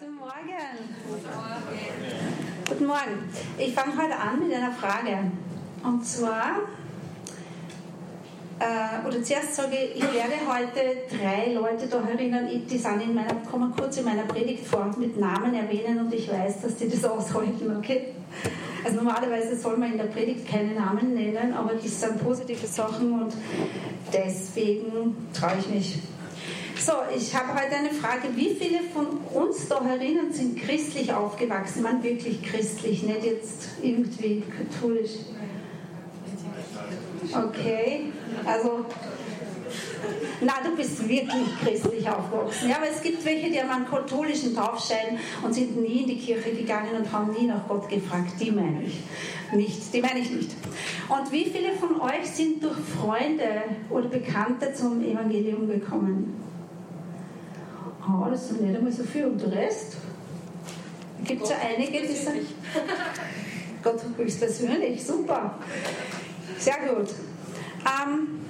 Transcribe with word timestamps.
Guten 0.00 0.14
Morgen. 0.14 0.32
Guten 2.66 2.86
Morgen. 2.86 3.28
Ich 3.58 3.74
fange 3.74 4.02
heute 4.02 4.16
an 4.16 4.38
mit 4.38 4.56
einer 4.56 4.72
Frage. 4.72 5.30
Und 5.84 6.06
zwar, 6.06 6.60
äh, 8.58 9.06
oder 9.06 9.22
zuerst 9.22 9.56
sage 9.56 9.76
ich, 9.76 9.96
ich 9.96 10.14
werde 10.14 10.36
heute 10.48 11.02
drei 11.10 11.52
Leute 11.52 11.86
da 11.86 12.00
erinnern, 12.08 12.48
die 12.48 12.78
sind 12.78 13.02
in 13.02 13.14
meiner, 13.14 13.34
kommen 13.50 13.74
kurz 13.76 13.98
in 13.98 14.06
meiner 14.06 14.22
Predigt 14.22 14.66
vor, 14.66 14.90
mit 14.96 15.20
Namen 15.20 15.52
erwähnen 15.52 15.98
und 15.98 16.14
ich 16.14 16.32
weiß, 16.32 16.62
dass 16.62 16.76
die 16.76 16.88
das 16.88 17.04
aushalten, 17.04 17.76
okay? 17.76 18.14
Also 18.82 18.96
normalerweise 18.96 19.54
soll 19.54 19.76
man 19.76 19.92
in 19.92 19.98
der 19.98 20.04
Predigt 20.04 20.48
keine 20.48 20.72
Namen 20.72 21.12
nennen, 21.12 21.52
aber 21.52 21.74
das 21.74 22.00
sind 22.00 22.24
positive 22.24 22.66
Sachen 22.66 23.20
und 23.20 23.34
deswegen 24.10 25.28
traue 25.34 25.58
ich 25.58 25.68
mich. 25.68 25.98
So, 26.80 26.92
ich 27.14 27.36
habe 27.36 27.52
heute 27.52 27.76
eine 27.76 27.90
Frage. 27.90 28.28
Wie 28.34 28.54
viele 28.54 28.80
von 28.94 29.06
uns 29.34 29.68
da 29.68 29.84
herinnen 29.84 30.32
sind 30.32 30.58
christlich 30.58 31.12
aufgewachsen? 31.12 31.82
Man 31.82 32.02
wirklich 32.02 32.42
christlich, 32.42 33.02
nicht 33.02 33.22
jetzt 33.22 33.68
irgendwie 33.82 34.42
katholisch. 34.42 35.10
Okay, 37.34 38.06
also, 38.46 38.86
na, 40.40 40.54
du 40.64 40.74
bist 40.74 41.06
wirklich 41.06 41.60
christlich 41.62 42.08
aufgewachsen. 42.08 42.70
Ja, 42.70 42.76
aber 42.76 42.88
es 42.90 43.02
gibt 43.02 43.26
welche, 43.26 43.50
die 43.50 43.60
haben 43.60 43.68
einen 43.68 43.86
katholischen 43.86 44.56
Taufschein 44.56 45.18
und 45.42 45.52
sind 45.52 45.78
nie 45.82 46.00
in 46.00 46.06
die 46.06 46.18
Kirche 46.18 46.52
gegangen 46.52 46.96
und 46.96 47.12
haben 47.12 47.30
nie 47.38 47.46
nach 47.46 47.68
Gott 47.68 47.90
gefragt. 47.90 48.32
Die 48.40 48.50
meine 48.50 48.84
ich 48.84 49.00
nicht. 49.52 49.92
Die 49.92 50.00
meine 50.00 50.20
ich 50.20 50.30
nicht. 50.30 50.50
Und 51.10 51.30
wie 51.30 51.44
viele 51.44 51.72
von 51.72 52.00
euch 52.00 52.24
sind 52.24 52.64
durch 52.64 52.78
Freunde 52.98 53.64
oder 53.90 54.08
Bekannte 54.08 54.72
zum 54.72 55.04
Evangelium 55.04 55.68
gekommen? 55.68 56.48
Oh, 58.06 58.30
das 58.30 58.48
sind 58.48 58.62
nicht 58.62 58.76
einmal 58.76 58.92
so 58.92 59.04
viel. 59.04 59.26
Und 59.26 59.40
der 59.40 59.52
Rest? 59.52 59.96
Gibt 61.24 61.42
es 61.42 61.50
ja 61.50 61.56
einige, 61.62 62.06
die 62.06 62.14
sagen, 62.14 62.46
Gott 63.82 64.00
höchstpersönlich, 64.16 65.04
super. 65.04 65.54
Sehr 66.58 66.76
gut. 66.78 67.10
Ähm, 67.84 68.40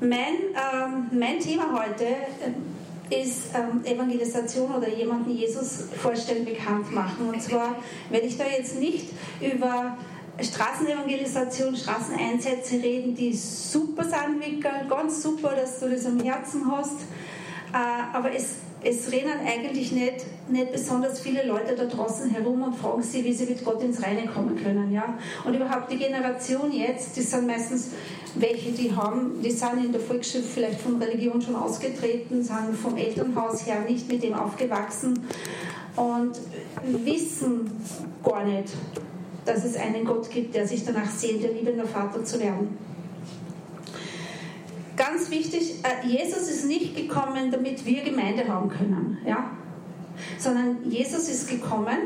mein, 0.00 0.34
ähm, 0.54 1.18
mein 1.18 1.38
Thema 1.38 1.80
heute 1.80 2.04
äh, 2.04 3.22
ist 3.22 3.54
ähm, 3.54 3.84
Evangelisation 3.84 4.74
oder 4.74 4.88
jemanden 4.88 5.30
Jesus 5.30 5.84
vorstellen, 5.96 6.44
bekannt 6.44 6.92
machen. 6.92 7.28
Und 7.28 7.42
zwar 7.42 7.76
werde 8.10 8.26
ich 8.26 8.36
da 8.36 8.44
jetzt 8.46 8.78
nicht 8.78 9.10
über 9.40 9.96
Straßenevangelisation, 10.40 11.76
Straßeneinsätze 11.76 12.76
reden, 12.76 13.14
die 13.14 13.34
super 13.34 14.04
sind, 14.04 14.40
Wickel, 14.40 14.88
ganz 14.88 15.22
super, 15.22 15.54
dass 15.54 15.78
du 15.78 15.90
das 15.90 16.06
am 16.06 16.18
Herzen 16.20 16.70
hast. 16.70 16.96
Äh, 17.72 18.16
aber 18.16 18.34
es, 18.34 18.56
es 18.84 19.10
rennen 19.10 19.38
eigentlich 19.46 19.92
nicht, 19.92 20.26
nicht 20.48 20.72
besonders 20.72 21.20
viele 21.20 21.46
Leute 21.46 21.74
da 21.74 21.84
draußen 21.84 22.28
herum 22.30 22.62
und 22.62 22.74
fragen 22.76 23.02
sie, 23.02 23.24
wie 23.24 23.32
sie 23.32 23.46
mit 23.46 23.64
Gott 23.64 23.82
ins 23.82 24.02
Reine 24.02 24.26
kommen 24.26 24.62
können. 24.62 24.92
Ja? 24.92 25.16
Und 25.44 25.54
überhaupt 25.54 25.90
die 25.90 25.96
Generation 25.96 26.70
jetzt, 26.70 27.16
die 27.16 27.22
sind 27.22 27.46
meistens 27.46 27.90
welche, 28.34 28.72
die 28.72 28.94
haben, 28.94 29.40
die 29.42 29.50
sind 29.50 29.84
in 29.84 29.92
der 29.92 30.00
Volksschule 30.00 30.44
vielleicht 30.44 30.80
von 30.80 31.00
Religion 31.00 31.40
schon 31.40 31.56
ausgetreten, 31.56 32.42
sind 32.42 32.76
vom 32.80 32.96
Elternhaus 32.96 33.66
her 33.66 33.80
nicht 33.88 34.08
mit 34.08 34.22
dem 34.22 34.34
aufgewachsen 34.34 35.20
und 35.96 36.32
wissen 37.04 37.70
gar 38.24 38.44
nicht, 38.44 38.72
dass 39.44 39.64
es 39.64 39.76
einen 39.76 40.04
Gott 40.04 40.30
gibt, 40.30 40.54
der 40.54 40.66
sich 40.66 40.84
danach 40.84 41.10
sehnt, 41.10 41.42
der 41.42 41.52
liebender 41.52 41.86
Vater 41.86 42.24
zu 42.24 42.40
werden 42.40 42.76
ganz 44.96 45.30
wichtig, 45.30 45.74
äh, 45.82 46.06
Jesus 46.06 46.48
ist 46.48 46.66
nicht 46.66 46.96
gekommen, 46.96 47.50
damit 47.50 47.84
wir 47.86 48.02
Gemeinde 48.02 48.48
haben 48.48 48.68
können, 48.68 49.18
ja? 49.26 49.50
sondern 50.38 50.78
Jesus 50.84 51.28
ist 51.28 51.48
gekommen 51.48 51.98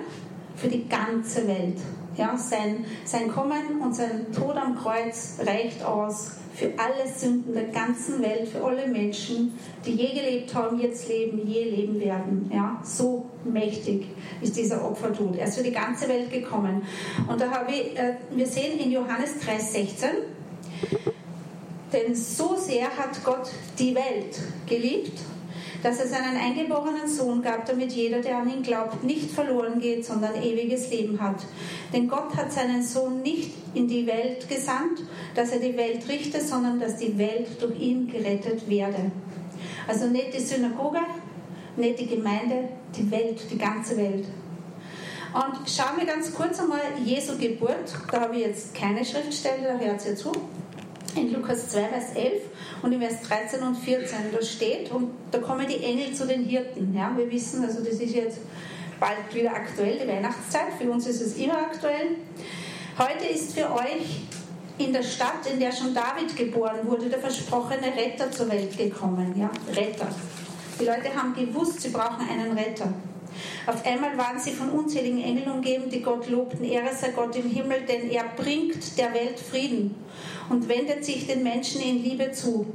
für 0.57 0.69
die 0.69 0.89
ganze 0.89 1.47
Welt. 1.47 1.79
Ja? 2.17 2.37
Sein, 2.37 2.85
sein 3.05 3.29
Kommen 3.29 3.81
und 3.83 3.95
sein 3.95 4.33
Tod 4.33 4.57
am 4.57 4.77
Kreuz 4.77 5.39
reicht 5.45 5.85
aus 5.85 6.33
für 6.55 6.73
alle 6.79 7.07
Sünden 7.07 7.53
der 7.53 7.65
ganzen 7.65 8.23
Welt, 8.23 8.49
für 8.49 8.65
alle 8.65 8.89
Menschen, 8.89 9.59
die 9.85 9.93
je 9.93 10.15
gelebt 10.15 10.55
haben, 10.55 10.81
jetzt 10.81 11.07
leben, 11.07 11.47
je 11.47 11.65
leben 11.65 12.01
werden. 12.01 12.51
Ja? 12.53 12.81
So 12.83 13.27
mächtig 13.45 14.07
ist 14.41 14.57
dieser 14.57 14.83
Opfertod. 14.83 15.37
Er 15.37 15.49
ist 15.49 15.59
für 15.59 15.65
die 15.65 15.73
ganze 15.73 16.09
Welt 16.09 16.31
gekommen. 16.33 16.83
Und 17.29 17.41
da 17.41 17.51
habe 17.51 17.71
ich, 17.73 17.99
äh, 17.99 18.17
wir 18.31 18.47
sehen 18.47 18.79
in 18.79 18.91
Johannes 18.91 19.35
3,16, 19.43 20.07
denn 21.97 22.15
so 22.15 22.57
sehr 22.57 22.97
hat 22.97 23.25
Gott 23.25 23.49
die 23.79 23.95
Welt 23.95 24.39
geliebt, 24.67 25.19
dass 25.83 25.99
er 26.01 26.09
seinen 26.09 26.37
eingeborenen 26.37 27.09
Sohn 27.09 27.43
gab, 27.43 27.67
damit 27.67 27.93
jeder, 27.93 28.21
der 28.21 28.39
an 28.39 28.51
ihn 28.51 28.63
glaubt, 28.63 29.03
nicht 29.05 29.31
verloren 29.31 29.81
geht, 29.81 30.05
sondern 30.05 30.43
ewiges 30.43 30.91
Leben 30.91 31.21
hat. 31.21 31.45
Denn 31.93 32.09
Gott 32.09 32.35
hat 32.37 32.53
seinen 32.53 32.83
Sohn 32.83 33.23
nicht 33.23 33.53
in 33.75 33.89
die 33.89 34.07
Welt 34.07 34.49
gesandt, 34.49 35.03
dass 35.35 35.53
er 35.53 35.61
die 35.61 35.77
Welt 35.77 36.09
richte, 36.09 36.41
sondern 36.41 36.81
dass 36.81 36.97
die 36.97 37.17
Welt 37.19 37.49
durch 37.61 37.79
ihn 37.81 38.09
gerettet 38.09 38.69
werde. 38.69 39.11
Also 39.87 40.07
nicht 40.07 40.35
die 40.35 40.41
Synagoge, 40.41 41.01
nicht 41.77 42.01
die 42.01 42.07
Gemeinde, 42.07 42.69
die 42.97 43.11
Welt, 43.11 43.41
die 43.51 43.59
ganze 43.59 43.97
Welt. 43.97 44.27
Und 45.35 45.69
schauen 45.69 45.99
wir 45.99 46.07
ganz 46.07 46.35
kurz 46.35 46.59
einmal 46.59 46.81
Jesu 47.05 47.37
Geburt. 47.37 47.95
Da 48.11 48.23
habe 48.23 48.37
ich 48.37 48.47
jetzt 48.47 48.75
keine 48.75 49.05
Schriftstelle, 49.05 49.63
da 49.65 49.79
hört 49.79 50.05
ihr 50.07 50.17
zu 50.17 50.33
in 51.17 51.33
Lukas 51.33 51.69
2, 51.69 51.89
Vers 51.89 52.05
11 52.15 52.43
und 52.83 52.93
in 52.93 53.01
Vers 53.01 53.23
13 53.23 53.63
und 53.63 53.77
14. 53.77 54.17
Da 54.33 54.43
steht, 54.43 54.91
und 54.93 55.11
da 55.31 55.39
kommen 55.39 55.67
die 55.67 55.83
Engel 55.83 56.13
zu 56.13 56.27
den 56.27 56.45
Hirten. 56.45 56.95
Ja, 56.95 57.13
wir 57.17 57.31
wissen, 57.31 57.65
also 57.65 57.81
das 57.81 57.95
ist 57.95 58.15
jetzt 58.15 58.39
bald 59.01 59.35
wieder 59.35 59.55
aktuell, 59.55 59.99
die 59.99 60.09
Weihnachtszeit. 60.09 60.75
Für 60.79 60.91
uns 60.91 61.07
ist 61.07 61.21
es 61.21 61.37
immer 61.37 61.59
aktuell. 61.59 62.17
Heute 62.99 63.27
ist 63.27 63.59
für 63.59 63.71
euch 63.73 64.23
in 64.79 64.93
der 64.93 65.03
Stadt, 65.03 65.47
in 65.51 65.59
der 65.59 65.73
schon 65.73 65.95
David 65.95 66.37
geboren 66.37 66.81
wurde, 66.85 67.09
der 67.09 67.19
versprochene 67.19 67.95
Retter 67.97 68.31
zur 68.31 68.51
Welt 68.51 68.77
gekommen. 68.77 69.35
Ja, 69.37 69.51
Retter. 69.75 70.09
Die 70.79 70.85
Leute 70.85 71.15
haben 71.15 71.35
gewusst, 71.35 71.81
sie 71.81 71.89
brauchen 71.89 72.29
einen 72.29 72.53
Retter. 72.57 72.93
Auf 73.67 73.85
einmal 73.85 74.17
waren 74.17 74.39
sie 74.39 74.53
von 74.53 74.71
unzähligen 74.71 75.23
Engeln 75.23 75.51
umgeben, 75.51 75.91
die 75.91 76.03
Gott 76.03 76.29
lobten. 76.29 76.65
Ehre 76.65 76.95
sei 76.95 77.11
Gott 77.11 77.35
im 77.37 77.51
Himmel, 77.51 77.83
denn 77.83 78.11
er 78.11 78.25
bringt 78.37 78.99
der 78.99 79.13
Welt 79.15 79.39
Frieden 79.39 79.95
und 80.49 80.69
wendet 80.69 81.05
sich 81.05 81.27
den 81.27 81.43
Menschen 81.43 81.81
in 81.81 82.03
Liebe 82.03 82.33
zu. 82.33 82.67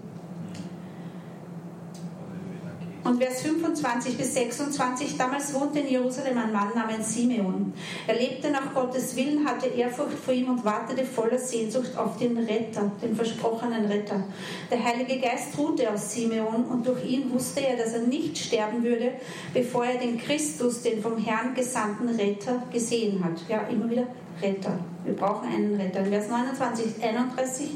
Und 3.03 3.21
Vers 3.21 3.41
25 3.41 4.15
bis 4.15 4.35
26, 4.35 5.17
damals 5.17 5.53
wohnte 5.55 5.79
in 5.79 5.89
Jerusalem 5.89 6.37
ein 6.37 6.51
Mann 6.51 6.69
namens 6.75 7.15
Simeon. 7.15 7.73
Er 8.05 8.15
lebte 8.15 8.51
nach 8.51 8.73
Gottes 8.75 9.15
Willen, 9.15 9.43
hatte 9.43 9.67
Ehrfurcht 9.67 10.19
vor 10.23 10.33
ihm 10.33 10.49
und 10.49 10.63
wartete 10.63 11.03
voller 11.03 11.39
Sehnsucht 11.39 11.97
auf 11.97 12.17
den 12.17 12.37
Retter, 12.37 12.91
den 13.01 13.15
versprochenen 13.15 13.85
Retter. 13.85 14.23
Der 14.69 14.83
Heilige 14.83 15.19
Geist 15.19 15.57
ruhte 15.57 15.89
auf 15.91 15.97
Simeon 15.97 16.65
und 16.65 16.85
durch 16.85 17.03
ihn 17.03 17.31
wusste 17.31 17.61
er, 17.61 17.75
dass 17.75 17.93
er 17.93 18.01
nicht 18.01 18.37
sterben 18.37 18.83
würde, 18.83 19.13
bevor 19.51 19.85
er 19.85 19.97
den 19.97 20.19
Christus, 20.19 20.83
den 20.83 21.01
vom 21.01 21.17
Herrn 21.17 21.55
gesandten 21.55 22.09
Retter, 22.09 22.61
gesehen 22.71 23.23
hat. 23.23 23.41
Ja, 23.49 23.61
immer 23.67 23.89
wieder 23.89 24.05
Retter. 24.41 24.77
Wir 25.03 25.15
brauchen 25.15 25.49
einen 25.49 25.75
Retter. 25.75 26.05
Vers 26.05 26.29
29, 26.29 27.03
31. 27.03 27.69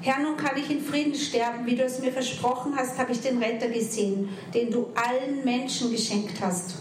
Herr, 0.00 0.20
nun 0.20 0.36
kann 0.36 0.56
ich 0.56 0.70
in 0.70 0.80
Frieden 0.80 1.14
sterben, 1.14 1.66
wie 1.66 1.74
du 1.74 1.82
es 1.82 2.00
mir 2.00 2.12
versprochen 2.12 2.74
hast, 2.76 2.98
habe 2.98 3.12
ich 3.12 3.20
den 3.20 3.42
Retter 3.42 3.68
gesehen, 3.68 4.28
den 4.54 4.70
du 4.70 4.88
allen 4.94 5.44
Menschen 5.44 5.90
geschenkt 5.90 6.40
hast. 6.40 6.76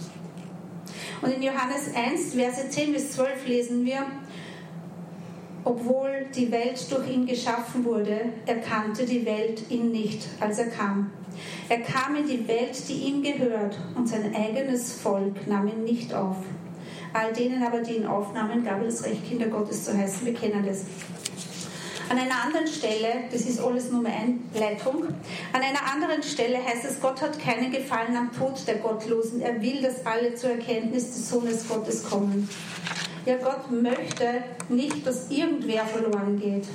Und 1.21 1.31
in 1.31 1.41
Johannes 1.41 1.95
1, 1.95 2.35
Verse 2.35 2.69
10 2.69 2.93
bis 2.93 3.13
12 3.13 3.47
lesen 3.47 3.85
wir, 3.85 4.05
obwohl 5.63 6.27
die 6.33 6.51
Welt 6.51 6.79
durch 6.91 7.09
ihn 7.09 7.25
geschaffen 7.25 7.83
wurde, 7.83 8.29
erkannte 8.45 9.05
die 9.05 9.25
Welt 9.25 9.63
ihn 9.69 9.91
nicht, 9.91 10.27
als 10.39 10.59
er 10.59 10.67
kam. 10.67 11.11
Er 11.69 11.81
kam 11.81 12.15
in 12.15 12.27
die 12.27 12.47
Welt, 12.47 12.87
die 12.87 13.07
ihm 13.07 13.21
gehört, 13.21 13.77
und 13.95 14.07
sein 14.07 14.33
eigenes 14.33 14.93
Volk 14.93 15.45
nahm 15.47 15.67
ihn 15.67 15.83
nicht 15.83 16.13
auf. 16.13 16.37
All 17.13 17.33
denen 17.33 17.63
aber, 17.63 17.81
die 17.81 17.95
ihn 17.95 18.05
aufnahmen, 18.05 18.63
gab 18.63 18.79
er 18.79 18.85
das 18.85 19.03
Recht, 19.03 19.27
Kinder 19.27 19.47
Gottes 19.47 19.85
zu 19.85 19.97
heißen. 19.97 20.25
Wir 20.25 20.33
kennen 20.33 20.65
das. 20.65 20.85
An 22.09 22.17
einer 22.17 22.41
anderen 22.41 22.67
Stelle, 22.67 23.25
das 23.31 23.41
ist 23.41 23.59
alles 23.59 23.91
nur 23.91 24.05
eine 24.05 24.15
Einleitung, 24.15 25.03
an 25.51 25.61
einer 25.61 25.91
anderen 25.91 26.23
Stelle 26.23 26.57
heißt 26.63 26.85
es, 26.85 27.01
Gott 27.01 27.21
hat 27.21 27.37
keinen 27.37 27.69
Gefallen 27.71 28.15
am 28.15 28.31
Tod 28.31 28.65
der 28.65 28.75
Gottlosen. 28.75 29.41
Er 29.41 29.61
will, 29.61 29.81
dass 29.81 30.05
alle 30.05 30.33
zur 30.35 30.51
Erkenntnis 30.51 31.07
des 31.07 31.29
Sohnes 31.29 31.67
Gottes 31.67 32.09
kommen. 32.09 32.47
Ja, 33.25 33.35
Gott 33.35 33.69
möchte 33.69 34.43
nicht, 34.69 35.05
dass 35.05 35.29
irgendwer 35.29 35.85
verloren 35.85 36.39
geht. 36.39 36.65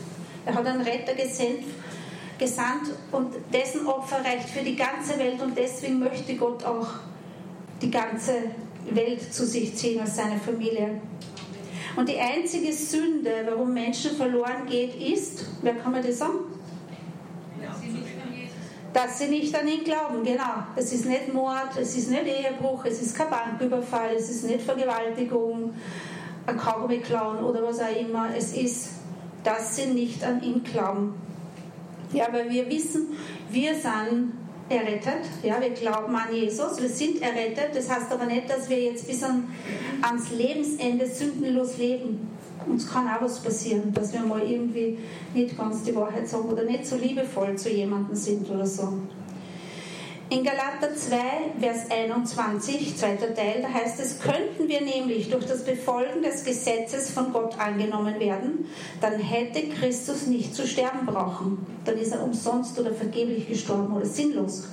Er 0.45 0.55
hat 0.55 0.67
einen 0.67 0.83
Retter 0.83 1.15
gesendet, 1.15 1.65
gesandt 2.39 2.91
und 3.11 3.35
dessen 3.53 3.87
Opfer 3.87 4.23
reicht 4.23 4.51
für 4.51 4.63
die 4.63 4.77
ganze 4.77 5.19
Welt 5.19 5.41
und 5.41 5.57
deswegen 5.57 5.99
möchte 6.01 6.35
Gott 6.35 6.63
auch 6.65 6.89
die 7.81 7.91
ganze 7.91 8.35
Welt 8.91 9.33
zu 9.33 9.47
sich 9.47 9.75
ziehen 9.77 10.01
als 10.01 10.17
seine 10.17 10.39
Familie. 10.39 11.01
Und 11.97 12.09
die 12.09 12.19
einzige 12.19 12.73
Sünde, 12.73 13.47
warum 13.47 13.73
Menschen 13.75 14.13
verloren 14.13 14.67
geht, 14.69 14.95
ist, 14.95 15.45
wer 15.63 15.75
kann 15.75 15.93
mir 15.93 16.03
das 16.03 16.19
sagen? 16.19 16.41
dass 18.93 19.19
sie 19.19 19.29
nicht 19.29 19.55
an 19.55 19.67
ihn 19.67 19.85
glauben. 19.85 20.23
Genau. 20.23 20.65
Es 20.77 20.93
ist 20.93 21.07
nicht 21.07 21.33
Mord, 21.33 21.77
es 21.81 21.97
ist 21.97 22.11
nicht 22.11 22.27
Ehebruch, 22.27 22.85
es 22.85 23.01
ist 23.01 23.17
kein 23.17 23.31
Banküberfall, 23.31 24.15
es 24.17 24.29
ist 24.29 24.45
nicht 24.45 24.63
Vergewaltigung, 24.63 25.73
ein 26.47 26.57
Kaugummi 26.57 26.99
klauen 26.99 27.43
oder 27.43 27.63
was 27.63 27.81
auch 27.81 27.97
immer. 27.97 28.29
Es 28.37 28.55
ist, 28.55 28.91
dass 29.45 29.77
sie 29.77 29.87
nicht 29.87 30.23
an 30.25 30.43
ihn 30.43 30.63
glauben. 30.63 31.15
Ja, 32.13 32.27
weil 32.31 32.51
wir 32.51 32.69
wissen, 32.69 33.17
wir 33.51 33.75
sind 33.75 34.33
errettet. 34.69 35.25
Ja, 35.43 35.61
wir 35.61 35.71
glauben 35.71 36.15
an 36.15 36.35
Jesus, 36.35 36.81
wir 36.81 36.89
sind 36.89 37.21
errettet. 37.23 37.75
Das 37.75 37.91
heißt 37.91 38.11
aber 38.11 38.27
nicht, 38.27 38.49
dass 38.49 38.69
wir 38.69 38.81
jetzt 38.81 39.07
bis 39.07 39.23
an, 39.23 39.45
ans 40.01 40.31
Lebensende 40.31 41.07
sündenlos 41.07 41.79
leben. 41.79 42.29
Uns 42.67 42.89
kann 42.89 43.09
auch 43.09 43.23
was 43.23 43.41
passieren, 43.41 43.93
dass 43.93 44.13
wir 44.13 44.21
mal 44.21 44.43
irgendwie 44.43 44.99
nicht 45.35 45.57
ganz 45.59 45.83
die 45.83 45.95
Wahrheit 45.97 46.29
sagen 46.29 46.49
oder 46.49 46.63
nicht 46.63 46.87
so 46.87 46.97
liebevoll 46.97 47.57
zu 47.57 47.71
jemandem 47.71 48.15
sind 48.15 48.49
oder 48.49 48.67
so. 48.67 48.93
In 50.33 50.45
Galater 50.45 50.97
2, 50.97 51.17
Vers 51.61 51.91
21, 51.91 52.97
zweiter 52.97 53.35
Teil, 53.35 53.61
da 53.61 53.69
heißt 53.69 54.01
es, 54.01 54.19
könnten 54.19 54.67
wir 54.67 54.81
nämlich 54.81 55.29
durch 55.29 55.45
das 55.45 55.63
Befolgen 55.63 56.23
des 56.23 56.43
Gesetzes 56.43 57.11
von 57.11 57.35
Gott 57.35 57.59
angenommen 57.61 58.19
werden, 58.19 58.65
dann 59.03 59.21
hätte 59.21 59.69
Christus 59.69 60.29
nicht 60.29 60.55
zu 60.55 60.67
sterben 60.67 61.05
brauchen. 61.05 61.67
Dann 61.85 61.99
ist 61.99 62.13
er 62.13 62.23
umsonst 62.23 62.81
oder 62.81 62.95
vergeblich 62.95 63.47
gestorben 63.47 63.95
oder 63.95 64.07
sinnlos. 64.07 64.69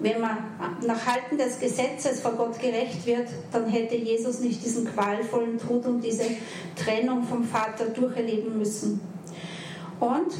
Wenn 0.00 0.20
man 0.20 0.36
nach 0.84 1.06
Halten 1.06 1.38
des 1.38 1.60
Gesetzes 1.60 2.20
vor 2.20 2.32
Gott 2.32 2.58
gerecht 2.58 3.06
wird, 3.06 3.28
dann 3.52 3.68
hätte 3.68 3.94
Jesus 3.94 4.40
nicht 4.40 4.64
diesen 4.64 4.92
qualvollen 4.92 5.58
Tod 5.58 5.86
und 5.86 6.00
diese 6.00 6.24
Trennung 6.74 7.22
vom 7.22 7.44
Vater 7.44 7.84
durcherleben 7.84 8.58
müssen. 8.58 9.00
Und 10.00 10.34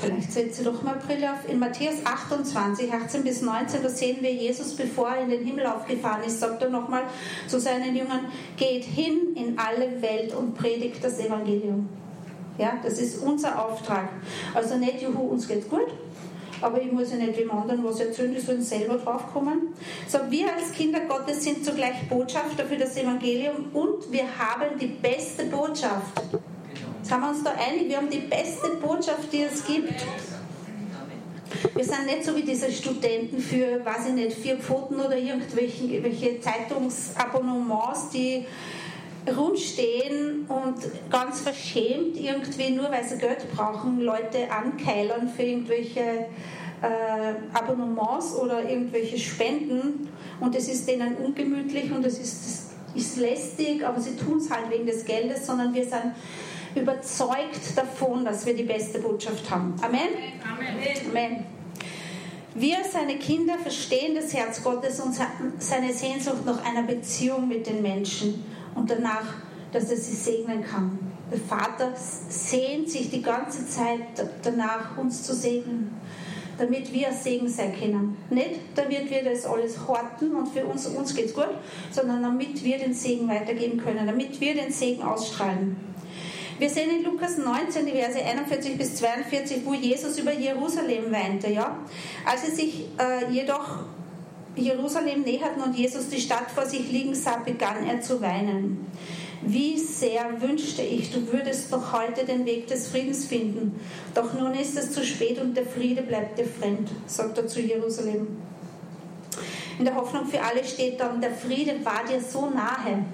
Vielleicht 0.00 0.32
setze 0.32 0.64
doch 0.64 0.82
mal 0.82 0.96
Brille 0.96 1.32
auf. 1.32 1.48
In 1.48 1.58
Matthäus 1.58 1.96
28, 2.04 2.92
18 2.92 3.24
bis 3.24 3.42
19, 3.42 3.82
da 3.82 3.88
sehen 3.88 4.18
wir 4.20 4.32
Jesus, 4.32 4.74
bevor 4.74 5.08
er 5.08 5.22
in 5.22 5.30
den 5.30 5.44
Himmel 5.44 5.66
aufgefahren 5.66 6.22
ist, 6.24 6.40
sagt 6.40 6.62
er 6.62 6.68
nochmal 6.68 7.02
zu 7.46 7.58
seinen 7.58 7.96
Jüngern, 7.96 8.26
geht 8.56 8.84
hin 8.84 9.34
in 9.34 9.58
alle 9.58 10.00
Welt 10.00 10.34
und 10.34 10.54
predigt 10.54 11.02
das 11.02 11.18
Evangelium. 11.18 11.88
Ja, 12.58 12.78
das 12.82 12.98
ist 12.98 13.22
unser 13.22 13.64
Auftrag. 13.64 14.08
Also 14.54 14.76
nicht, 14.76 15.02
juhu, 15.02 15.28
uns 15.28 15.46
geht's 15.46 15.68
gut, 15.68 15.86
aber 16.60 16.82
ich 16.82 16.90
muss 16.90 17.10
ja 17.10 17.16
nicht 17.16 17.38
dem 17.38 17.50
anderen 17.50 17.84
was 17.84 18.00
erzählen, 18.00 18.34
die 18.34 18.40
sollen 18.40 18.62
selber 18.62 18.96
draufkommen. 18.96 19.74
So, 20.08 20.18
wir 20.28 20.52
als 20.52 20.72
Kinder 20.72 21.00
Gottes 21.00 21.44
sind 21.44 21.64
zugleich 21.64 22.08
Botschafter 22.08 22.64
für 22.64 22.76
das 22.76 22.96
Evangelium 22.96 23.66
und 23.72 24.10
wir 24.10 24.24
haben 24.24 24.78
die 24.80 24.88
beste 24.88 25.44
Botschaft. 25.44 26.22
Sind 27.02 27.20
wir 27.20 27.28
uns 27.28 27.44
da 27.44 27.52
einig? 27.52 27.88
Wir 27.88 27.96
haben 27.96 28.10
die 28.10 28.18
beste 28.18 28.68
Botschaft, 28.82 29.32
die 29.32 29.42
es 29.42 29.64
gibt. 29.64 29.94
Wir 31.74 31.84
sind 31.84 32.06
nicht 32.06 32.24
so 32.24 32.36
wie 32.36 32.42
diese 32.42 32.70
Studenten 32.70 33.38
für, 33.38 33.84
weiß 33.84 34.08
ich 34.08 34.14
nicht, 34.14 34.36
vier 34.36 34.58
Pfoten 34.58 34.96
oder 34.96 35.16
irgendwelche 35.16 36.40
Zeitungsabonnements, 36.40 38.10
die 38.10 38.44
rumstehen 39.36 40.46
und 40.48 40.76
ganz 41.10 41.40
verschämt 41.40 42.16
irgendwie, 42.16 42.70
nur 42.70 42.90
weil 42.90 43.04
sie 43.04 43.18
Geld 43.18 43.50
brauchen, 43.54 44.00
Leute 44.00 44.50
ankeilern 44.50 45.28
für 45.28 45.42
irgendwelche 45.42 46.00
äh, 46.00 47.34
Abonnements 47.52 48.34
oder 48.36 48.68
irgendwelche 48.68 49.18
Spenden 49.18 50.08
und 50.40 50.54
es 50.54 50.68
ist 50.68 50.88
denen 50.88 51.16
ungemütlich 51.16 51.90
und 51.92 52.04
es 52.06 52.18
ist, 52.18 52.72
ist 52.94 53.16
lästig, 53.16 53.84
aber 53.84 54.00
sie 54.00 54.16
tun 54.16 54.38
es 54.38 54.50
halt 54.50 54.70
wegen 54.70 54.86
des 54.86 55.04
Geldes, 55.04 55.46
sondern 55.46 55.74
wir 55.74 55.84
sind 55.84 56.12
überzeugt 56.74 57.76
davon, 57.76 58.24
dass 58.24 58.46
wir 58.46 58.54
die 58.54 58.64
beste 58.64 58.98
Botschaft 58.98 59.50
haben. 59.50 59.74
Amen? 59.82 60.00
Amen. 60.44 60.66
Amen. 61.10 61.44
Wir, 62.54 62.78
seine 62.90 63.18
Kinder, 63.18 63.54
verstehen 63.58 64.14
das 64.14 64.34
Herz 64.34 64.62
Gottes 64.64 64.98
und 65.00 65.14
seine 65.58 65.92
Sehnsucht 65.92 66.44
nach 66.44 66.64
einer 66.64 66.82
Beziehung 66.82 67.46
mit 67.46 67.66
den 67.66 67.82
Menschen 67.82 68.44
und 68.74 68.90
danach, 68.90 69.34
dass 69.72 69.90
er 69.90 69.96
sie 69.96 70.16
segnen 70.16 70.64
kann. 70.64 70.98
Der 71.30 71.38
Vater 71.38 71.92
sehnt 71.94 72.90
sich 72.90 73.10
die 73.10 73.22
ganze 73.22 73.66
Zeit 73.68 74.00
danach, 74.42 74.96
uns 74.96 75.22
zu 75.24 75.34
segnen, 75.34 75.94
damit 76.56 76.92
wir 76.92 77.12
Segen 77.12 77.48
sein 77.48 77.78
können. 77.78 78.16
Nicht, 78.30 78.60
damit 78.74 79.10
wir 79.10 79.22
das 79.22 79.44
alles 79.44 79.76
horten 79.86 80.34
und 80.34 80.48
für 80.48 80.64
uns, 80.64 80.86
uns 80.86 81.14
geht 81.14 81.26
es 81.26 81.34
gut, 81.34 81.50
sondern 81.90 82.22
damit 82.22 82.64
wir 82.64 82.78
den 82.78 82.94
Segen 82.94 83.28
weitergeben 83.28 83.78
können, 83.78 84.06
damit 84.06 84.40
wir 84.40 84.54
den 84.54 84.72
Segen 84.72 85.02
ausstrahlen. 85.02 85.76
Wir 86.58 86.68
sehen 86.68 86.90
in 86.90 87.04
Lukas 87.04 87.38
19, 87.38 87.86
die 87.86 87.92
Verse 87.92 88.18
41 88.18 88.76
bis 88.76 88.96
42, 88.96 89.64
wo 89.64 89.74
Jesus 89.74 90.18
über 90.18 90.32
Jerusalem 90.32 91.12
weinte. 91.12 91.48
Ja? 91.48 91.78
Als 92.26 92.46
sie 92.46 92.50
sich 92.50 92.84
äh, 92.98 93.32
jedoch 93.32 93.84
Jerusalem 94.56 95.22
näherten 95.22 95.62
und 95.62 95.76
Jesus 95.76 96.08
die 96.08 96.20
Stadt 96.20 96.50
vor 96.52 96.66
sich 96.66 96.90
liegen 96.90 97.14
sah, 97.14 97.36
begann 97.44 97.86
er 97.86 98.00
zu 98.00 98.20
weinen. 98.20 98.86
Wie 99.42 99.78
sehr 99.78 100.40
wünschte 100.40 100.82
ich, 100.82 101.12
du 101.12 101.32
würdest 101.32 101.72
doch 101.72 101.92
heute 101.92 102.24
den 102.24 102.44
Weg 102.44 102.66
des 102.66 102.88
Friedens 102.88 103.24
finden. 103.26 103.78
Doch 104.12 104.34
nun 104.34 104.52
ist 104.54 104.76
es 104.76 104.90
zu 104.90 105.04
spät 105.04 105.40
und 105.40 105.56
der 105.56 105.64
Friede 105.64 106.02
bleibt 106.02 106.38
dir 106.38 106.46
fremd, 106.46 106.90
sagt 107.06 107.38
er 107.38 107.46
zu 107.46 107.60
Jerusalem. 107.60 108.26
In 109.78 109.84
der 109.84 109.94
Hoffnung 109.94 110.26
für 110.26 110.42
alle 110.42 110.64
steht 110.64 110.98
dann, 110.98 111.20
der 111.20 111.30
Friede 111.30 111.74
war 111.84 112.02
dir 112.04 112.20
so 112.20 112.50
nahe. 112.50 113.04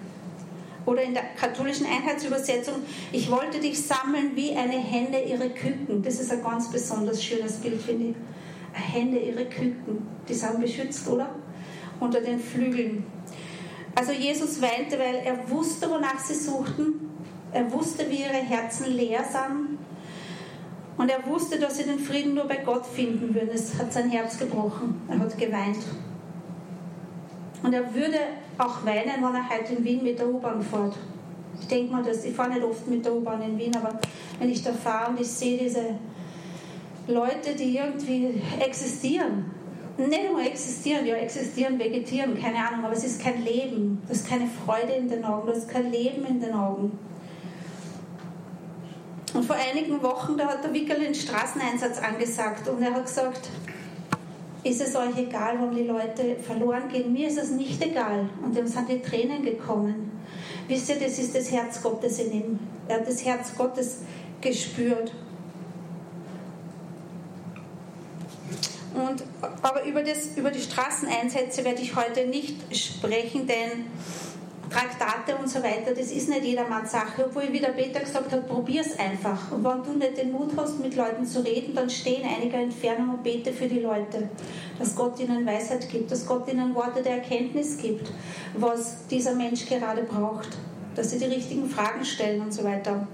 Oder 0.87 1.03
in 1.03 1.15
der 1.15 1.23
katholischen 1.39 1.87
Einheitsübersetzung, 1.87 2.75
ich 3.11 3.31
wollte 3.31 3.59
dich 3.59 3.81
sammeln 3.81 4.33
wie 4.35 4.55
eine 4.55 4.79
Hände 4.79 5.21
ihre 5.21 5.49
Küken. 5.51 6.03
Das 6.03 6.21
ist 6.21 6.31
ein 6.31 6.43
ganz 6.43 6.71
besonders 6.71 7.23
schönes 7.23 7.57
Bild, 7.57 7.81
finde 7.81 8.11
ich. 8.11 8.15
Hände 8.73 9.19
ihre 9.19 9.47
Küken, 9.47 10.07
die 10.29 10.35
sind 10.35 10.61
beschützt, 10.61 11.09
oder? 11.09 11.31
Unter 12.01 12.21
den 12.21 12.39
Flügeln. 12.39 13.05
Also 13.95 14.13
Jesus 14.13 14.61
weinte, 14.61 14.99
weil 14.99 15.17
er 15.25 15.49
wusste, 15.49 15.89
wonach 15.89 16.19
sie 16.19 16.35
suchten. 16.35 17.09
Er 17.53 17.73
wusste, 17.73 18.11
wie 18.11 18.23
ihre 18.23 18.33
Herzen 18.33 18.93
leer 18.93 19.23
sind. 19.25 19.79
Und 20.97 21.09
er 21.09 21.25
wusste, 21.27 21.59
dass 21.59 21.79
sie 21.79 21.85
den 21.85 21.99
Frieden 21.99 22.35
nur 22.35 22.45
bei 22.45 22.57
Gott 22.57 22.85
finden 22.85 23.35
würden. 23.35 23.51
Es 23.53 23.79
hat 23.79 23.93
sein 23.93 24.11
Herz 24.11 24.39
gebrochen. 24.39 25.01
Er 25.09 25.19
hat 25.21 25.39
geweint. 25.39 25.79
Und 27.63 27.73
er 27.73 27.95
würde 27.95 28.19
auch 28.59 28.85
weinen, 28.85 29.23
wenn 29.23 29.35
er 29.35 29.49
heute 29.49 29.75
in 29.75 29.85
Wien 29.85 30.03
mit 30.03 30.19
der 30.19 30.29
U-Bahn 30.29 30.63
fährt. 30.63 30.97
Ich 31.61 31.69
denke 31.69 31.93
mal, 31.93 32.03
dass, 32.03 32.25
ich 32.25 32.35
fahre 32.35 32.51
nicht 32.51 32.63
oft 32.63 32.87
mit 32.89 33.05
der 33.05 33.15
U-Bahn 33.15 33.43
in 33.43 33.59
Wien, 33.59 33.75
aber 33.77 33.99
wenn 34.39 34.51
ich 34.51 34.63
da 34.63 34.73
fahre 34.73 35.11
und 35.11 35.21
ich 35.21 35.29
sehe 35.29 35.59
diese 35.59 35.97
Leute, 37.07 37.55
die 37.55 37.77
irgendwie 37.77 38.41
existieren, 38.61 39.51
nicht 39.97 40.31
nur 40.31 40.41
existieren, 40.41 41.07
ja, 41.07 41.15
existieren, 41.15 41.79
vegetieren, 41.79 42.41
keine 42.41 42.59
Ahnung, 42.59 42.85
aber 42.85 42.95
es 42.95 43.05
ist 43.05 43.21
kein 43.21 43.45
Leben, 43.45 44.03
das 44.09 44.19
ist 44.19 44.29
keine 44.29 44.49
Freude 44.49 44.93
in 44.93 45.09
den 45.09 45.25
Augen, 45.25 45.47
das 45.47 45.59
ist 45.59 45.69
kein 45.69 45.93
Leben 45.93 46.25
in 46.25 46.41
den 46.41 46.53
Augen. 46.53 46.99
Und 49.35 49.45
vor 49.45 49.57
einigen 49.57 50.03
Wochen, 50.03 50.37
da 50.37 50.47
hat 50.47 50.65
der 50.65 50.73
Wickel 50.73 50.99
den 50.99 51.15
Straßeneinsatz 51.15 51.99
angesagt 52.01 52.69
und 52.69 52.83
er 52.83 52.95
hat 52.95 53.05
gesagt, 53.05 53.51
ist 54.65 54.81
es 54.81 54.97
euch 54.97 55.17
egal, 55.19 55.59
warum 55.59 55.77
die 55.77 55.85
Leute 55.85 56.37
verloren 56.37 56.89
gehen? 56.89 57.13
Mir 57.13 57.29
ist 57.29 57.39
es 57.39 57.51
nicht 57.51 57.83
egal. 57.85 58.29
Und 58.43 58.57
dem 58.57 58.67
sind 58.67 58.89
die 58.89 59.01
Tränen 59.01 59.45
gekommen. 59.45 60.11
Wisst 60.67 60.89
ihr, 60.89 60.97
das 60.97 61.19
ist 61.19 61.35
das 61.35 61.51
Herz 61.51 61.83
Gottes 61.83 62.19
in 62.19 62.33
ihm. 62.33 62.59
Er 62.89 62.97
hat 62.97 63.07
das 63.07 63.25
Herz 63.25 63.55
Gottes 63.57 63.99
gespürt. 64.41 65.13
Und, 68.95 69.25
aber 69.61 69.85
über, 69.85 70.03
das, 70.03 70.37
über 70.37 70.51
die 70.51 70.61
Straßeneinsätze 70.61 71.65
werde 71.65 71.83
ich 71.83 71.95
heute 71.95 72.27
nicht 72.27 72.75
sprechen, 72.75 73.47
denn 73.47 73.87
Traktate 74.75 75.37
und 75.41 75.49
so 75.49 75.63
weiter, 75.63 75.95
das 75.97 76.11
ist 76.11 76.29
nicht 76.29 76.43
jedermanns 76.45 76.91
Sache. 76.91 77.27
Obwohl, 77.27 77.53
wie 77.53 77.61
der 77.61 77.69
Peter 77.69 78.01
gesagt 78.01 78.33
hat, 78.33 78.49
probier 78.49 78.81
es 78.81 78.99
einfach. 78.99 79.53
Und 79.53 79.63
wenn 79.63 79.83
du 79.85 79.93
nicht 79.93 80.19
den 80.19 80.33
Mut 80.33 80.51
hast, 80.57 80.81
mit 80.81 80.97
Leuten 80.97 81.25
zu 81.25 81.45
reden, 81.45 81.75
dann 81.75 81.89
steh 81.89 82.17
in 82.17 82.27
einiger 82.27 82.59
Entfernung 82.59 83.11
und 83.11 83.23
bete 83.23 83.53
für 83.53 83.69
die 83.69 83.79
Leute. 83.79 84.29
Dass 84.79 84.97
Gott 84.97 85.21
ihnen 85.21 85.47
Weisheit 85.47 85.89
gibt, 85.89 86.11
dass 86.11 86.27
Gott 86.27 86.53
ihnen 86.53 86.75
Worte 86.75 87.03
der 87.03 87.19
Erkenntnis 87.19 87.79
gibt, 87.79 88.11
was 88.55 89.07
dieser 89.07 89.35
Mensch 89.35 89.67
gerade 89.67 90.03
braucht. 90.03 90.49
Dass 90.97 91.11
sie 91.11 91.19
die 91.19 91.27
richtigen 91.27 91.69
Fragen 91.69 92.05
stellen 92.05 92.41
und 92.41 92.53
so 92.53 92.65
weiter. 92.65 93.07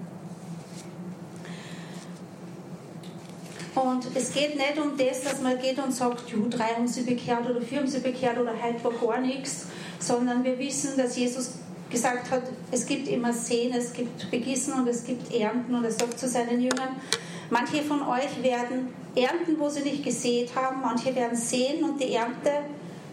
Und 3.81 4.07
es 4.15 4.33
geht 4.33 4.57
nicht 4.57 4.79
um 4.79 4.97
das, 4.97 5.23
dass 5.23 5.41
man 5.41 5.59
geht 5.59 5.79
und 5.79 5.93
sagt, 5.93 6.29
ju, 6.31 6.49
drei 6.49 6.75
haben 6.75 6.87
sie 6.87 7.03
bekehrt 7.03 7.49
oder 7.49 7.61
vier 7.63 7.79
haben 7.79 7.89
sie 7.89 8.01
bekehrt 8.01 8.39
oder 8.39 8.53
heute 8.63 8.85
war 8.85 8.93
gar 8.93 9.21
nichts, 9.21 9.67
sondern 9.99 10.45
wir 10.45 10.59
wissen, 10.59 10.97
dass 10.97 11.17
Jesus 11.17 11.53
gesagt 11.89 12.31
hat, 12.31 12.43
es 12.71 12.87
gibt 12.87 13.09
immer 13.09 13.33
Sehen, 13.33 13.73
es 13.75 13.93
gibt 13.93 14.31
Begießen 14.31 14.75
und 14.75 14.87
es 14.87 15.05
gibt 15.05 15.33
Ernten. 15.35 15.75
Und 15.75 15.85
er 15.85 15.93
sagt 15.93 16.19
zu 16.19 16.29
seinen 16.29 16.61
Jüngern, 16.61 17.01
manche 17.49 17.83
von 17.83 18.03
euch 18.03 18.43
werden 18.43 18.93
ernten, 19.15 19.59
wo 19.59 19.69
sie 19.69 19.83
nicht 19.83 20.05
gesät 20.05 20.55
haben, 20.55 20.81
manche 20.83 21.15
werden 21.15 21.37
sehen 21.37 21.83
und 21.83 22.01
die 22.01 22.13
Ernte 22.15 22.51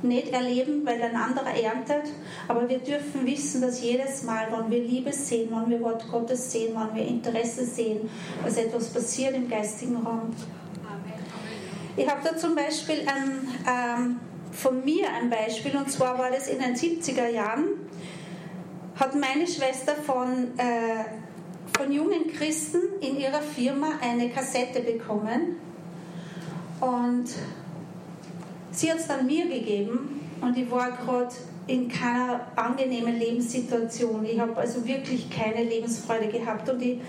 nicht 0.03 0.29
erleben, 0.29 0.85
weil 0.85 1.01
ein 1.01 1.15
anderer 1.15 1.53
erntet. 1.53 2.11
Aber 2.47 2.67
wir 2.69 2.79
dürfen 2.79 3.25
wissen, 3.25 3.61
dass 3.61 3.81
jedes 3.81 4.23
Mal, 4.23 4.47
wenn 4.51 4.69
wir 4.71 4.83
Liebe 4.83 5.11
sehen, 5.11 5.49
wenn 5.51 5.69
wir 5.69 5.81
Wort 5.81 6.09
Gottes 6.09 6.51
sehen, 6.51 6.75
wenn 6.75 6.95
wir 6.95 7.05
Interesse 7.05 7.65
sehen, 7.65 8.09
dass 8.43 8.57
etwas 8.57 8.89
passiert 8.89 9.35
im 9.35 9.49
geistigen 9.49 9.97
Raum. 9.97 10.33
Ich 11.95 12.07
habe 12.07 12.21
da 12.23 12.37
zum 12.37 12.53
Beispiel 12.53 13.07
ein, 13.07 13.47
ähm, 13.67 14.19
von 14.51 14.85
mir 14.85 15.07
ein 15.09 15.29
Beispiel, 15.29 15.75
und 15.75 15.91
zwar 15.91 16.17
war 16.19 16.29
das 16.29 16.47
in 16.47 16.59
den 16.59 16.75
70er 16.75 17.27
Jahren, 17.27 17.65
hat 18.95 19.15
meine 19.15 19.47
Schwester 19.47 19.95
von, 19.95 20.57
äh, 20.57 21.05
von 21.75 21.91
jungen 21.91 22.27
Christen 22.31 22.81
in 23.01 23.17
ihrer 23.17 23.41
Firma 23.41 23.93
eine 24.01 24.29
Kassette 24.29 24.81
bekommen 24.81 25.57
und 26.81 27.25
sie 28.77 28.91
hat 28.91 28.99
es 28.99 29.07
dann 29.07 29.25
mir 29.25 29.47
gegeben 29.47 30.21
und 30.39 30.55
ich 30.57 30.69
war 30.69 30.91
gerade 30.91 31.33
in 31.65 31.89
keiner 31.89 32.47
angenehmen 32.55 33.17
Lebenssituation. 33.17 34.23
Ich 34.25 34.39
habe 34.39 34.55
also 34.55 34.85
wirklich 34.85 35.29
keine 35.29 35.63
Lebensfreude 35.63 36.27
gehabt 36.27 36.69
und 36.69 36.81
ich 36.81 36.99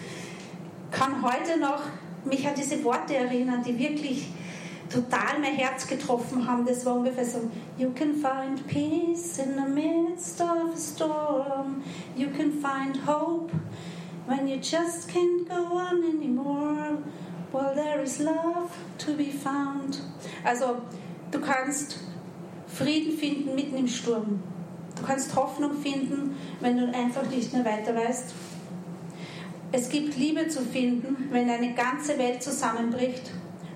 kann 0.90 1.22
heute 1.22 1.60
noch 1.60 1.82
mich 2.25 2.46
an 2.46 2.54
diese 2.56 2.82
Worte 2.82 3.14
erinnern, 3.16 3.62
die 3.62 3.78
wirklich 3.78 4.28
total 4.90 5.38
mein 5.40 5.54
Herz 5.54 5.87
getroffen 5.87 6.48
haben. 6.48 6.64
Das 6.64 6.87
war 6.87 6.96
ungefähr 6.96 7.25
so: 7.25 7.50
You 7.76 7.90
can 7.90 8.14
find 8.14 8.66
peace 8.66 9.38
in 9.38 9.54
the 9.54 9.70
midst 9.70 10.40
of 10.40 10.72
a 10.75 10.76
storm. 10.76 11.82
You 12.16 12.28
can 12.28 12.50
find 12.52 13.06
hope 13.06 13.52
when 14.26 14.48
you 14.48 14.56
just 14.56 15.08
can't 15.08 15.46
go 15.46 15.76
on 15.76 16.02
anymore. 16.02 16.98
Well, 17.52 17.75
there 17.75 18.02
is 18.02 18.18
love 18.18 18.70
to 18.98 19.12
be 19.12 19.30
found. 19.30 20.00
Also, 20.44 20.82
du 21.30 21.40
kannst 21.40 21.99
Frieden 22.66 23.16
finden 23.16 23.54
mitten 23.54 23.76
im 23.76 23.88
Sturm. 23.88 24.40
Du 24.97 25.02
kannst 25.06 25.35
Hoffnung 25.37 25.75
finden, 25.75 26.37
wenn 26.61 26.76
du 26.76 26.87
einfach 26.92 27.28
nicht 27.30 27.52
mehr 27.52 27.64
weiter 27.64 27.94
weißt. 27.94 28.35
Es 29.70 29.88
gibt 29.88 30.16
Liebe 30.16 30.49
zu 30.49 30.61
finden, 30.61 31.28
wenn 31.30 31.49
eine 31.49 31.75
ganze 31.75 32.18
Welt 32.18 32.42
zusammenbricht. 32.42 33.30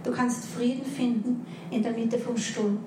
Du 0.05 0.11
kannst 0.11 0.47
Frieden 0.47 0.85
finden 0.85 1.47
in 1.71 1.83
der 1.83 1.93
Mitte 1.93 2.19
vom 2.19 2.37
Sturm. 2.37 2.79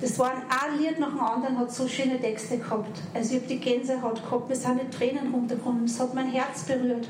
Das 0.00 0.18
war 0.18 0.32
ein 0.32 0.78
Lied 0.80 0.98
nach 0.98 1.10
dem 1.10 1.20
anderen, 1.20 1.58
hat 1.58 1.72
so 1.72 1.88
schöne 1.88 2.20
Texte 2.20 2.58
gehabt. 2.58 3.00
Also 3.14 3.34
ich 3.34 3.42
habe 3.42 3.48
die 3.48 3.60
Gänsehaut 3.60 4.22
gehabt, 4.22 4.48
mir 4.48 4.56
sind 4.56 4.80
die 4.80 4.96
Tränen 4.96 5.32
runtergekommen, 5.32 5.84
es 5.84 5.98
hat 5.98 6.14
mein 6.14 6.30
Herz 6.30 6.62
berührt. 6.62 7.08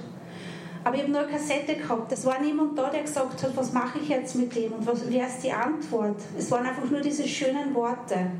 Aber 0.84 0.94
ich 0.96 1.02
habe 1.02 1.12
nur 1.12 1.20
eine 1.20 1.30
Kassette 1.30 1.74
gehabt. 1.74 2.12
Es 2.12 2.24
war 2.24 2.40
niemand 2.40 2.78
da, 2.78 2.88
der 2.88 3.02
gesagt 3.02 3.42
hat, 3.42 3.56
was 3.56 3.72
mache 3.72 3.98
ich 3.98 4.08
jetzt 4.08 4.34
mit 4.36 4.54
dem 4.54 4.72
und 4.72 4.86
was, 4.86 5.00
wer 5.08 5.26
ist 5.26 5.42
die 5.42 5.52
Antwort. 5.52 6.16
Es 6.36 6.50
waren 6.50 6.66
einfach 6.66 6.88
nur 6.90 7.00
diese 7.00 7.26
schönen 7.26 7.74
Worte. 7.74 8.30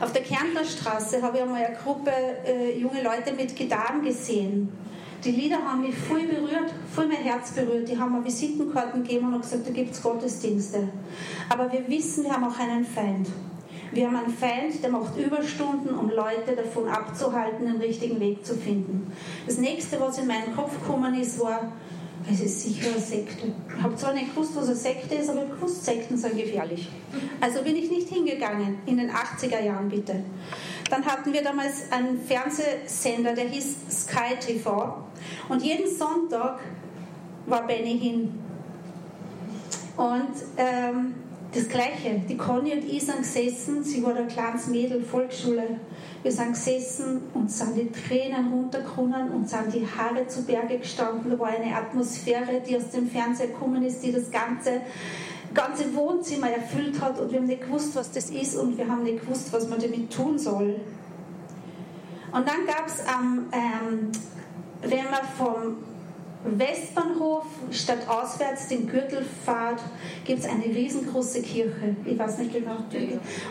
Auf 0.00 0.12
der 0.12 0.22
Kärntner 0.22 0.64
Straße 0.64 1.22
habe 1.22 1.36
ich 1.36 1.42
einmal 1.44 1.64
eine 1.64 1.76
Gruppe 1.76 2.10
äh, 2.44 2.76
junge 2.76 3.02
Leute 3.02 3.32
mit 3.32 3.54
Gitarren 3.54 4.02
gesehen. 4.02 4.72
Die 5.24 5.30
Lieder 5.30 5.58
haben 5.58 5.82
mich 5.82 5.96
voll 5.96 6.26
berührt, 6.26 6.74
voll 6.92 7.06
mein 7.06 7.18
Herz 7.18 7.52
berührt. 7.52 7.88
Die 7.88 7.96
haben 7.96 8.18
mir 8.18 8.24
Visitenkarten 8.24 9.04
gegeben 9.04 9.32
und 9.32 9.42
gesagt, 9.42 9.64
da 9.64 9.70
gibt 9.70 9.94
es 9.94 10.02
Gottesdienste. 10.02 10.88
Aber 11.48 11.70
wir 11.70 11.86
wissen, 11.86 12.24
wir 12.24 12.32
haben 12.32 12.44
auch 12.44 12.58
einen 12.58 12.84
Feind. 12.84 13.28
Wir 13.92 14.06
haben 14.06 14.16
einen 14.16 14.34
Feind, 14.34 14.82
der 14.82 14.90
macht 14.90 15.16
Überstunden, 15.18 15.94
um 15.94 16.08
Leute 16.08 16.56
davon 16.56 16.88
abzuhalten, 16.88 17.66
den 17.66 17.76
richtigen 17.76 18.18
Weg 18.20 18.44
zu 18.44 18.54
finden. 18.54 19.12
Das 19.46 19.58
nächste, 19.58 20.00
was 20.00 20.18
in 20.18 20.26
meinen 20.26 20.56
Kopf 20.56 20.80
gekommen 20.80 21.14
ist, 21.14 21.38
war, 21.38 21.72
es 22.30 22.40
ist 22.40 22.62
sicher 22.62 22.90
eine 22.90 23.00
Sekte. 23.00 23.52
Ich 23.76 23.82
habe 23.82 23.94
zwar 23.96 24.14
nicht 24.14 24.34
gewusst, 24.34 24.52
was 24.54 24.66
eine 24.66 24.76
Sekte 24.76 25.14
ist, 25.16 25.28
aber 25.28 25.42
ich 25.44 25.50
gewusst, 25.50 25.84
Sekten 25.84 26.16
sind 26.16 26.38
gefährlich. 26.38 26.88
Also 27.40 27.62
bin 27.62 27.76
ich 27.76 27.90
nicht 27.90 28.08
hingegangen, 28.08 28.78
in 28.86 28.96
den 28.96 29.10
80er 29.10 29.60
Jahren 29.62 29.90
bitte. 29.90 30.22
Dann 30.88 31.04
hatten 31.04 31.32
wir 31.32 31.42
damals 31.42 31.90
einen 31.90 32.20
Fernsehsender, 32.20 33.34
der 33.34 33.48
hieß 33.48 33.76
Sky 33.90 34.36
TV. 34.40 35.04
Und 35.48 35.62
jeden 35.62 35.90
Sonntag 35.94 36.60
war 37.46 37.66
Benny 37.66 37.98
hin. 37.98 38.38
Und 39.96 40.32
ähm, 40.56 41.14
das 41.54 41.68
Gleiche, 41.68 42.22
die 42.28 42.36
Conny 42.36 42.72
und 42.72 42.84
ich 42.84 43.04
sind 43.04 43.18
gesessen, 43.18 43.84
sie 43.84 44.02
war 44.02 44.16
ein 44.16 44.28
kleines 44.28 44.68
Mädel, 44.68 45.02
Volksschule. 45.02 45.80
Wir 46.22 46.32
sind 46.32 46.54
gesessen 46.54 47.22
und 47.34 47.50
sind 47.50 47.76
die 47.76 47.90
Tränen 47.92 48.50
runtergekommen 48.50 49.30
und 49.32 49.48
sind 49.48 49.74
die 49.74 49.86
Haare 49.86 50.26
zu 50.26 50.44
Berge 50.44 50.78
gestanden. 50.78 51.30
Da 51.30 51.38
war 51.38 51.48
eine 51.48 51.76
Atmosphäre, 51.76 52.62
die 52.66 52.76
aus 52.76 52.90
dem 52.90 53.08
Fernseher 53.08 53.48
gekommen 53.48 53.84
ist, 53.84 54.02
die 54.02 54.12
das 54.12 54.30
ganze, 54.30 54.80
ganze 55.52 55.94
Wohnzimmer 55.94 56.50
erfüllt 56.50 57.00
hat 57.00 57.20
und 57.20 57.30
wir 57.30 57.38
haben 57.38 57.46
nicht 57.46 57.62
gewusst, 57.62 57.94
was 57.96 58.10
das 58.10 58.30
ist 58.30 58.56
und 58.56 58.78
wir 58.78 58.88
haben 58.88 59.02
nicht 59.02 59.20
gewusst, 59.20 59.52
was 59.52 59.68
man 59.68 59.78
damit 59.78 60.10
tun 60.10 60.38
soll. 60.38 60.80
Und 62.32 62.48
dann 62.48 62.66
gab 62.66 62.86
es 62.86 63.06
am, 63.06 63.50
ähm, 63.52 64.10
wenn 64.80 65.04
man 65.04 65.22
vom 65.36 65.91
Westbahnhof 66.44 67.44
statt 67.70 68.08
auswärts 68.08 68.68
den 68.68 68.88
Gürtel 68.88 69.24
fahrt, 69.44 69.80
gibt 70.24 70.40
es 70.40 70.46
eine 70.46 70.64
riesengroße 70.64 71.40
Kirche. 71.42 71.96
Ich 72.04 72.18
weiß 72.18 72.38
nicht 72.38 72.52
genau. 72.52 72.78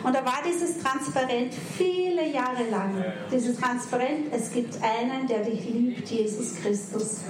Und 0.04 0.14
da 0.14 0.24
war 0.24 0.40
dieses 0.46 0.78
Transparent 0.78 1.54
viele 1.76 2.28
Jahre 2.28 2.68
lang. 2.70 3.02
Dieses 3.32 3.58
Transparent, 3.58 4.26
es 4.30 4.52
gibt 4.52 4.74
einen, 4.82 5.26
der 5.26 5.40
dich 5.40 5.64
liebt, 5.64 6.08
Jesus 6.08 6.56
Christus. 6.56 7.20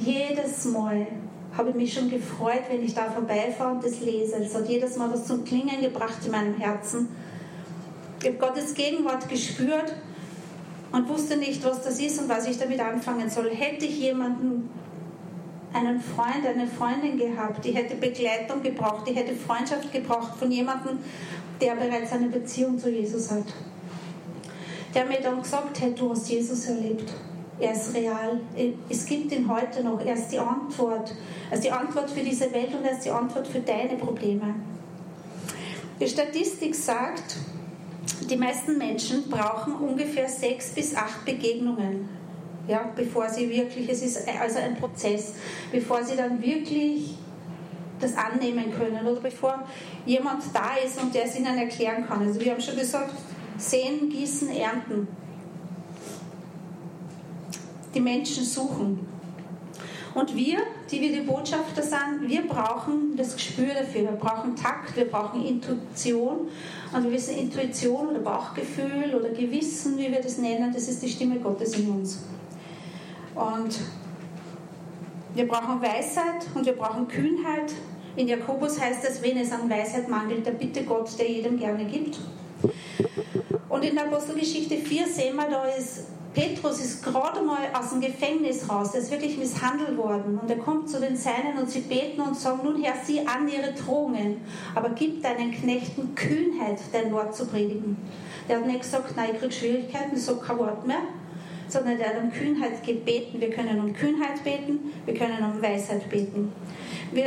Jedes 0.00 0.64
Mal 0.64 1.06
habe 1.56 1.70
ich 1.70 1.76
mich 1.76 1.92
schon 1.92 2.10
gefreut, 2.10 2.62
wenn 2.68 2.84
ich 2.84 2.94
da 2.94 3.10
vorbeifahre 3.10 3.74
und 3.74 3.84
das 3.84 4.00
lese. 4.00 4.36
Es 4.36 4.54
hat 4.54 4.68
jedes 4.68 4.96
Mal 4.96 5.12
was 5.12 5.26
zum 5.26 5.44
Klingen 5.44 5.80
gebracht 5.80 6.18
in 6.24 6.32
meinem 6.32 6.54
Herzen. 6.56 7.08
Ich 8.20 8.26
habe 8.26 8.38
Gottes 8.38 8.74
Gegenwart 8.74 9.28
gespürt 9.28 9.94
und 10.92 11.08
wusste 11.08 11.36
nicht, 11.36 11.64
was 11.64 11.82
das 11.82 12.00
ist 12.00 12.20
und 12.20 12.28
was 12.28 12.46
ich 12.46 12.58
damit 12.58 12.80
anfangen 12.80 13.30
soll. 13.30 13.50
Hätte 13.50 13.84
ich 13.86 14.00
jemanden, 14.00 14.68
einen 15.72 16.00
Freund, 16.00 16.44
eine 16.46 16.66
Freundin 16.66 17.16
gehabt, 17.16 17.64
die 17.64 17.72
hätte 17.72 17.94
Begleitung 17.94 18.62
gebraucht, 18.62 19.06
die 19.08 19.12
hätte 19.12 19.34
Freundschaft 19.34 19.92
gebraucht 19.92 20.36
von 20.38 20.50
jemandem, 20.50 20.98
der 21.60 21.74
bereits 21.74 22.12
eine 22.12 22.28
Beziehung 22.28 22.78
zu 22.78 22.90
Jesus 22.90 23.30
hat. 23.30 23.44
Der 24.94 25.04
mir 25.04 25.20
dann 25.20 25.40
gesagt 25.40 25.80
hätte, 25.80 26.00
du 26.00 26.10
hast 26.10 26.28
Jesus 26.28 26.66
erlebt. 26.66 27.12
Er 27.60 27.72
ist 27.72 27.94
real. 27.94 28.40
Es 28.88 29.04
gibt 29.04 29.30
ihn 29.32 29.48
heute 29.48 29.84
noch. 29.84 30.04
Er 30.04 30.14
ist 30.14 30.28
die 30.28 30.38
Antwort. 30.38 31.14
Er 31.50 31.56
ist 31.56 31.64
die 31.64 31.70
Antwort 31.70 32.10
für 32.10 32.20
diese 32.24 32.52
Welt 32.52 32.74
und 32.74 32.84
er 32.84 32.92
ist 32.92 33.04
die 33.04 33.10
Antwort 33.10 33.46
für 33.46 33.60
deine 33.60 33.96
Probleme. 33.96 34.54
Die 36.00 36.08
Statistik 36.08 36.74
sagt, 36.74 37.36
die 38.28 38.36
meisten 38.36 38.78
Menschen 38.78 39.28
brauchen 39.28 39.74
ungefähr 39.74 40.28
sechs 40.28 40.70
bis 40.70 40.94
acht 40.94 41.24
Begegnungen, 41.24 42.08
ja, 42.68 42.90
bevor 42.94 43.28
sie 43.28 43.50
wirklich, 43.50 43.88
es 43.88 44.02
ist 44.02 44.28
also 44.28 44.58
ein 44.58 44.76
Prozess, 44.76 45.34
bevor 45.72 46.02
sie 46.04 46.16
dann 46.16 46.40
wirklich 46.40 47.16
das 47.98 48.16
annehmen 48.16 48.72
können 48.72 49.06
oder 49.06 49.20
bevor 49.20 49.64
jemand 50.06 50.42
da 50.54 50.76
ist 50.84 51.00
und 51.00 51.14
der 51.14 51.24
es 51.24 51.36
ihnen 51.38 51.58
erklären 51.58 52.06
kann. 52.06 52.26
Also 52.26 52.40
wir 52.40 52.52
haben 52.52 52.60
schon 52.60 52.76
gesagt, 52.76 53.14
sehen, 53.58 54.08
gießen, 54.08 54.48
ernten. 54.50 55.08
Die 57.94 58.00
Menschen 58.00 58.44
suchen. 58.44 59.06
Und 60.14 60.34
wir, 60.34 60.58
die 60.90 61.00
wir 61.00 61.12
die 61.12 61.20
Botschafter 61.20 61.82
sind, 61.82 62.28
wir 62.28 62.46
brauchen 62.46 63.16
das 63.16 63.34
Gespür 63.34 63.74
dafür. 63.74 64.02
Wir 64.02 64.12
brauchen 64.12 64.56
Takt, 64.56 64.96
wir 64.96 65.04
brauchen 65.04 65.44
Intuition. 65.44 66.48
Und 66.92 67.04
wir 67.04 67.12
wissen, 67.12 67.36
Intuition 67.36 68.08
oder 68.08 68.18
Bauchgefühl 68.18 69.14
oder 69.14 69.28
Gewissen, 69.28 69.96
wie 69.98 70.10
wir 70.10 70.20
das 70.20 70.38
nennen, 70.38 70.72
das 70.72 70.88
ist 70.88 71.02
die 71.02 71.08
Stimme 71.08 71.38
Gottes 71.38 71.76
in 71.78 71.88
uns. 71.90 72.24
Und 73.36 73.78
wir 75.34 75.46
brauchen 75.46 75.80
Weisheit 75.80 76.46
und 76.54 76.66
wir 76.66 76.72
brauchen 76.72 77.06
Kühnheit. 77.06 77.72
In 78.16 78.26
Jakobus 78.26 78.80
heißt 78.80 79.04
es, 79.08 79.22
wenn 79.22 79.36
es 79.36 79.52
an 79.52 79.70
Weisheit 79.70 80.08
mangelt, 80.08 80.44
der 80.44 80.52
bitte 80.52 80.82
Gott, 80.82 81.16
der 81.18 81.30
jedem 81.30 81.56
gerne 81.56 81.84
gibt. 81.84 82.18
Und 83.68 83.84
in 83.84 83.94
der 83.94 84.06
Apostelgeschichte 84.06 84.76
4 84.76 85.06
sehen 85.06 85.36
wir, 85.36 85.48
da 85.48 85.64
ist 85.66 86.06
Petrus 86.32 86.80
ist 86.80 87.02
gerade 87.02 87.42
mal 87.42 87.58
aus 87.72 87.90
dem 87.90 88.00
Gefängnis 88.00 88.68
raus, 88.68 88.94
er 88.94 89.00
ist 89.00 89.10
wirklich 89.10 89.36
misshandelt 89.36 89.96
worden 89.96 90.38
und 90.40 90.48
er 90.48 90.58
kommt 90.58 90.88
zu 90.88 91.00
den 91.00 91.16
Seinen 91.16 91.58
und 91.58 91.68
sie 91.68 91.80
beten 91.80 92.20
und 92.20 92.36
sagen, 92.36 92.60
nun 92.62 92.80
Herr, 92.82 92.94
sieh 93.04 93.26
an 93.26 93.48
ihre 93.48 93.72
Drohungen, 93.72 94.36
aber 94.76 94.90
gib 94.90 95.22
deinen 95.24 95.50
Knechten 95.50 96.14
Kühnheit, 96.14 96.78
dein 96.92 97.12
Wort 97.12 97.34
zu 97.34 97.46
predigen. 97.46 97.96
Der 98.48 98.58
hat 98.58 98.66
nicht 98.66 98.82
gesagt, 98.82 99.16
nein, 99.16 99.30
ich 99.32 99.40
kriege 99.40 99.52
Schwierigkeiten, 99.52 100.16
ich 100.16 100.22
sage 100.22 100.38
kein 100.40 100.58
Wort 100.58 100.86
mehr, 100.86 101.02
sondern 101.66 101.98
der 101.98 102.10
hat 102.10 102.22
um 102.22 102.30
Kühnheit 102.30 102.84
gebeten. 102.84 103.40
Wir 103.40 103.50
können 103.50 103.80
um 103.80 103.92
Kühnheit 103.92 104.42
beten, 104.44 104.92
wir 105.06 105.14
können 105.14 105.42
um 105.44 105.60
Weisheit 105.60 106.08
beten. 106.08 106.52
Wir, 107.12 107.26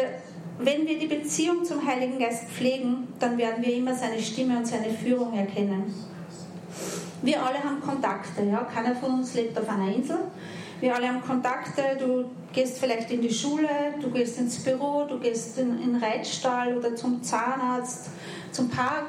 wenn 0.60 0.88
wir 0.88 0.98
die 0.98 1.08
Beziehung 1.08 1.66
zum 1.66 1.86
Heiligen 1.86 2.20
Geist 2.20 2.46
pflegen, 2.46 3.10
dann 3.20 3.38
werden 3.38 3.64
wir 3.66 3.74
immer 3.76 3.96
seine 3.96 4.22
Stimme 4.22 4.58
und 4.58 4.68
seine 4.68 4.90
Führung 4.92 5.34
erkennen. 5.34 6.13
Wir 7.24 7.42
alle 7.42 7.64
haben 7.64 7.80
Kontakte. 7.80 8.44
Ja? 8.44 8.68
Keiner 8.74 8.94
von 8.96 9.20
uns 9.20 9.34
lebt 9.34 9.58
auf 9.58 9.68
einer 9.70 9.96
Insel. 9.96 10.18
Wir 10.82 10.94
alle 10.94 11.08
haben 11.08 11.22
Kontakte. 11.22 11.82
Du 11.98 12.26
gehst 12.52 12.80
vielleicht 12.80 13.10
in 13.12 13.22
die 13.22 13.34
Schule, 13.34 13.70
du 14.02 14.12
gehst 14.12 14.38
ins 14.38 14.62
Büro, 14.62 15.06
du 15.08 15.18
gehst 15.20 15.58
in, 15.58 15.78
den 15.78 15.96
Reitstall 15.96 16.78
oder 16.78 16.94
zum 16.98 17.24
Zahnarzt, 17.24 18.10
zum 18.52 18.70
Park. 18.70 19.06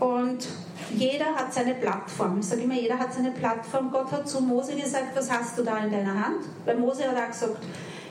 Und 0.00 0.46
jeder 0.94 1.34
hat 1.34 1.54
seine 1.54 1.72
Plattform. 1.72 2.40
Ich 2.40 2.46
sage 2.46 2.62
immer, 2.62 2.74
jeder 2.74 2.98
hat 2.98 3.14
seine 3.14 3.30
Plattform. 3.30 3.90
Gott 3.90 4.12
hat 4.12 4.28
zu 4.28 4.42
Mose 4.42 4.74
gesagt, 4.74 5.16
was 5.16 5.32
hast 5.32 5.56
du 5.56 5.62
da 5.62 5.78
in 5.78 5.90
deiner 5.90 6.26
Hand? 6.26 6.44
Weil 6.66 6.76
Mose 6.76 7.08
hat 7.08 7.16
auch 7.16 7.28
gesagt, 7.28 7.56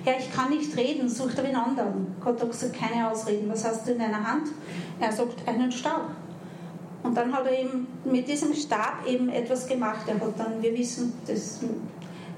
ja, 0.06 0.14
ich 0.18 0.34
kann 0.34 0.50
nicht 0.50 0.76
reden, 0.76 1.08
such 1.08 1.36
dir 1.36 1.44
einen 1.44 1.56
anderen. 1.56 2.16
Gott 2.20 2.42
hat 2.42 2.50
gesagt, 2.50 2.74
keine 2.74 3.12
Ausreden. 3.12 3.48
Was 3.48 3.64
hast 3.64 3.88
du 3.88 3.92
in 3.92 4.00
deiner 4.00 4.28
Hand? 4.28 4.48
Er 5.00 5.12
sagt, 5.12 5.48
einen 5.48 5.72
Stab. 5.72 6.10
Und 7.04 7.16
dann 7.16 7.34
hat 7.34 7.46
er 7.46 7.60
eben 7.60 7.88
mit 8.06 8.28
diesem 8.28 8.54
Stab 8.54 9.06
eben 9.06 9.30
etwas 9.30 9.68
gemacht. 9.68 10.08
Er 10.08 10.16
hat 10.16 10.40
dann, 10.40 10.62
wir 10.62 10.74
wissen, 10.74 11.14
das, 11.28 11.60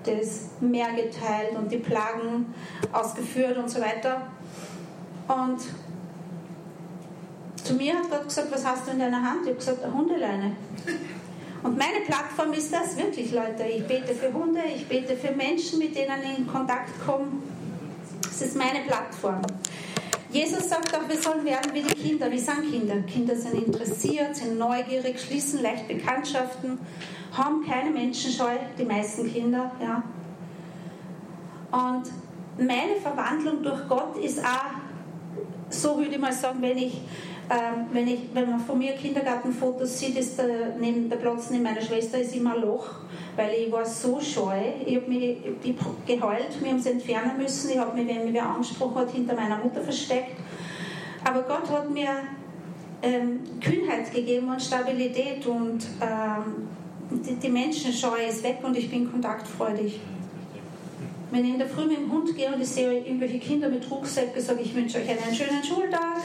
das 0.04 0.50
Meer 0.60 0.90
geteilt 0.94 1.56
und 1.56 1.72
die 1.72 1.78
Plagen 1.78 2.54
ausgeführt 2.92 3.58
und 3.58 3.70
so 3.70 3.80
weiter. 3.80 4.24
Und 5.28 5.60
zu 7.64 7.74
mir 7.76 7.96
hat 7.96 8.10
Gott 8.10 8.26
gesagt, 8.26 8.52
was 8.52 8.66
hast 8.66 8.88
du 8.88 8.92
in 8.92 9.00
deiner 9.00 9.22
Hand? 9.22 9.42
Ich 9.44 9.50
habe 9.50 9.58
gesagt, 9.58 9.84
eine 9.84 9.94
Hundeleine. 9.94 10.56
Und 11.64 11.78
meine 11.80 12.02
Plattform 12.06 12.54
ist 12.54 12.72
das 12.72 12.96
wirklich, 12.96 13.32
Leute. 13.32 13.64
Ich 13.64 13.88
bete 13.88 14.14
für 14.14 14.32
Hunde, 14.32 14.62
ich 14.76 14.88
bete 14.88 15.16
für 15.16 15.32
Menschen, 15.32 15.80
mit 15.80 15.96
denen 15.96 16.22
ich 16.24 16.38
in 16.38 16.48
Kontakt 16.48 16.92
komme. 17.04 17.28
Das 18.22 18.42
ist 18.42 18.56
meine 18.56 18.82
Plattform. 18.86 19.42
Jesus 20.36 20.68
sagt 20.68 20.94
auch, 20.94 21.08
wir 21.08 21.16
sollen 21.16 21.46
werden 21.46 21.74
wie 21.74 21.82
die 21.82 21.94
Kinder. 21.94 22.30
Wie 22.30 22.40
sind 22.40 22.70
Kinder? 22.70 22.96
Kinder 23.04 23.38
sind 23.38 23.54
interessiert, 23.54 24.36
sind 24.36 24.60
neugierig, 24.60 25.18
schließen 25.18 25.62
leicht 25.62 25.88
Bekanntschaften, 25.88 26.78
haben 27.32 27.66
keine 27.66 27.90
Menschenscheu, 27.90 28.52
die 28.78 28.84
meisten 28.84 29.32
Kinder. 29.32 29.72
Ja. 29.82 30.04
Und 31.72 32.12
meine 32.58 32.98
Verwandlung 33.02 33.64
durch 33.64 33.88
Gott 33.88 34.18
ist 34.18 34.40
auch, 34.44 34.75
so 35.82 35.98
würde 35.98 36.12
ich 36.16 36.20
mal 36.20 36.34
sagen, 36.34 36.62
wenn 36.62 36.78
ich 36.78 37.02
ähm, 37.50 37.86
wenn, 37.92 38.08
ich, 38.08 38.22
wenn 38.34 38.50
man 38.50 38.60
von 38.60 38.78
mir 38.80 38.94
Kindergartenfotos 38.94 40.00
sieht, 40.00 40.18
ist 40.18 40.40
der, 40.40 40.76
neben 40.80 41.10
der 41.10 41.18
Platz 41.18 41.52
neben 41.52 41.64
meiner 41.64 41.82
Schwester 41.82 42.18
ist 42.20 42.36
immer 42.36 42.56
ein 42.56 42.62
Loch, 42.62 42.88
weil 43.36 43.54
ich 43.54 43.72
war 43.72 43.86
so 43.86 44.20
scheu. 44.20 44.60
Ich 44.84 44.96
habe 44.96 45.08
mich 45.08 45.38
ich 45.64 45.76
geheult, 46.08 46.60
wir 46.60 46.72
haben 46.72 46.80
es 46.80 46.88
entfernen 46.88 47.38
müssen. 47.38 47.70
Ich 47.70 47.78
habe 47.78 47.96
mich, 47.96 48.08
wenn 48.08 48.26
mich 48.26 48.34
wer 48.34 48.50
angesprochen 48.50 48.96
hat, 48.96 49.12
hinter 49.12 49.36
meiner 49.36 49.58
Mutter 49.58 49.82
versteckt. 49.82 50.38
Aber 51.24 51.44
Gott 51.44 51.70
hat 51.70 51.90
mir 51.90 52.10
ähm, 53.04 53.42
Kühnheit 53.62 54.12
gegeben 54.12 54.50
und 54.50 54.62
Stabilität 54.62 55.46
und 55.46 55.86
ähm, 56.02 56.68
die, 57.12 57.36
die 57.36 57.50
Menschenscheu 57.50 58.26
ist 58.28 58.44
weg 58.44 58.58
und 58.64 58.76
ich 58.76 58.90
bin 58.90 59.12
kontaktfreudig. 59.12 60.00
Wenn 61.36 61.44
ich 61.44 61.52
in 61.52 61.60
der 61.60 61.68
Früh 61.68 61.86
mit 61.86 61.98
dem 61.98 62.10
Hund 62.10 62.34
gehe 62.34 62.48
und 62.48 62.62
ich 62.62 62.70
sehe 62.70 62.98
irgendwelche 62.98 63.40
Kinder 63.40 63.68
mit 63.68 63.92
Rucksäcken, 63.92 64.42
sage 64.42 64.62
ich, 64.62 64.68
ich 64.68 64.76
wünsche 64.76 65.00
euch 65.00 65.10
einen 65.10 65.36
schönen 65.36 65.62
Schultag. 65.62 66.22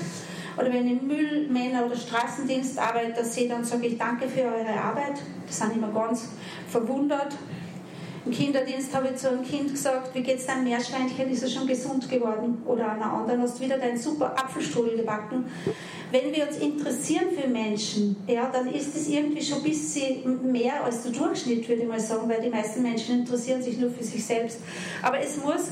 Oder 0.57 0.73
wenn 0.73 0.87
ich 0.87 1.03
Müllmänner 1.03 1.85
oder 1.85 1.97
Straßendienstarbeiter 1.97 3.25
sehe, 3.25 3.49
dann 3.49 3.65
sage 3.65 3.89
ich 3.89 3.99
danke 3.99 4.29
für 4.29 4.43
eure 4.43 4.81
Arbeit. 4.81 5.15
Die 5.49 5.53
sind 5.53 5.75
immer 5.75 5.91
ganz 5.91 6.29
verwundert. 6.69 7.35
Im 8.27 8.33
Kinderdienst 8.33 8.95
habe 8.95 9.09
ich 9.09 9.17
zu 9.17 9.31
einem 9.31 9.43
Kind 9.43 9.71
gesagt, 9.71 10.15
wie 10.15 10.23
geht 10.23 10.39
es 10.39 10.47
deinem 10.47 10.65
Meerschweinchen, 10.65 11.31
ist 11.31 11.43
er 11.43 11.49
schon 11.49 11.67
gesund 11.67 12.09
geworden? 12.11 12.63
Oder 12.67 12.93
einer 12.93 13.11
anderen 13.13 13.41
hast 13.41 13.59
du 13.59 13.65
wieder 13.65 13.79
deinen 13.79 13.97
super 13.97 14.35
Apfelstrudel 14.39 14.99
gebacken. 14.99 15.47
Wenn 16.11 16.31
wir 16.35 16.47
uns 16.47 16.59
interessieren 16.59 17.29
für 17.31 17.49
Menschen, 17.49 18.17
ja, 18.27 18.51
dann 18.53 18.71
ist 18.73 18.95
es 18.95 19.09
irgendwie 19.09 19.43
schon 19.43 19.59
ein 19.59 19.65
bisschen 19.65 20.53
mehr 20.53 20.85
als 20.85 21.03
der 21.03 21.13
Durchschnitt, 21.13 21.67
würde 21.67 21.83
ich 21.83 21.89
mal 21.89 22.01
sagen, 22.01 22.29
weil 22.29 22.43
die 22.43 22.51
meisten 22.51 22.83
Menschen 22.83 23.21
interessieren 23.21 23.63
sich 23.63 23.79
nur 23.79 23.91
für 23.91 24.05
sich 24.05 24.23
selbst. 24.23 24.59
Aber 25.03 25.19
es 25.19 25.37
muss 25.39 25.71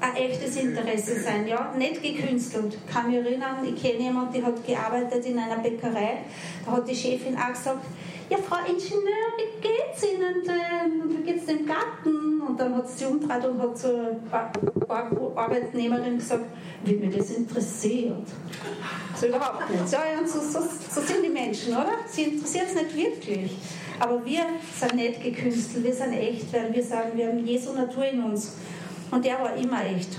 ein 0.00 0.16
echtes 0.16 0.56
Interesse 0.56 1.20
sein, 1.20 1.46
ja, 1.46 1.72
nicht 1.76 2.02
gekünstelt. 2.02 2.76
Ich 2.86 2.92
kann 2.92 3.08
mich 3.08 3.16
erinnern, 3.16 3.56
ich 3.64 3.80
kenne 3.80 4.04
jemanden, 4.04 4.32
die 4.32 4.42
hat 4.42 4.66
gearbeitet 4.66 5.24
in 5.26 5.38
einer 5.38 5.58
Bäckerei, 5.58 6.18
da 6.64 6.72
hat 6.72 6.88
die 6.88 6.94
Chefin 6.94 7.36
auch 7.36 7.48
gesagt, 7.48 7.84
ja, 8.30 8.38
Frau 8.38 8.56
Ingenieur, 8.60 9.32
wie 9.36 9.60
geht's 9.60 10.02
Ihnen 10.02 10.42
denn? 10.44 11.10
Wie 11.10 11.22
geht's 11.30 11.44
dem 11.46 11.66
Garten? 11.66 12.40
Und 12.40 12.58
dann 12.58 12.74
hat 12.74 12.88
sie 12.88 13.04
umgedreht 13.04 13.44
und 13.44 13.60
hat 13.60 13.76
zur 13.76 14.16
Arbeitnehmerin 15.36 16.16
gesagt, 16.16 16.46
wie 16.84 16.94
mir 16.94 17.10
das 17.10 17.30
interessiert. 17.30 18.26
So 19.14 19.26
überhaupt 19.26 19.70
nicht. 19.70 19.88
So, 19.88 19.96
und 20.18 20.28
so, 20.28 20.40
so, 20.40 20.60
so 20.60 21.00
sind 21.02 21.22
die 21.22 21.28
Menschen, 21.28 21.74
oder? 21.74 21.98
Sie 22.06 22.22
interessiert 22.22 22.64
es 22.68 22.74
nicht 22.74 22.96
wirklich. 22.96 23.56
Aber 24.00 24.24
wir 24.24 24.42
sind 24.74 24.94
nicht 24.94 25.22
gekünstelt, 25.22 25.84
wir 25.84 25.92
sind 25.92 26.14
echt, 26.14 26.52
weil 26.52 26.74
wir 26.74 26.82
sagen, 26.82 27.10
wir 27.14 27.28
haben 27.28 27.46
Jesu 27.46 27.72
Natur 27.72 28.06
in 28.06 28.22
uns. 28.24 28.54
Und 29.14 29.24
der 29.24 29.38
war 29.38 29.54
immer 29.54 29.84
echt. 29.84 30.18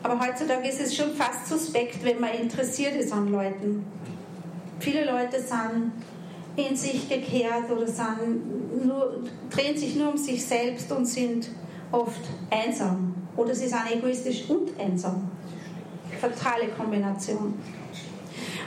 Aber 0.00 0.20
heutzutage 0.20 0.68
ist 0.68 0.80
es 0.80 0.94
schon 0.94 1.12
fast 1.14 1.48
suspekt, 1.48 2.04
wenn 2.04 2.20
man 2.20 2.30
interessiert 2.30 2.94
ist 2.94 3.12
an 3.12 3.32
Leuten. 3.32 3.84
Viele 4.78 5.04
Leute 5.04 5.40
sind 5.40 5.90
in 6.54 6.76
sich 6.76 7.08
gekehrt 7.08 7.68
oder 7.68 7.88
sind 7.88 8.86
nur, 8.86 9.24
drehen 9.50 9.76
sich 9.76 9.96
nur 9.96 10.12
um 10.12 10.16
sich 10.16 10.46
selbst 10.46 10.92
und 10.92 11.04
sind 11.04 11.48
oft 11.90 12.20
einsam. 12.48 13.12
Oder 13.36 13.56
sie 13.56 13.66
sind 13.66 13.90
egoistisch 13.90 14.48
und 14.48 14.78
einsam. 14.78 15.28
Fatale 16.20 16.68
Kombination. 16.78 17.54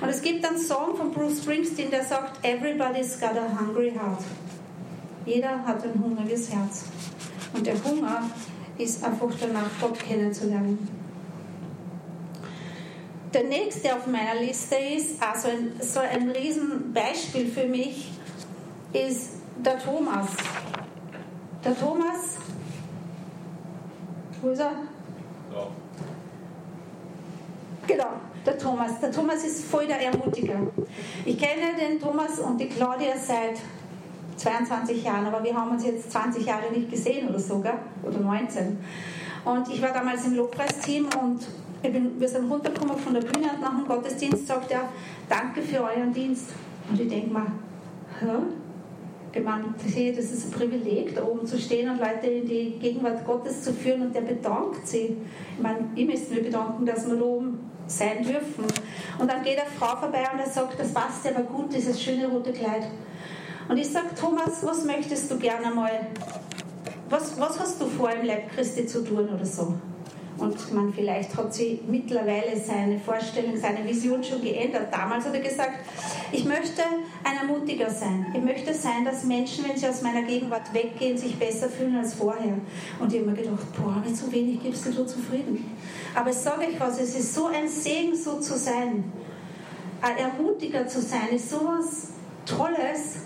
Und 0.02 0.10
es 0.10 0.22
gibt 0.22 0.46
einen 0.46 0.60
Song 0.60 0.98
von 0.98 1.14
Bruce 1.14 1.38
Springsteen, 1.38 1.90
der 1.90 2.04
sagt, 2.04 2.46
Everybody's 2.46 3.18
got 3.22 3.38
a 3.38 3.58
hungry 3.58 3.94
heart. 3.94 4.20
Jeder 5.26 5.66
hat 5.66 5.82
ein 5.86 5.98
hungriges 6.04 6.52
Herz. 6.52 6.84
Und 7.54 7.66
der 7.66 7.84
Hunger 7.84 8.30
ist 8.78 9.04
einfach 9.04 9.30
danach, 9.40 9.70
Gott 9.80 10.00
kennenzulernen. 10.00 10.88
Der 13.34 13.44
nächste 13.44 13.96
auf 13.96 14.06
meiner 14.08 14.40
Liste 14.40 14.76
ist, 14.76 15.22
also 15.22 15.50
ein, 15.50 15.74
so 15.80 16.00
ein 16.00 16.30
Riesenbeispiel 16.30 17.48
für 17.48 17.66
mich, 17.66 18.12
ist 18.92 19.32
der 19.64 19.80
Thomas. 19.80 20.28
Der 21.64 21.80
Thomas, 21.80 22.38
wo 24.42 24.50
ist 24.50 24.60
er? 24.60 24.72
Ja. 25.52 25.68
Genau, 27.88 28.10
der 28.46 28.58
Thomas. 28.58 29.00
Der 29.00 29.12
Thomas 29.12 29.44
ist 29.44 29.66
voll 29.66 29.88
der 29.88 30.02
Ermutiger. 30.02 30.60
Ich 31.26 31.38
kenne 31.38 31.76
den 31.80 32.00
Thomas 32.00 32.40
und 32.40 32.60
die 32.60 32.68
Claudia 32.68 33.14
seit 33.18 33.60
22 34.38 35.04
Jahren, 35.04 35.26
aber 35.26 35.44
wir 35.44 35.56
haben 35.56 35.72
uns 35.72 35.86
jetzt 35.86 36.12
20 36.12 36.46
Jahre 36.46 36.72
nicht 36.72 36.90
gesehen 36.90 37.30
oder 37.30 37.40
so, 37.40 37.56
oder 38.04 38.20
19. 38.20 38.78
Und 39.46 39.70
ich 39.70 39.82
war 39.82 39.92
damals 39.92 40.26
im 40.26 40.36
Lobpreisteam 40.36 41.08
und 41.22 41.46
bin, 41.82 42.20
wir 42.20 42.28
sind 42.28 42.50
runtergekommen 42.50 42.98
von 42.98 43.14
der 43.14 43.22
Bühne 43.22 43.52
und 43.54 43.62
nach 43.62 43.76
dem 43.76 43.86
Gottesdienst 43.86 44.48
sagt 44.48 44.72
er, 44.72 44.90
danke 45.28 45.62
für 45.62 45.84
euren 45.84 46.14
Dienst. 46.14 46.52
Und 46.90 47.00
ich 47.00 47.10
denke 47.10 47.34
mal, 47.34 47.48
hä? 48.20 48.28
Ich 49.36 49.44
meine, 49.44 49.66
das 49.76 50.26
ist 50.26 50.46
ein 50.46 50.52
Privileg, 50.52 51.16
da 51.16 51.24
oben 51.24 51.46
zu 51.46 51.58
stehen 51.58 51.90
und 51.90 51.98
Leute 52.00 52.28
in 52.28 52.46
die 52.46 52.78
Gegenwart 52.80 53.26
Gottes 53.26 53.64
zu 53.64 53.74
führen 53.74 54.04
und 54.04 54.16
der 54.16 54.22
bedankt 54.22 54.88
sie. 54.88 55.18
Ich 55.58 55.62
meine, 55.62 55.90
ich 55.96 56.06
müsste 56.06 56.36
mir 56.36 56.44
bedanken, 56.44 56.86
dass 56.86 57.08
wir 57.10 57.16
da 57.16 57.24
oben 57.24 57.60
sein 57.88 58.24
dürfen. 58.24 58.66
Und 59.18 59.32
dann 59.32 59.44
geht 59.44 59.60
eine 59.60 59.70
Frau 59.70 59.96
vorbei 59.96 60.24
und 60.32 60.40
er 60.40 60.50
sagt, 60.50 60.80
das 60.80 60.94
passt 60.94 61.28
aber 61.28 61.44
gut, 61.44 61.74
dieses 61.74 62.00
schöne 62.00 62.28
rote 62.28 62.54
Kleid. 62.54 62.84
Und 63.70 63.78
ich 63.78 63.90
sage, 63.90 64.08
Thomas, 64.20 64.64
was 64.64 64.86
möchtest 64.86 65.32
du 65.32 65.38
gerne 65.38 65.74
mal, 65.74 66.08
was, 67.10 67.40
was 67.40 67.60
hast 67.60 67.82
du 67.82 67.88
vor, 67.88 68.12
im 68.12 68.26
Leib 68.26 68.52
Christi 68.54 68.86
zu 68.86 69.04
tun 69.04 69.30
oder 69.30 69.46
so? 69.46 69.76
Und 70.38 70.74
man, 70.74 70.92
vielleicht 70.92 71.36
hat 71.38 71.54
sie 71.54 71.80
mittlerweile 71.88 72.60
seine 72.60 73.00
Vorstellung, 73.00 73.56
seine 73.56 73.88
Vision 73.88 74.24
schon 74.24 74.42
geändert. 74.42 74.88
Damals 74.92 75.26
hat 75.26 75.34
er 75.36 75.42
gesagt, 75.42 75.80
ich 76.32 76.44
möchte 76.44 76.82
ein 77.24 77.38
Ermutiger 77.48 77.90
sein. 77.90 78.26
Ich 78.34 78.42
möchte 78.42 78.74
sein, 78.74 79.06
dass 79.06 79.24
Menschen, 79.24 79.64
wenn 79.68 79.78
sie 79.78 79.88
aus 79.88 80.02
meiner 80.02 80.24
Gegenwart 80.24 80.74
weggehen, 80.74 81.18
sich 81.18 81.38
besser 81.38 81.70
fühlen 81.70 81.96
als 81.98 82.16
vorher. 82.16 82.58
Und 83.00 83.14
ich 83.14 83.20
habe 83.20 83.30
mir 83.30 83.38
gedacht, 83.38 83.66
boah, 83.78 84.02
mit 84.04 84.18
so 84.18 84.32
wenig 84.32 84.62
gibst 84.62 84.86
du 84.88 84.92
da 84.92 85.06
zufrieden. 85.06 85.72
Aber 86.16 86.32
ich 86.32 86.38
sage 86.38 86.62
euch 86.62 86.80
was, 86.80 87.00
es 87.00 87.16
ist 87.16 87.34
so 87.34 87.48
ein 87.48 87.70
Segen, 87.70 88.16
so 88.16 88.40
zu 88.40 88.58
sein. 88.58 89.04
Ein 90.02 90.18
Ermutiger 90.18 90.88
zu 90.88 91.00
sein, 91.00 91.30
ist 91.32 91.50
so 91.50 91.58
was 91.58 92.10
Tolles 92.46 93.20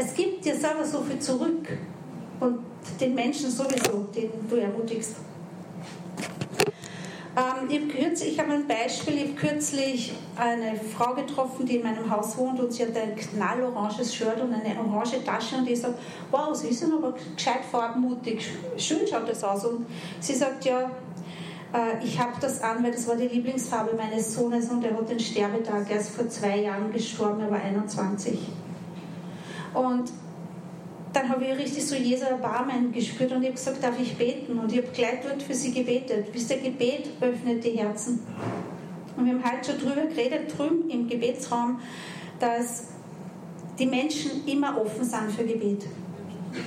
es 0.00 0.14
gibt 0.14 0.44
dir 0.44 0.56
selber 0.56 0.84
so 0.84 1.02
viel 1.02 1.18
zurück 1.18 1.68
und 2.40 2.60
den 3.00 3.14
Menschen 3.14 3.50
sowieso, 3.50 4.06
den 4.14 4.30
du 4.48 4.56
ermutigst. 4.56 5.16
Ähm, 7.36 7.68
ich, 7.68 7.88
kürzlich, 7.88 8.32
ich 8.32 8.38
habe 8.40 8.52
ein 8.52 8.66
Beispiel, 8.66 9.14
ich 9.14 9.22
habe 9.22 9.34
kürzlich 9.34 10.12
eine 10.36 10.74
Frau 10.76 11.14
getroffen, 11.14 11.66
die 11.66 11.76
in 11.76 11.82
meinem 11.82 12.10
Haus 12.10 12.36
wohnt 12.36 12.58
und 12.58 12.72
sie 12.72 12.82
hat 12.82 12.96
ein 12.96 13.14
knalloranges 13.14 14.14
Shirt 14.14 14.40
und 14.40 14.52
eine 14.52 14.80
orange 14.80 15.22
Tasche 15.24 15.56
und 15.56 15.68
ich 15.68 15.80
sage, 15.80 15.94
wow, 16.30 16.54
sie 16.54 16.68
ist 16.68 16.82
aber 16.82 17.12
gescheit 17.36 17.60
farbenmutig, 17.70 18.48
schön 18.78 19.06
schaut 19.08 19.28
das 19.28 19.44
aus. 19.44 19.64
Und 19.66 19.86
sie 20.18 20.34
sagt, 20.34 20.64
ja, 20.64 20.90
äh, 21.72 22.04
ich 22.04 22.18
habe 22.18 22.32
das 22.40 22.62
an, 22.62 22.82
weil 22.82 22.90
das 22.90 23.06
war 23.06 23.16
die 23.16 23.28
Lieblingsfarbe 23.28 23.94
meines 23.96 24.34
Sohnes 24.34 24.68
und 24.70 24.82
er 24.82 24.96
hat 24.96 25.08
den 25.08 25.20
Sterbetag, 25.20 25.88
er 25.88 26.00
ist 26.00 26.10
vor 26.10 26.28
zwei 26.28 26.58
Jahren 26.62 26.90
gestorben, 26.90 27.42
er 27.42 27.50
war 27.50 27.60
21. 27.60 28.38
Und 29.74 30.10
dann 31.12 31.28
habe 31.28 31.44
ich 31.44 31.58
richtig 31.58 31.84
so 31.84 31.94
Jesu 31.94 32.24
Erbarmen 32.24 32.92
gespürt 32.92 33.32
und 33.32 33.42
ich 33.42 33.48
habe 33.48 33.56
gesagt, 33.56 33.82
darf 33.82 33.98
ich 34.00 34.16
beten? 34.16 34.58
Und 34.58 34.72
ich 34.72 34.78
habe 34.78 34.88
gleich 34.92 35.20
dort 35.22 35.42
für 35.42 35.54
sie 35.54 35.72
gebetet. 35.72 36.32
Bis 36.32 36.46
der 36.46 36.58
Gebet 36.58 37.10
öffnet 37.20 37.64
die 37.64 37.70
Herzen. 37.70 38.20
Und 39.16 39.26
wir 39.26 39.34
haben 39.34 39.44
heute 39.44 39.72
schon 39.72 39.80
drüber 39.80 40.06
geredet, 40.06 40.56
drüben 40.56 40.88
im 40.88 41.08
Gebetsraum, 41.08 41.80
dass 42.38 42.84
die 43.78 43.86
Menschen 43.86 44.46
immer 44.46 44.80
offen 44.80 45.04
sind 45.04 45.32
für 45.32 45.44
Gebet. 45.44 45.86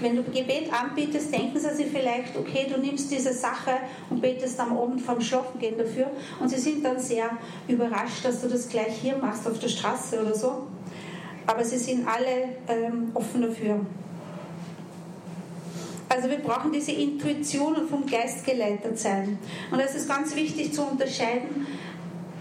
wenn 0.01 0.15
du 0.15 0.23
Gebet 0.23 0.71
anbietest, 0.71 1.33
denken 1.33 1.59
sie 1.59 1.75
sich 1.75 1.87
vielleicht, 1.87 2.37
okay, 2.37 2.67
du 2.73 2.79
nimmst 2.79 3.11
diese 3.11 3.33
Sache 3.33 3.71
und 4.09 4.21
betest 4.21 4.59
am 4.59 4.77
Abend 4.77 5.01
vorm 5.01 5.19
Schlafengehen 5.21 5.77
dafür. 5.77 6.09
Und 6.39 6.49
sie 6.49 6.59
sind 6.59 6.85
dann 6.85 6.99
sehr 6.99 7.29
überrascht, 7.67 8.23
dass 8.23 8.41
du 8.41 8.47
das 8.47 8.69
gleich 8.69 8.95
hier 9.01 9.17
machst 9.17 9.47
auf 9.47 9.59
der 9.59 9.67
Straße 9.67 10.21
oder 10.21 10.33
so. 10.33 10.67
Aber 11.45 11.63
sie 11.63 11.77
sind 11.77 12.07
alle 12.07 12.55
ähm, 12.67 13.11
offen 13.13 13.41
dafür. 13.41 13.79
Also 16.09 16.29
wir 16.29 16.37
brauchen 16.37 16.71
diese 16.71 16.91
Intuition 16.91 17.75
und 17.75 17.89
vom 17.89 18.05
Geist 18.05 18.45
geleitet 18.45 18.99
sein. 18.99 19.39
Und 19.71 19.79
es 19.79 19.95
ist 19.95 20.07
ganz 20.07 20.35
wichtig 20.35 20.71
zu 20.71 20.83
unterscheiden, 20.83 21.65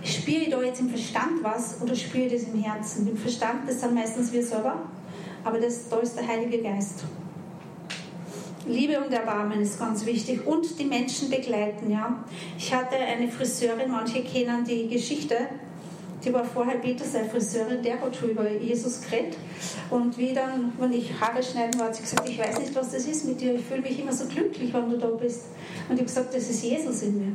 spüre 0.04 0.42
ich 0.42 0.50
da 0.50 0.62
jetzt 0.62 0.80
im 0.80 0.90
Verstand 0.90 1.42
was 1.42 1.80
oder 1.80 1.94
spüre 1.94 2.24
ich 2.26 2.32
das 2.32 2.42
im 2.42 2.62
Herzen? 2.62 3.08
Im 3.08 3.16
Verstand, 3.16 3.66
das 3.66 3.80
sind 3.80 3.94
meistens 3.94 4.32
wir 4.32 4.44
selber, 4.44 4.82
aber 5.42 5.58
das, 5.58 5.88
da 5.88 5.98
ist 5.98 6.16
der 6.16 6.26
Heilige 6.26 6.58
Geist. 6.58 7.04
Liebe 8.66 9.00
und 9.00 9.12
Erbarmen 9.12 9.60
ist 9.60 9.78
ganz 9.78 10.06
wichtig 10.06 10.46
und 10.46 10.78
die 10.78 10.84
Menschen 10.84 11.30
begleiten. 11.30 11.90
Ja. 11.90 12.24
Ich 12.56 12.72
hatte 12.72 12.96
eine 12.96 13.28
Friseurin, 13.28 13.90
manche 13.90 14.22
kennen 14.22 14.64
die 14.64 14.88
Geschichte, 14.88 15.36
die 16.24 16.32
war 16.32 16.44
vorher 16.44 16.76
Peter, 16.76 17.04
seine 17.04 17.28
Friseurin, 17.28 17.82
der 17.82 18.00
hat 18.00 18.14
schon 18.14 18.30
über 18.30 18.48
Jesus 18.50 19.00
geredet. 19.02 19.36
Und 19.90 20.16
wie 20.16 20.32
dann, 20.32 20.72
wenn 20.78 20.92
ich 20.92 21.12
Haare 21.20 21.42
schneiden 21.42 21.78
war, 21.80 21.86
hat 21.86 21.96
sie 21.96 22.02
gesagt, 22.02 22.28
ich 22.28 22.38
weiß 22.38 22.58
nicht, 22.60 22.74
was 22.74 22.92
das 22.92 23.06
ist 23.06 23.24
mit 23.26 23.40
dir, 23.40 23.54
ich 23.54 23.64
fühle 23.64 23.82
mich 23.82 23.98
immer 23.98 24.12
so 24.12 24.26
glücklich, 24.26 24.72
wenn 24.72 24.90
du 24.90 24.98
da 24.98 25.08
bist. 25.08 25.46
Und 25.88 25.94
ich 25.94 26.00
habe 26.00 26.04
gesagt, 26.04 26.34
das 26.34 26.48
ist 26.48 26.62
Jesus 26.62 27.02
in 27.02 27.18
mir. 27.18 27.32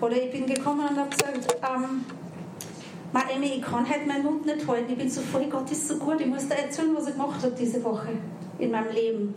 Oder 0.00 0.16
ich 0.16 0.30
bin 0.30 0.46
gekommen 0.46 0.88
und 0.88 0.98
habe 0.98 1.10
gesagt, 1.10 1.58
ähm, 1.62 2.04
Emmy, 3.34 3.54
ich 3.56 3.62
kann 3.62 3.88
halt 3.88 4.06
meinen 4.06 4.24
Mund 4.24 4.46
nicht 4.46 4.66
halten, 4.66 4.90
ich 4.90 4.98
bin 4.98 5.10
so 5.10 5.20
voll, 5.20 5.46
Gott 5.46 5.70
ist 5.70 5.86
so 5.86 5.96
gut, 5.96 6.20
ich 6.20 6.26
muss 6.26 6.48
dir 6.48 6.54
erzählen, 6.54 6.94
was 6.94 7.06
er 7.06 7.12
gemacht 7.12 7.42
hat 7.42 7.58
diese 7.58 7.82
Woche 7.84 8.08
in 8.58 8.70
meinem 8.70 8.92
Leben. 8.94 9.34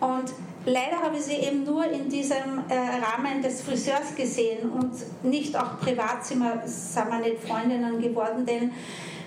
Und 0.00 0.32
Leider 0.68 1.00
habe 1.02 1.16
ich 1.16 1.22
sie 1.22 1.36
eben 1.36 1.64
nur 1.64 1.84
in 1.86 2.08
diesem 2.10 2.62
äh, 2.68 2.74
Rahmen 2.74 3.40
des 3.42 3.62
Friseurs 3.62 4.14
gesehen 4.14 4.70
und 4.70 4.92
nicht 5.22 5.56
auch 5.56 5.78
privat 5.80 6.26
sind 6.26 6.40
wir, 6.40 6.62
sind 6.66 7.08
wir 7.08 7.20
nicht 7.20 7.42
Freundinnen 7.42 8.00
geworden, 8.00 8.44
denn 8.44 8.72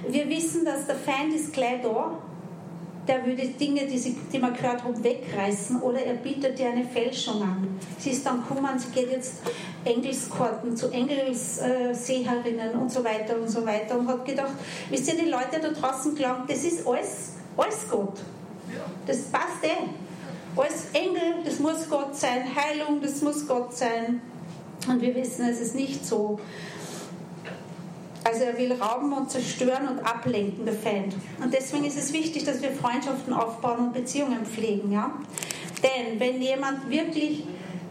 wir 0.07 0.29
wissen, 0.29 0.63
dass 0.65 0.85
der 0.85 0.95
Feind 0.95 1.33
ist 1.33 1.53
gleich 1.53 1.81
da. 1.81 2.19
Der 3.07 3.25
würde 3.25 3.47
Dinge, 3.47 3.87
die, 3.87 3.97
sie, 3.97 4.15
die 4.31 4.37
man 4.37 4.53
gehört 4.53 4.83
hat, 4.83 5.03
wegreißen 5.03 5.81
oder 5.81 5.99
er 6.03 6.13
bietet 6.13 6.59
dir 6.59 6.69
eine 6.69 6.85
Fälschung 6.85 7.41
an. 7.41 7.79
Sie 7.97 8.11
ist 8.11 8.23
dann 8.23 8.43
gekommen, 8.47 8.77
sie 8.77 8.91
geht 8.91 9.11
jetzt 9.11 9.41
Engelskorten 9.83 10.77
zu 10.77 10.91
Engelseherinnen 10.91 12.73
äh, 12.75 12.77
und 12.79 12.91
so 12.91 13.03
weiter 13.03 13.35
und 13.41 13.49
so 13.49 13.65
weiter 13.65 13.97
und 13.97 14.07
hat 14.07 14.23
gedacht, 14.23 14.53
wisst 14.91 15.11
ihr, 15.11 15.19
die 15.19 15.29
Leute 15.31 15.59
da 15.59 15.69
draußen 15.69 16.13
glauben, 16.13 16.43
das 16.47 16.63
ist 16.63 16.85
alles, 16.85 17.31
alles 17.57 17.89
Gott. 17.89 18.19
Das 19.07 19.21
passt 19.23 19.63
eh. 19.63 20.10
Als 20.55 20.87
Engel, 20.93 21.43
das 21.45 21.59
muss 21.59 21.89
Gott 21.89 22.15
sein. 22.15 22.43
Heilung, 22.55 23.01
das 23.01 23.21
muss 23.21 23.47
Gott 23.47 23.75
sein. 23.75 24.21
Und 24.87 25.01
wir 25.01 25.15
wissen, 25.15 25.47
es 25.47 25.61
ist 25.61 25.75
nicht 25.75 26.05
so. 26.05 26.39
Also 28.23 28.43
er 28.43 28.57
will 28.57 28.73
rauben 28.73 29.13
und 29.13 29.31
zerstören 29.31 29.87
und 29.87 29.99
ablenken, 30.05 30.65
der 30.65 30.75
Feind. 30.75 31.15
Und 31.43 31.53
deswegen 31.53 31.85
ist 31.85 31.97
es 31.97 32.13
wichtig, 32.13 32.43
dass 32.43 32.61
wir 32.61 32.71
Freundschaften 32.71 33.33
aufbauen 33.33 33.87
und 33.87 33.93
Beziehungen 33.93 34.45
pflegen. 34.45 34.91
Ja? 34.91 35.11
Denn 35.83 36.19
wenn 36.19 36.41
jemand 36.41 36.89
wirklich 36.89 37.45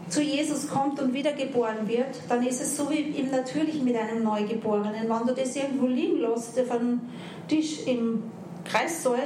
zu 0.07 0.21
Jesus 0.21 0.69
kommt 0.69 0.99
und 1.01 1.13
wiedergeboren 1.13 1.87
wird, 1.87 2.21
dann 2.29 2.45
ist 2.45 2.61
es 2.61 2.77
so 2.77 2.89
wie 2.89 2.99
im 2.99 3.31
Natürlichen 3.31 3.83
mit 3.83 3.95
einem 3.95 4.23
Neugeborenen. 4.23 5.09
Wenn 5.09 5.27
du 5.27 5.33
das 5.33 5.55
irgendwo 5.55 5.87
liegen 5.87 6.19
lässt 6.19 6.59
auf 6.59 6.71
einem 6.71 7.01
Tisch 7.47 7.87
im 7.87 8.23
Kreissaal 8.65 9.19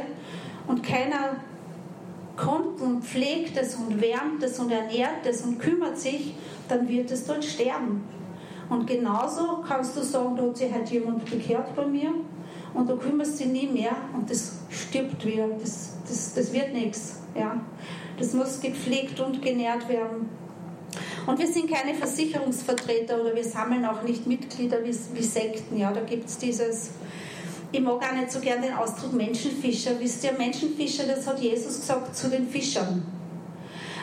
und 0.67 0.84
keiner 0.84 1.38
kommt 2.36 2.82
und 2.82 3.04
pflegt 3.04 3.58
es 3.58 3.76
und 3.76 4.02
wärmt 4.02 4.43
es 4.43 4.60
und 4.60 4.71
ernährt 4.71 5.26
es 5.26 5.41
und 5.41 5.60
kümmert 5.60 5.98
sich, 5.98 6.36
dann 6.67 6.88
wird 6.88 7.12
es 7.12 7.26
dort 7.26 7.43
sterben. 7.43 8.04
Und 8.69 8.88
genauso 8.88 9.63
kannst 9.67 9.95
du 9.95 10.02
sagen, 10.02 10.36
da 10.36 10.43
hat 10.43 10.58
sich 10.58 10.71
halt 10.71 10.89
jemand 10.89 11.30
bekehrt 11.30 11.76
bei 11.76 11.86
mir 11.86 12.13
und 12.74 12.89
du 12.89 12.98
kümmerst 12.98 13.39
dich 13.39 13.48
nie 13.48 13.67
mehr 13.67 13.95
und 14.13 14.30
das 14.30 14.60
stirbt 14.69 15.26
wieder, 15.26 15.48
das, 15.62 15.93
das, 16.08 16.34
das 16.34 16.52
wird 16.52 16.74
nichts. 16.74 17.21
Ja. 17.36 17.62
Das 18.17 18.34
muss 18.34 18.62
gepflegt 18.62 19.19
und 19.19 19.41
genährt 19.41 19.88
werden. 19.89 20.30
Und 21.28 21.39
wir 21.39 21.48
sind 21.48 21.69
keine 21.69 21.95
Versicherungsvertreter 21.95 23.19
oder 23.19 23.36
wir 23.36 23.43
sammeln 23.43 23.86
auch 23.86 24.04
nicht 24.04 24.26
Mitglieder 24.26 24.84
wie, 24.84 24.95
wie 25.13 25.24
Sekten. 25.24 25.78
Ja. 25.78 25.91
Da 25.91 26.02
gibt 26.02 26.30
es 26.30 26.38
dieses 26.38 26.91
ich 27.71 27.82
mag 27.82 27.95
auch 27.95 28.15
nicht 28.15 28.32
so 28.32 28.39
gern 28.39 28.62
den 28.62 28.73
Ausdruck 28.73 29.13
Menschenfischer. 29.13 29.91
Wisst 29.99 30.23
ihr, 30.23 30.34
Menschenfischer, 30.34 31.04
das 31.04 31.28
hat 31.28 31.39
Jesus 31.39 31.82
gesagt 31.82 32.15
zu 32.15 32.30
den 32.30 32.47
Fischern. 32.47 33.04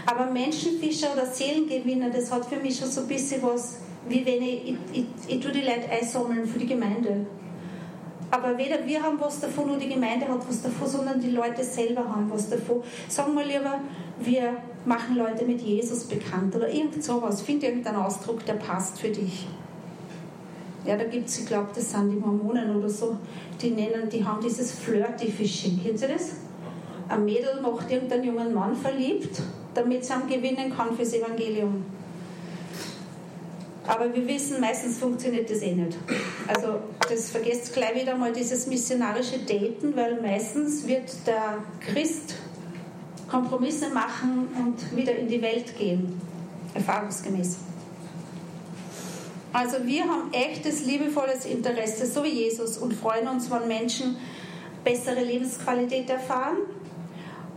Aber 0.07 0.31
Menschenfischer 0.31 1.12
oder 1.12 1.27
Seelengewinner, 1.27 2.11
das 2.11 2.31
hat 2.33 2.44
für 2.44 2.57
mich 2.57 2.77
schon 2.77 2.90
so 2.90 3.03
ein 3.03 3.07
bisschen 3.07 3.42
was, 3.42 3.77
wie 4.09 4.27
wenn 4.27 4.42
ich, 4.42 4.68
ich, 4.68 4.77
ich, 4.92 5.07
ich 5.29 5.40
tue 5.40 5.53
die 5.53 5.61
Leute 5.61 5.88
einsammeln 5.90 6.46
für 6.46 6.59
die 6.59 6.66
Gemeinde. 6.66 7.27
Aber 8.31 8.57
weder 8.57 8.85
wir 8.87 9.03
haben 9.03 9.20
was 9.20 9.40
davon, 9.40 9.68
noch 9.68 9.79
die 9.79 9.90
Gemeinde 9.90 10.27
hat 10.27 10.40
was 10.48 10.62
davon, 10.62 10.88
sondern 10.88 11.20
die 11.20 11.31
Leute 11.31 11.62
selber 11.62 12.01
haben 12.01 12.31
was 12.31 12.48
davon. 12.48 12.83
Sagen 13.07 13.35
wir 13.35 13.44
lieber, 13.44 13.79
wir 14.20 14.57
machen 14.87 15.16
Leute 15.16 15.44
mit 15.44 15.61
Jesus 15.61 16.05
bekannt 16.05 16.57
oder 16.57 16.68
irgend 16.68 17.05
sowas. 17.05 17.42
Find 17.42 17.62
irgendeinen 17.62 17.98
Ausdruck, 17.98 18.44
der 18.46 18.55
passt 18.55 18.98
für 18.98 19.11
dich. 19.11 19.46
Ja, 20.85 20.97
da 20.97 21.05
gibt 21.05 21.29
es, 21.29 21.38
ich 21.38 21.47
glaube, 21.47 21.68
das 21.75 21.90
sind 21.90 22.11
die 22.11 22.16
Mormonen 22.16 22.77
oder 22.77 22.88
so, 22.88 23.16
die 23.61 23.71
nennen, 23.71 24.09
die 24.11 24.25
haben 24.25 24.42
dieses 24.42 24.73
Flirty 24.73 25.31
Fishing. 25.31 25.81
Kennen 25.83 25.97
Sie 25.97 26.09
das? 26.09 26.33
Ein 27.09 27.25
Mädel 27.25 27.61
macht 27.61 27.90
irgendeinen 27.90 28.25
jungen 28.25 28.55
Mann 28.55 28.75
verliebt, 28.75 29.40
damit 29.75 30.05
sie 30.05 30.12
ihn 30.12 30.29
gewinnen 30.29 30.75
kann 30.75 30.97
fürs 30.97 31.12
Evangelium. 31.12 31.85
Aber 33.87 34.14
wir 34.14 34.27
wissen, 34.27 34.61
meistens 34.61 34.99
funktioniert 34.99 35.51
das 35.51 35.61
eh 35.61 35.75
nicht. 35.75 35.99
Also 36.47 36.79
das 37.01 37.31
vergesst 37.31 37.73
gleich 37.73 38.01
wieder 38.01 38.16
mal 38.16 38.33
dieses 38.33 38.66
missionarische 38.66 39.38
Daten, 39.40 39.95
weil 39.95 40.21
meistens 40.23 40.87
wird 40.87 41.11
der 41.27 41.59
Christ 41.81 42.35
Kompromisse 43.29 43.88
machen 43.90 44.49
und 44.59 44.97
wieder 44.97 45.16
in 45.16 45.29
die 45.29 45.40
Welt 45.42 45.77
gehen, 45.77 46.21
erfahrungsgemäß. 46.75 47.57
Also 49.52 49.84
wir 49.84 50.04
haben 50.04 50.32
echtes, 50.32 50.86
liebevolles 50.86 51.44
Interesse, 51.44 52.06
so 52.06 52.24
wie 52.24 52.28
Jesus, 52.28 52.78
und 52.78 52.94
freuen 52.94 53.28
uns, 53.28 53.50
wenn 53.50 53.68
Menschen 53.68 54.16
bessere 54.82 55.22
Lebensqualität 55.22 56.08
erfahren 56.08 56.56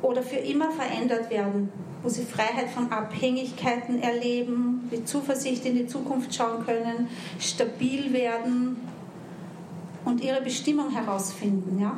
oder 0.01 0.21
für 0.21 0.35
immer 0.35 0.71
verändert 0.71 1.29
werden, 1.29 1.71
wo 2.03 2.09
sie 2.09 2.25
Freiheit 2.25 2.69
von 2.69 2.91
Abhängigkeiten 2.91 4.01
erleben, 4.01 4.87
mit 4.91 5.07
Zuversicht 5.07 5.65
in 5.65 5.75
die 5.75 5.87
Zukunft 5.87 6.35
schauen 6.35 6.65
können, 6.65 7.09
stabil 7.39 8.11
werden 8.11 8.77
und 10.03 10.21
ihre 10.21 10.41
Bestimmung 10.41 10.91
herausfinden. 10.91 11.79
Ja? 11.81 11.97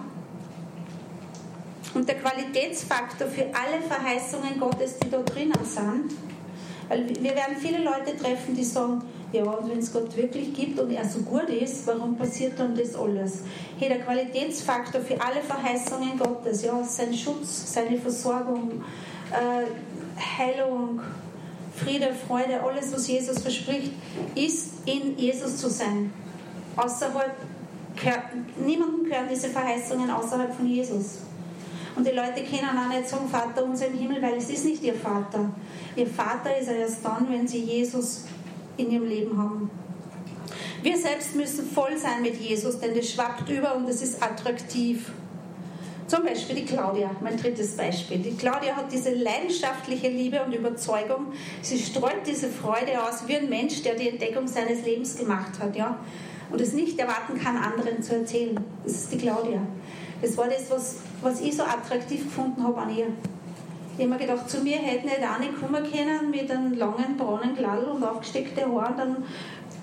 Und 1.93 2.07
der 2.07 2.19
Qualitätsfaktor 2.19 3.27
für 3.27 3.45
alle 3.47 3.81
Verheißungen 3.81 4.59
Gottes, 4.59 4.99
die 4.99 5.09
da 5.09 5.21
drinnen 5.23 5.57
sind, 5.63 6.13
weil 6.87 7.09
wir 7.09 7.35
werden 7.35 7.57
viele 7.59 7.83
Leute 7.83 8.15
treffen, 8.15 8.55
die 8.55 8.63
sagen, 8.63 9.01
ja, 9.33 9.43
und 9.43 9.69
wenn 9.69 9.79
es 9.79 9.91
Gott 9.91 10.15
wirklich 10.15 10.53
gibt 10.53 10.79
und 10.79 10.91
er 10.91 11.03
so 11.03 11.19
gut 11.19 11.49
ist, 11.49 11.85
warum 11.85 12.15
passiert 12.15 12.57
dann 12.57 12.75
das 12.75 12.95
alles? 12.95 13.43
Hey, 13.77 13.89
der 13.89 13.99
Qualitätsfaktor 13.99 15.01
für 15.01 15.19
alle 15.19 15.41
Verheißungen 15.41 16.17
Gottes, 16.17 16.63
ja, 16.63 16.81
sein 16.83 17.13
Schutz, 17.13 17.73
seine 17.73 17.97
Versorgung, 17.97 18.81
äh, 19.31 19.65
Heilung, 20.37 21.01
Friede, 21.75 22.13
Freude, 22.27 22.63
alles, 22.63 22.93
was 22.93 23.07
Jesus 23.07 23.39
verspricht, 23.39 23.91
ist 24.33 24.69
in 24.85 25.17
Jesus 25.17 25.57
zu 25.57 25.69
sein. 25.69 26.11
Außerhalb, 26.77 27.35
niemandem 28.65 29.03
gehören 29.03 29.27
diese 29.29 29.49
Verheißungen 29.49 30.09
außerhalb 30.09 30.55
von 30.55 30.67
Jesus. 30.67 31.19
Und 31.97 32.05
die 32.07 32.11
Leute 32.11 32.43
können 32.43 32.77
auch 32.77 32.93
nicht 32.93 33.09
sagen, 33.09 33.27
Vater 33.27 33.63
unser 33.63 33.87
im 33.87 33.97
Himmel, 33.97 34.21
weil 34.21 34.35
es 34.35 34.49
ist 34.49 34.65
nicht 34.65 34.83
ihr 34.83 34.93
Vater. 34.93 35.49
Ihr 35.95 36.07
Vater 36.07 36.55
ist 36.57 36.69
erst 36.69 37.03
dann, 37.03 37.27
wenn 37.29 37.47
sie 37.47 37.63
Jesus 37.63 38.25
in 38.77 38.91
ihrem 38.91 39.07
Leben 39.07 39.37
haben. 39.37 39.69
Wir 40.81 40.97
selbst 40.97 41.35
müssen 41.35 41.69
voll 41.69 41.97
sein 41.97 42.21
mit 42.21 42.35
Jesus, 42.35 42.79
denn 42.79 42.95
das 42.95 43.09
schwappt 43.11 43.49
über 43.49 43.75
und 43.75 43.89
es 43.89 44.01
ist 44.01 44.21
attraktiv. 44.21 45.11
Zum 46.07 46.23
Beispiel 46.23 46.55
die 46.55 46.65
Claudia, 46.65 47.11
mein 47.21 47.35
drittes 47.35 47.75
Beispiel. 47.75 48.19
Die 48.19 48.35
Claudia 48.35 48.77
hat 48.77 48.91
diese 48.93 49.13
leidenschaftliche 49.13 50.07
Liebe 50.07 50.41
und 50.41 50.53
Überzeugung. 50.53 51.33
Sie 51.61 51.77
streut 51.77 52.25
diese 52.25 52.47
Freude 52.47 53.03
aus 53.03 53.27
wie 53.27 53.35
ein 53.35 53.49
Mensch, 53.49 53.81
der 53.81 53.95
die 53.95 54.07
Entdeckung 54.07 54.47
seines 54.47 54.85
Lebens 54.85 55.17
gemacht 55.17 55.59
hat. 55.59 55.75
Ja? 55.75 55.99
Und 56.49 56.61
es 56.61 56.71
nicht 56.71 56.97
erwarten 56.97 57.37
kann, 57.37 57.57
anderen 57.57 58.01
zu 58.01 58.15
erzählen. 58.15 58.57
Das 58.85 58.93
ist 58.93 59.11
die 59.11 59.17
Claudia. 59.17 59.59
Das 60.21 60.37
war 60.37 60.47
das, 60.47 60.71
was, 60.71 60.95
was 61.21 61.41
ich 61.41 61.57
so 61.57 61.63
attraktiv 61.63 62.23
gefunden 62.23 62.63
habe 62.63 62.77
an 62.77 62.95
ihr. 62.95 63.07
Ich 63.97 64.03
habe 64.03 64.13
mir 64.13 64.19
gedacht, 64.19 64.47
zu 64.47 64.59
mir 64.59 64.77
hätte 64.77 65.07
nicht 65.07 65.23
eine 65.23 65.51
kommen 65.53 65.83
können 65.91 66.29
mit 66.29 66.51
einem 66.51 66.73
langen 66.73 67.17
braunen 67.17 67.55
Kleidl 67.55 67.85
und 67.85 68.03
aufgesteckten 68.03 68.71
Haaren, 68.71 68.95
dann 68.95 69.23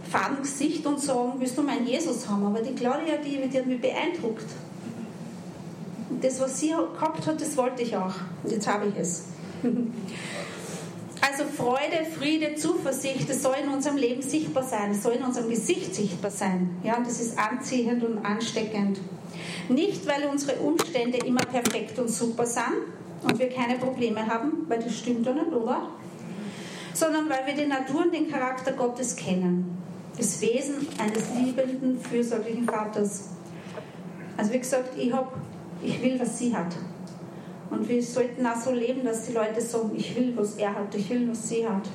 faden 0.09 0.41
Gesicht 0.41 0.87
und 0.87 1.01
sagen, 1.01 1.33
willst 1.39 1.59
du 1.59 1.63
meinen 1.63 1.85
Jesus 1.85 2.29
haben? 2.29 2.47
Aber 2.47 2.61
die 2.61 2.75
Claudia, 2.75 3.17
die, 3.17 3.49
die 3.49 3.59
hat 3.59 3.67
mich 3.67 3.81
beeindruckt. 3.81 4.47
das, 6.23 6.41
was 6.41 6.61
sie 6.61 6.69
gehabt 6.69 7.27
hat, 7.27 7.41
das 7.41 7.57
wollte 7.57 7.83
ich 7.83 7.97
auch. 7.97 8.15
Und 8.45 8.53
jetzt 8.53 8.69
habe 8.69 8.87
ich 8.87 8.97
es. 8.97 9.25
Also 11.27 11.45
Freude, 11.45 12.05
Friede, 12.19 12.55
Zuversicht, 12.55 13.31
das 13.31 13.41
soll 13.41 13.55
in 13.65 13.71
unserem 13.71 13.97
Leben 13.97 14.21
sichtbar 14.21 14.63
sein, 14.63 14.91
das 14.91 15.03
soll 15.03 15.15
in 15.15 15.23
unserem 15.23 15.49
Gesicht 15.49 15.95
sichtbar 15.95 16.31
sein. 16.31 16.77
Ja, 16.85 16.99
und 16.99 17.07
das 17.07 17.19
ist 17.19 17.39
anziehend 17.39 18.05
und 18.05 18.19
ansteckend. 18.19 18.99
Nicht, 19.71 20.07
weil 20.07 20.29
unsere 20.31 20.59
Umstände 20.59 21.17
immer 21.25 21.41
perfekt 21.41 21.99
und 21.99 22.11
super 22.11 22.45
sind 22.45 22.75
und 23.25 23.39
wir 23.39 23.49
keine 23.49 23.79
Probleme 23.79 24.27
haben, 24.27 24.67
weil 24.69 24.83
das 24.83 24.99
stimmt 24.99 25.27
doch 25.27 25.35
nicht, 25.35 25.53
oder? 25.53 25.89
Sondern 26.93 27.29
weil 27.29 27.47
wir 27.47 27.55
die 27.55 27.69
Natur 27.69 28.03
und 28.03 28.15
den 28.15 28.31
Charakter 28.31 28.73
Gottes 28.73 29.17
kennen. 29.17 29.77
Das 30.17 30.41
Wesen 30.41 30.87
eines 30.99 31.25
liebenden, 31.35 31.99
fürsorglichen 31.99 32.65
Vaters. 32.65 33.31
Also 34.37 34.53
wie 34.53 34.59
gesagt, 34.59 34.91
ich, 34.97 35.13
hab, 35.13 35.35
ich 35.83 36.01
will, 36.03 36.21
was 36.21 36.39
sie 36.39 36.55
hat. 36.55 36.77
Und 37.71 37.89
wir 37.89 38.03
sollten 38.03 38.47
auch 38.47 38.57
so 38.57 38.71
leben, 38.71 39.05
dass 39.05 39.27
die 39.27 39.33
Leute 39.33 39.61
sagen, 39.61 39.91
ich 39.97 40.15
will, 40.15 40.33
was 40.37 40.55
er 40.55 40.75
hat, 40.75 40.95
ich 40.95 41.11
will, 41.11 41.29
was 41.29 41.49
sie 41.49 41.67
hat. 41.67 41.89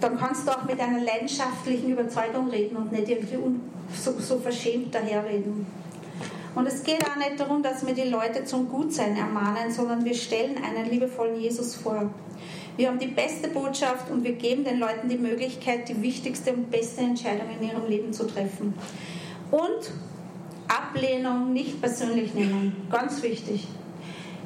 Dann 0.00 0.18
kannst 0.18 0.46
du 0.46 0.50
auch 0.50 0.64
mit 0.64 0.80
einer 0.80 1.00
leidenschaftlichen 1.00 1.92
Überzeugung 1.92 2.50
reden 2.50 2.76
und 2.76 2.92
nicht 2.92 3.08
irgendwie 3.08 3.38
so, 3.94 4.12
so 4.18 4.38
verschämt 4.38 4.94
daherreden. 4.94 5.64
Und 6.54 6.66
es 6.66 6.82
geht 6.82 7.04
auch 7.08 7.16
nicht 7.16 7.40
darum, 7.40 7.62
dass 7.62 7.86
wir 7.86 7.94
die 7.94 8.08
Leute 8.08 8.44
zum 8.44 8.68
Gutsein 8.68 9.16
ermahnen, 9.16 9.72
sondern 9.72 10.04
wir 10.04 10.14
stellen 10.14 10.56
einen 10.62 10.90
liebevollen 10.90 11.40
Jesus 11.40 11.74
vor. 11.74 12.10
Wir 12.76 12.88
haben 12.88 12.98
die 12.98 13.08
beste 13.08 13.48
Botschaft 13.48 14.10
und 14.10 14.24
wir 14.24 14.32
geben 14.32 14.64
den 14.64 14.78
Leuten 14.78 15.08
die 15.08 15.18
Möglichkeit, 15.18 15.88
die 15.88 16.00
wichtigste 16.02 16.52
und 16.52 16.70
beste 16.70 17.02
Entscheidung 17.02 17.46
in 17.58 17.68
ihrem 17.68 17.86
Leben 17.86 18.12
zu 18.12 18.26
treffen. 18.26 18.74
Und 19.50 19.92
Ablehnung 20.68 21.52
nicht 21.52 21.80
persönlich 21.80 22.34
nehmen. 22.34 22.88
Ganz 22.90 23.22
wichtig. 23.22 23.66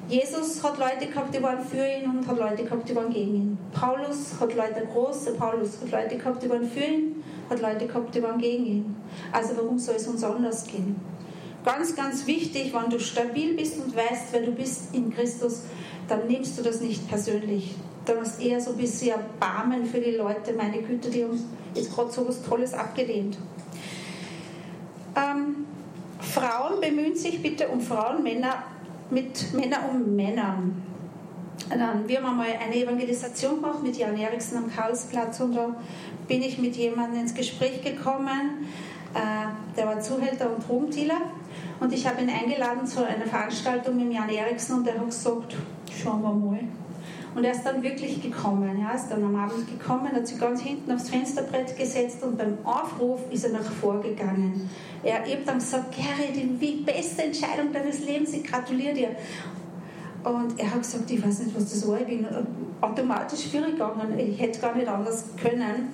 Jesus 0.09 0.63
hat 0.63 0.79
Leute 0.79 1.09
gehabt, 1.09 1.35
die 1.35 1.43
waren 1.43 1.65
für 1.65 1.85
ihn 1.85 2.09
und 2.09 2.27
hat 2.27 2.39
Leute 2.39 2.65
gehabt, 2.65 2.89
die 2.89 2.95
waren 2.95 3.13
gegen 3.13 3.35
ihn. 3.35 3.59
Paulus 3.73 4.35
hat 4.41 4.55
Leute 4.55 4.87
groß, 4.93 5.37
Paulus 5.37 5.81
hat 5.81 5.91
Leute 5.91 6.17
gehabt, 6.17 6.43
die 6.43 6.49
waren 6.49 6.69
für 6.69 6.85
ihn, 6.85 7.25
hat 7.51 7.61
Leute 7.61 7.87
gehabt, 7.87 8.15
die 8.15 8.23
waren 8.23 8.39
gegen 8.39 8.67
ihn. 8.67 8.97
Also 9.33 9.57
warum 9.57 9.79
soll 9.79 9.97
es 9.97 10.07
uns 10.07 10.23
anders 10.23 10.65
gehen? 10.65 10.95
Ganz, 11.67 11.97
ganz 11.97 12.29
wichtig, 12.29 12.73
wenn 12.73 12.91
du 12.91 13.01
stabil 13.01 13.55
bist 13.55 13.77
und 13.85 13.97
weißt, 13.97 14.29
wer 14.31 14.43
du 14.43 14.53
bist 14.53 14.95
in 14.95 15.13
Christus, 15.13 15.63
dann 16.07 16.29
nimmst 16.29 16.57
du 16.57 16.63
das 16.63 16.81
nicht 16.81 17.09
persönlich. 17.09 17.75
Dann 18.05 18.21
hast 18.21 18.41
eher 18.41 18.61
so 18.61 18.71
ein 18.71 18.77
bisschen 18.77 19.17
Erbarmen 19.19 19.85
für 19.85 19.99
die 19.99 20.13
Leute, 20.13 20.53
meine 20.53 20.81
Güte, 20.81 21.11
die 21.11 21.25
uns 21.25 21.41
jetzt 21.75 21.93
gerade 21.93 22.13
so 22.13 22.29
was 22.29 22.41
Tolles 22.45 22.73
abgelehnt. 22.73 23.37
Ähm, 25.17 25.67
Frauen 26.21 26.81
bemühen 26.81 27.17
sich 27.17 27.43
bitte 27.43 27.67
um 27.67 27.81
Frauen, 27.81 28.23
Männer 28.23 28.63
mit 29.11 29.53
Männer 29.53 29.91
um 29.91 30.15
Männern. 30.15 30.81
Dann, 31.69 32.07
wir 32.07 32.19
haben 32.19 32.27
einmal 32.27 32.47
eine 32.65 32.77
Evangelisation 32.77 33.57
gemacht 33.57 33.83
mit 33.83 33.97
Jan 33.97 34.17
Eriksen 34.17 34.57
am 34.59 34.71
Karlsplatz 34.73 35.41
und 35.41 35.57
da 35.57 35.75
bin 36.29 36.43
ich 36.43 36.59
mit 36.59 36.77
jemandem 36.77 37.23
ins 37.23 37.35
Gespräch 37.35 37.83
gekommen, 37.83 38.69
der 39.77 39.87
war 39.87 40.01
Zuhälter 40.01 40.55
und 40.55 40.67
Drogendealer 40.67 41.21
und 41.81 41.93
ich 41.93 42.07
habe 42.07 42.23
ihn 42.23 42.31
eingeladen 42.31 42.87
zu 42.87 43.07
einer 43.07 43.27
Veranstaltung 43.27 43.97
mit 43.97 44.13
Jan 44.13 44.29
Eriksen 44.29 44.79
und 44.79 44.87
er 44.87 44.99
hat 44.99 45.07
gesagt, 45.07 45.57
schauen 45.91 46.23
wir 46.23 46.33
mal. 46.33 46.61
Und 47.35 47.45
er 47.45 47.53
ist 47.53 47.65
dann 47.65 47.83
wirklich 47.83 48.23
gekommen. 48.23 48.83
Er 48.83 48.95
ist 48.95 49.09
dann 49.09 49.23
am 49.23 49.37
Abend 49.37 49.69
gekommen, 49.69 50.11
hat 50.11 50.27
sich 50.27 50.41
ganz 50.41 50.63
hinten 50.63 50.91
aufs 50.91 51.11
Fensterbrett 51.11 51.77
gesetzt 51.77 52.23
und 52.23 52.39
beim 52.39 52.57
Aufruf 52.65 53.21
ist 53.31 53.45
er 53.45 53.53
nach 53.53 53.71
vorgegangen. 53.71 54.71
Er 55.03 55.19
hat 55.19 55.27
dann 55.45 55.59
gesagt, 55.59 55.95
Gary, 55.95 56.33
die 56.33 56.83
beste 56.83 57.25
Entscheidung 57.25 57.75
deines 57.75 58.07
Lebens, 58.07 58.33
ich 58.33 58.43
gratuliere 58.43 58.95
dir. 58.95 59.09
Und 60.25 60.59
er 60.59 60.71
hat 60.71 60.83
gesagt, 60.83 61.11
ich 61.11 61.25
weiß 61.25 61.41
nicht, 61.41 61.55
was 61.55 61.71
das 61.71 61.87
war, 61.87 62.01
ich 62.01 62.07
bin 62.07 62.27
automatisch 62.81 63.51
schwierig 63.51 63.73
gegangen, 63.73 64.19
ich 64.19 64.41
hätte 64.41 64.59
gar 64.59 64.75
nicht 64.75 64.89
anders 64.89 65.27
können. 65.41 65.91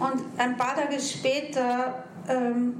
Und 0.00 0.22
ein 0.36 0.56
paar 0.56 0.74
Tage 0.74 1.00
später 1.00 2.05
ähm, 2.28 2.74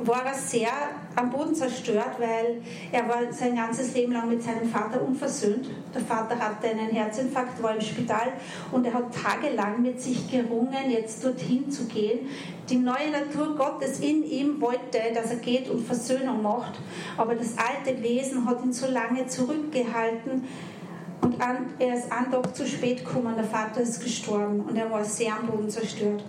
war 0.00 0.24
er 0.24 0.34
sehr 0.34 0.70
am 1.16 1.30
Boden 1.30 1.54
zerstört, 1.54 2.18
weil 2.18 2.62
er 2.92 3.08
war 3.08 3.32
sein 3.32 3.56
ganzes 3.56 3.94
Leben 3.94 4.12
lang 4.12 4.28
mit 4.28 4.42
seinem 4.42 4.68
Vater 4.68 5.02
unversöhnt. 5.02 5.68
Der 5.92 6.00
Vater 6.00 6.38
hatte 6.38 6.68
einen 6.68 6.90
Herzinfarkt, 6.90 7.60
war 7.62 7.74
im 7.74 7.80
Spital 7.80 8.32
und 8.70 8.86
er 8.86 8.94
hat 8.94 9.12
tagelang 9.12 9.82
mit 9.82 10.00
sich 10.00 10.30
gerungen, 10.30 10.90
jetzt 10.90 11.24
dorthin 11.24 11.70
zu 11.70 11.86
gehen. 11.86 12.28
Die 12.70 12.76
neue 12.76 13.10
Natur 13.10 13.56
Gottes 13.56 13.98
in 14.00 14.22
ihm 14.22 14.60
wollte, 14.60 14.98
dass 15.14 15.30
er 15.30 15.38
geht 15.38 15.68
und 15.68 15.84
Versöhnung 15.84 16.42
macht, 16.42 16.78
aber 17.16 17.34
das 17.34 17.54
alte 17.58 18.00
Wesen 18.02 18.46
hat 18.46 18.62
ihn 18.62 18.72
so 18.72 18.86
lange 18.86 19.26
zurückgehalten, 19.26 20.44
und 21.20 21.36
er 21.40 21.94
ist 21.94 22.10
einen 22.12 22.30
Tag 22.30 22.54
zu 22.54 22.66
spät 22.66 23.04
gekommen, 23.04 23.34
der 23.34 23.44
Vater 23.44 23.80
ist 23.80 24.02
gestorben 24.02 24.60
und 24.60 24.76
er 24.76 24.90
war 24.90 25.04
sehr 25.04 25.34
am 25.34 25.46
Boden 25.46 25.68
zerstört. 25.68 26.22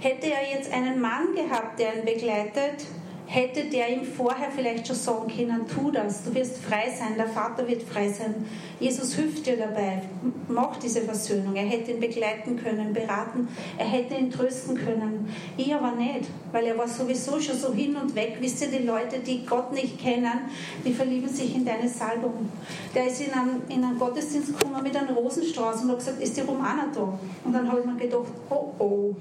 Hätte 0.00 0.26
er 0.26 0.56
jetzt 0.56 0.72
einen 0.72 1.00
Mann 1.00 1.34
gehabt, 1.34 1.78
der 1.78 1.96
ihn 1.96 2.04
begleitet, 2.04 2.86
hätte 3.32 3.64
der 3.64 3.88
ihm 3.88 4.04
vorher 4.04 4.50
vielleicht 4.54 4.86
schon 4.86 4.96
sagen 4.96 5.32
können, 5.34 5.66
tu 5.66 5.90
das, 5.90 6.22
du 6.22 6.34
wirst 6.34 6.58
frei 6.58 6.92
sein, 6.94 7.14
der 7.16 7.26
Vater 7.26 7.66
wird 7.66 7.82
frei 7.82 8.10
sein. 8.10 8.34
Jesus 8.78 9.14
hilft 9.14 9.46
dir 9.46 9.56
dabei, 9.56 10.02
mach 10.48 10.76
diese 10.76 11.00
Versöhnung. 11.00 11.56
Er 11.56 11.64
hätte 11.64 11.92
ihn 11.92 12.00
begleiten 12.00 12.62
können, 12.62 12.92
beraten, 12.92 13.48
er 13.78 13.86
hätte 13.86 14.14
ihn 14.14 14.30
trösten 14.30 14.76
können. 14.76 15.34
Ich 15.56 15.74
aber 15.74 15.92
nicht, 15.92 16.28
weil 16.52 16.66
er 16.66 16.76
war 16.76 16.86
sowieso 16.86 17.40
schon 17.40 17.56
so 17.56 17.72
hin 17.72 17.96
und 17.96 18.14
weg. 18.14 18.36
Wisst 18.40 18.60
ihr, 18.60 18.68
die 18.68 18.84
Leute, 18.84 19.20
die 19.20 19.46
Gott 19.46 19.72
nicht 19.72 19.98
kennen, 19.98 20.50
die 20.84 20.92
verlieben 20.92 21.28
sich 21.28 21.54
in 21.54 21.64
deine 21.64 21.88
Salbung. 21.88 22.50
Der 22.94 23.06
ist 23.06 23.22
in 23.22 23.32
einen, 23.32 23.62
in 23.68 23.82
einen 23.82 23.98
Gottesdienst 23.98 24.58
gekommen 24.58 24.82
mit 24.82 24.94
einem 24.94 25.16
Rosenstrauß 25.16 25.82
und 25.82 25.90
hat 25.92 25.98
gesagt, 25.98 26.22
ist 26.22 26.36
die 26.36 26.42
Romana 26.42 26.88
da? 26.94 27.18
Und 27.44 27.52
dann 27.54 27.66
habe 27.66 27.80
ich 27.80 27.86
mir 27.86 27.96
gedacht, 27.96 28.26
oh 28.50 28.72
oh. 28.78 29.14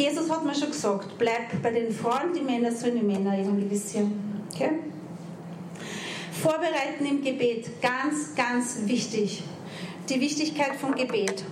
Jesus 0.00 0.30
hat 0.30 0.46
mir 0.46 0.54
schon 0.54 0.70
gesagt, 0.70 1.18
bleib 1.18 1.62
bei 1.62 1.72
den 1.72 1.92
Frauen, 1.92 2.32
die 2.34 2.40
Männer 2.40 2.72
sollen 2.72 2.94
die 2.94 3.04
Männer 3.04 3.36
evangelisieren. 3.38 4.46
Okay? 4.50 4.70
Vorbereiten 6.42 7.04
im 7.04 7.22
Gebet, 7.22 7.82
ganz, 7.82 8.34
ganz 8.34 8.78
wichtig. 8.86 9.42
Die 10.08 10.18
Wichtigkeit 10.18 10.76
vom 10.76 10.94
Gebet. 10.94 11.44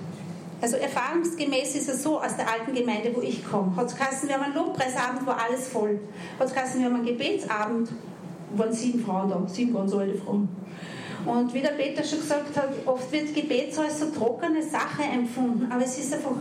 Also 0.62 0.76
erfahrungsgemäß 0.76 1.74
ist 1.74 1.90
es 1.90 2.02
so 2.02 2.18
aus 2.18 2.36
der 2.36 2.50
alten 2.50 2.74
Gemeinde, 2.74 3.14
wo 3.14 3.20
ich 3.20 3.46
komme. 3.46 3.76
Hat 3.76 3.94
geheißen, 3.94 4.26
wir 4.26 4.36
haben 4.36 4.44
einen 4.44 4.54
Lobpreisabend, 4.54 5.26
war 5.26 5.38
alles 5.42 5.68
voll. 5.68 6.00
Hat 6.38 6.52
geheißen, 6.52 6.80
wir 6.80 6.86
haben 6.86 6.96
einen 6.96 7.06
Gebetsabend, 7.06 7.90
waren 8.56 8.72
sieben 8.72 9.04
Frauen 9.04 9.28
da, 9.28 9.46
sieben 9.46 9.74
ganz 9.74 9.92
alte 9.92 10.16
Frauen. 10.16 10.48
Und 11.26 11.52
wie 11.52 11.60
der 11.60 11.72
Peter 11.72 12.02
schon 12.02 12.20
gesagt 12.20 12.56
hat, 12.56 12.70
oft 12.86 13.12
wird 13.12 13.34
Gebet 13.34 13.74
so 13.74 13.82
als 13.82 14.00
so 14.00 14.06
trockene 14.06 14.62
Sache 14.62 15.02
empfunden, 15.02 15.70
aber 15.70 15.84
es 15.84 15.98
ist 15.98 16.14
einfach 16.14 16.36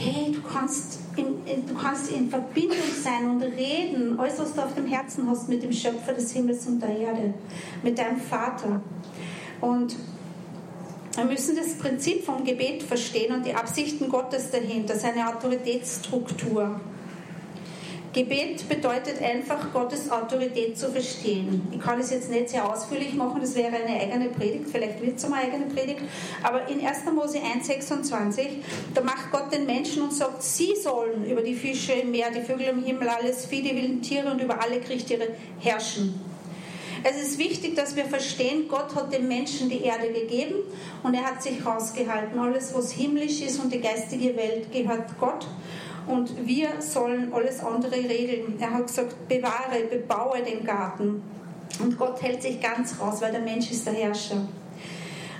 hey, 0.00 0.32
du 0.32 0.40
kannst, 0.40 0.98
in, 1.16 1.46
in, 1.46 1.66
du 1.66 1.74
kannst 1.74 2.10
in 2.10 2.30
Verbindung 2.30 2.78
sein 3.02 3.28
und 3.28 3.42
reden, 3.42 4.18
alles, 4.18 4.38
was 4.38 4.54
du 4.54 4.62
auf 4.62 4.74
dem 4.74 4.86
Herzen 4.86 5.28
hast, 5.28 5.48
mit 5.48 5.62
dem 5.62 5.72
Schöpfer 5.72 6.14
des 6.14 6.32
Himmels 6.32 6.66
und 6.66 6.80
der 6.80 6.96
Erde, 6.96 7.34
mit 7.82 7.98
deinem 7.98 8.18
Vater. 8.18 8.80
Und 9.60 9.94
wir 11.16 11.24
müssen 11.24 11.54
das 11.54 11.74
Prinzip 11.74 12.24
vom 12.24 12.44
Gebet 12.44 12.82
verstehen 12.82 13.34
und 13.34 13.44
die 13.44 13.54
Absichten 13.54 14.08
Gottes 14.08 14.50
dahinter, 14.50 14.96
seine 14.96 15.28
Autoritätsstruktur. 15.28 16.80
Gebet 18.12 18.68
bedeutet 18.68 19.22
einfach, 19.22 19.72
Gottes 19.72 20.10
Autorität 20.10 20.76
zu 20.76 20.90
verstehen. 20.90 21.68
Ich 21.70 21.78
kann 21.78 22.00
es 22.00 22.10
jetzt 22.10 22.28
nicht 22.28 22.50
sehr 22.50 22.68
ausführlich 22.68 23.14
machen, 23.14 23.40
das 23.40 23.54
wäre 23.54 23.76
eine 23.76 24.00
eigene 24.00 24.30
Predigt, 24.30 24.64
vielleicht 24.72 25.00
wird 25.00 25.16
es 25.16 25.24
eine 25.24 25.36
eigene 25.36 25.66
Predigt, 25.66 26.00
aber 26.42 26.68
in 26.68 26.84
1. 26.84 27.04
Mose 27.14 27.38
1,26, 27.38 28.46
da 28.94 29.02
macht 29.02 29.30
Gott 29.30 29.52
den 29.52 29.64
Menschen 29.64 30.02
und 30.02 30.12
sagt, 30.12 30.42
sie 30.42 30.74
sollen 30.74 31.24
über 31.24 31.42
die 31.42 31.54
Fische 31.54 31.92
im 31.92 32.10
Meer, 32.10 32.32
die 32.32 32.40
Vögel 32.40 32.66
im 32.66 32.82
Himmel, 32.82 33.08
alles 33.08 33.46
Vieh, 33.46 33.62
die 33.62 33.76
wilden 33.76 34.02
Tiere 34.02 34.32
und 34.32 34.40
über 34.40 34.60
alle 34.60 34.80
Kriechtiere 34.80 35.28
herrschen. 35.60 36.20
Es 37.02 37.16
ist 37.16 37.38
wichtig, 37.38 37.76
dass 37.76 37.94
wir 37.94 38.06
verstehen, 38.06 38.66
Gott 38.68 38.94
hat 38.94 39.12
dem 39.12 39.28
Menschen 39.28 39.70
die 39.70 39.82
Erde 39.82 40.12
gegeben 40.12 40.56
und 41.02 41.14
er 41.14 41.22
hat 41.22 41.42
sich 41.42 41.64
rausgehalten. 41.64 42.38
Alles, 42.38 42.74
was 42.74 42.92
himmlisch 42.92 43.40
ist 43.40 43.58
und 43.58 43.72
die 43.72 43.80
geistige 43.80 44.36
Welt, 44.36 44.70
gehört 44.72 45.18
Gott 45.18 45.46
und 46.06 46.46
wir 46.46 46.68
sollen 46.80 47.32
alles 47.32 47.60
andere 47.60 47.96
regeln. 47.96 48.56
Er 48.60 48.70
hat 48.70 48.86
gesagt, 48.86 49.28
bewahre, 49.28 49.84
bebaue 49.90 50.42
den 50.42 50.64
Garten. 50.64 51.22
Und 51.82 51.98
Gott 51.98 52.20
hält 52.22 52.42
sich 52.42 52.60
ganz 52.60 53.00
raus, 53.00 53.20
weil 53.20 53.32
der 53.32 53.40
Mensch 53.40 53.70
ist 53.70 53.86
der 53.86 53.94
Herrscher. 53.94 54.46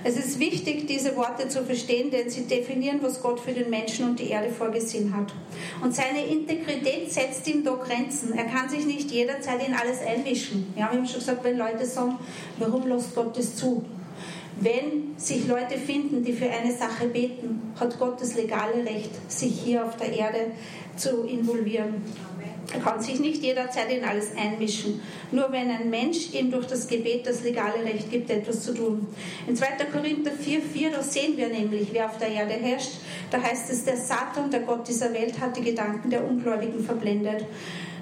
Es 0.03 0.17
ist 0.17 0.39
wichtig, 0.39 0.87
diese 0.87 1.15
Worte 1.15 1.47
zu 1.47 1.63
verstehen, 1.63 2.09
denn 2.09 2.27
sie 2.27 2.47
definieren, 2.47 2.99
was 3.03 3.21
Gott 3.21 3.39
für 3.39 3.51
den 3.51 3.69
Menschen 3.69 4.09
und 4.09 4.19
die 4.19 4.29
Erde 4.29 4.49
vorgesehen 4.49 5.15
hat. 5.15 5.31
Und 5.83 5.93
seine 5.93 6.25
Integrität 6.25 7.11
setzt 7.11 7.47
ihm 7.47 7.63
da 7.63 7.75
Grenzen. 7.75 8.33
Er 8.33 8.45
kann 8.45 8.67
sich 8.67 8.85
nicht 8.85 9.11
jederzeit 9.11 9.67
in 9.67 9.75
alles 9.75 9.99
einmischen. 10.01 10.73
Ja, 10.75 10.89
wir 10.91 10.97
haben 10.97 11.05
schon 11.05 11.19
gesagt, 11.19 11.43
wenn 11.43 11.57
Leute 11.57 11.85
sagen, 11.85 12.17
warum 12.57 12.87
lässt 12.87 13.13
Gott 13.13 13.37
das 13.37 13.55
zu? 13.55 13.85
Wenn 14.61 15.17
sich 15.17 15.47
Leute 15.47 15.75
finden, 15.75 16.23
die 16.23 16.33
für 16.33 16.47
eine 16.47 16.71
Sache 16.71 17.07
beten, 17.07 17.73
hat 17.79 17.97
Gott 17.97 18.21
das 18.21 18.35
legale 18.35 18.85
Recht, 18.85 19.09
sich 19.27 19.59
hier 19.59 19.83
auf 19.83 19.97
der 19.97 20.13
Erde 20.13 20.51
zu 20.95 21.23
involvieren. 21.23 21.95
Er 22.71 22.79
kann 22.79 23.01
sich 23.01 23.19
nicht 23.19 23.41
jederzeit 23.41 23.91
in 23.91 24.05
alles 24.05 24.35
einmischen. 24.37 25.01
Nur 25.31 25.51
wenn 25.51 25.69
ein 25.69 25.89
Mensch 25.89 26.31
ihm 26.33 26.51
durch 26.51 26.67
das 26.67 26.87
Gebet 26.87 27.25
das 27.25 27.43
legale 27.43 27.83
Recht 27.83 28.11
gibt, 28.11 28.29
etwas 28.29 28.61
zu 28.61 28.73
tun. 28.73 29.07
In 29.47 29.55
2. 29.55 29.65
Korinther 29.91 30.31
4, 30.31 30.61
4, 30.61 30.91
da 30.91 31.01
sehen 31.01 31.35
wir 31.37 31.49
nämlich, 31.49 31.87
wer 31.91 32.05
auf 32.05 32.19
der 32.19 32.29
Erde 32.29 32.53
herrscht. 32.53 32.99
Da 33.31 33.41
heißt 33.41 33.71
es, 33.71 33.83
der 33.83 33.97
Satan, 33.97 34.51
der 34.51 34.61
Gott 34.61 34.87
dieser 34.87 35.11
Welt, 35.11 35.39
hat 35.39 35.57
die 35.57 35.63
Gedanken 35.63 36.11
der 36.11 36.23
Ungläubigen 36.23 36.83
verblendet, 36.83 37.45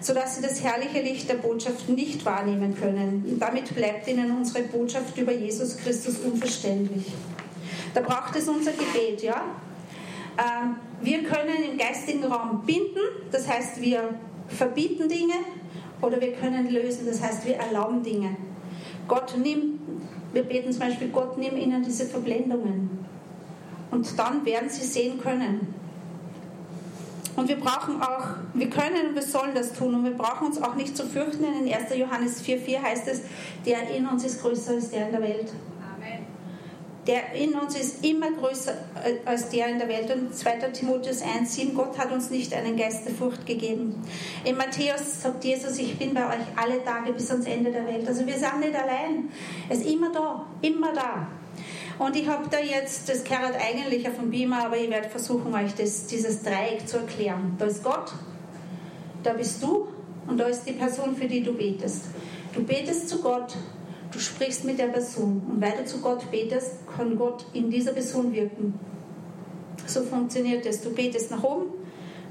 sodass 0.02 0.36
sie 0.36 0.42
das 0.42 0.64
herrliche 0.64 1.02
Licht 1.02 1.30
der 1.30 1.36
Botschaft 1.36 1.90
nicht 1.90 2.26
wahrnehmen 2.26 2.76
können. 2.76 3.38
Damit 3.40 3.74
bleibt 3.76 4.08
ihnen 4.08 4.36
unsere 4.36 4.64
Botschaft 4.64 5.18
über 5.18 5.32
Jesus 5.32 5.78
Christus 5.78 6.20
unverständlich. 6.20 7.06
Da 7.94 8.02
braucht 8.02 8.36
es 8.36 8.48
unser 8.48 8.72
Gebet, 8.72 9.24
ja? 9.24 9.42
Ähm, 10.38 10.76
wir 11.02 11.24
können 11.24 11.64
im 11.72 11.78
geistigen 11.78 12.24
Raum 12.26 12.64
binden, 12.66 13.00
das 13.32 13.48
heißt, 13.48 13.82
wir 13.82 14.16
verbieten 14.48 15.10
Dinge 15.10 15.34
oder 16.02 16.20
wir 16.22 16.34
können 16.34 16.70
lösen, 16.70 17.06
das 17.06 17.22
heißt, 17.22 17.46
wir 17.46 17.56
erlauben 17.56 18.04
Dinge. 18.04 18.38
Gott 19.08 19.36
nimmt, 19.38 19.80
wir 20.34 20.44
beten 20.44 20.72
zum 20.72 20.82
Beispiel, 20.82 21.10
Gott 21.10 21.38
nimm 21.38 21.58
ihnen 21.58 21.84
diese 21.84 22.06
Verblendungen. 22.06 22.90
Und 23.92 24.20
dann 24.20 24.46
werden 24.46 24.70
sie 24.70 24.86
sehen 24.86 25.20
können. 25.20 25.74
Und 27.40 27.48
wir 27.48 27.56
brauchen 27.56 28.02
auch, 28.02 28.36
wir 28.54 28.70
können 28.70 29.08
und 29.08 29.16
wir 29.16 29.22
sollen 29.22 29.56
das 29.56 29.72
tun 29.72 29.96
und 29.96 30.04
wir 30.04 30.12
brauchen 30.12 30.48
uns 30.48 30.62
auch 30.62 30.76
nicht 30.76 30.98
zu 30.98 31.06
fürchten. 31.06 31.46
In 31.46 31.74
1. 31.74 31.96
Johannes 31.96 32.44
4,4 32.44 32.82
heißt 32.82 33.08
es, 33.08 33.22
der 33.66 33.90
in 33.96 34.06
uns 34.06 34.26
ist 34.26 34.42
größer 34.42 34.74
als 34.74 34.90
der 34.90 35.06
in 35.06 35.12
der 35.14 35.22
Welt 35.22 35.54
der 37.10 37.34
in 37.34 37.56
uns 37.56 37.76
ist 37.76 38.06
immer 38.06 38.32
größer 38.32 38.74
äh, 39.04 39.16
als 39.26 39.50
der 39.50 39.70
in 39.70 39.80
der 39.80 39.88
Welt. 39.88 40.12
Und 40.14 40.36
2. 40.36 40.58
Timotheus 40.72 41.24
1,7, 41.24 41.74
Gott 41.74 41.98
hat 41.98 42.12
uns 42.12 42.30
nicht 42.30 42.54
einen 42.54 42.78
Geist 42.78 43.04
der 43.06 43.14
Furcht 43.16 43.48
gegeben. 43.48 43.96
In 44.44 44.58
Matthäus 44.58 45.24
sagt 45.24 45.44
Jesus, 45.44 45.80
ich 45.80 45.98
bin 45.98 46.14
bei 46.14 46.28
euch 46.28 46.46
alle 46.56 46.84
Tage 46.84 47.14
bis 47.14 47.32
ans 47.32 47.48
Ende 47.48 47.72
der 47.72 47.88
Welt. 47.88 48.08
Also 48.08 48.28
wir 48.28 48.38
sind 48.38 48.60
nicht 48.60 48.76
allein. 48.76 49.30
Er 49.70 49.76
ist 49.76 49.86
immer 49.88 50.12
da, 50.12 50.46
immer 50.62 50.94
da. 50.94 51.28
Und 52.00 52.16
ich 52.16 52.28
habe 52.28 52.46
da 52.50 52.60
jetzt, 52.60 53.08
das 53.10 53.24
gehört 53.24 53.56
eigentlich 53.56 54.08
auf 54.08 54.16
dem 54.16 54.32
Beamer, 54.32 54.66
aber 54.66 54.78
ich 54.78 54.90
werde 54.90 55.10
versuchen, 55.10 55.54
euch 55.54 55.76
das, 55.76 56.08
dieses 56.08 56.42
Dreieck 56.42 56.88
zu 56.88 56.98
erklären. 56.98 57.56
Da 57.60 57.66
ist 57.66 57.84
Gott, 57.84 58.14
da 59.22 59.34
bist 59.34 59.62
du 59.62 59.90
und 60.26 60.38
da 60.38 60.46
ist 60.46 60.64
die 60.64 60.72
Person, 60.72 61.16
für 61.16 61.28
die 61.28 61.44
du 61.44 61.54
betest. 61.54 62.06
Du 62.54 62.64
betest 62.64 63.10
zu 63.10 63.22
Gott 63.22 63.56
Du 64.12 64.20
sprichst 64.20 64.66
mit 64.66 64.80
der 64.80 64.88
Person 64.88 65.42
und 65.50 65.62
weil 65.62 65.74
du 65.78 65.86
zu 65.86 66.00
Gott 66.00 66.30
betest, 66.32 66.88
kann 66.88 67.16
Gott 67.16 67.46
in 67.54 67.70
dieser 67.70 67.92
Person 67.92 68.34
wirken. 68.34 68.80
So 69.86 70.02
funktioniert 70.02 70.66
es. 70.66 70.82
Du 70.82 70.92
betest 70.92 71.30
nach 71.30 71.44
oben, 71.44 71.68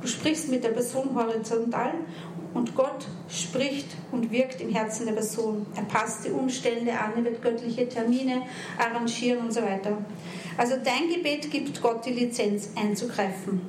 du 0.00 0.08
sprichst 0.08 0.48
mit 0.48 0.64
der 0.64 0.70
Person 0.70 1.14
horizontal 1.14 1.92
und 2.54 2.74
Gott 2.74 3.06
spricht 3.28 3.88
und 4.10 4.30
wirkt 4.30 4.60
im 4.60 4.70
Herzen 4.70 5.06
der 5.06 5.12
Person. 5.12 5.66
Er 5.76 5.82
passt 5.82 6.24
die 6.24 6.30
Umstände 6.30 6.92
an, 6.92 7.12
er 7.16 7.24
wird 7.24 7.42
göttliche 7.42 7.88
Termine 7.88 8.42
arrangieren 8.78 9.44
und 9.44 9.52
so 9.52 9.62
weiter. 9.62 9.98
Also 10.56 10.74
dein 10.82 11.08
Gebet 11.12 11.50
gibt 11.50 11.80
Gott 11.82 12.04
die 12.04 12.12
Lizenz 12.12 12.70
einzugreifen. 12.74 13.60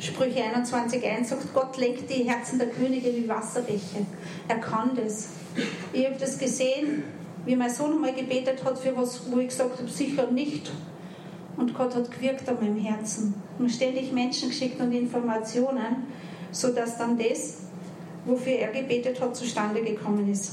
Sprüche 0.00 0.40
21.1 0.40 1.24
sagt, 1.24 1.54
Gott 1.54 1.76
lenkt 1.76 2.10
die 2.10 2.28
Herzen 2.28 2.58
der 2.58 2.68
Könige 2.68 3.14
wie 3.14 3.28
Wasserbäche. 3.28 4.04
Er 4.48 4.58
kann 4.58 4.90
das. 4.96 5.28
Ich 5.92 6.04
habe 6.04 6.16
das 6.18 6.38
gesehen 6.38 7.04
wie 7.44 7.56
mein 7.56 7.70
Sohn 7.70 7.92
einmal 7.92 8.12
gebetet 8.12 8.64
hat 8.64 8.78
für 8.78 8.96
was, 8.96 9.30
wo 9.30 9.38
ich 9.38 9.48
gesagt 9.48 9.78
habe, 9.78 9.88
sicher 9.88 10.30
nicht. 10.30 10.70
Und 11.56 11.74
Gott 11.74 11.94
hat 11.94 12.10
gewirkt 12.10 12.48
an 12.48 12.56
meinem 12.60 12.76
Herzen. 12.78 13.34
Und 13.58 13.70
ständig 13.70 14.12
Menschen 14.12 14.48
geschickt 14.48 14.80
und 14.80 14.92
Informationen, 14.92 16.06
sodass 16.50 16.98
dann 16.98 17.18
das, 17.18 17.58
wofür 18.24 18.52
er 18.52 18.72
gebetet 18.72 19.20
hat, 19.20 19.36
zustande 19.36 19.82
gekommen 19.82 20.30
ist. 20.30 20.52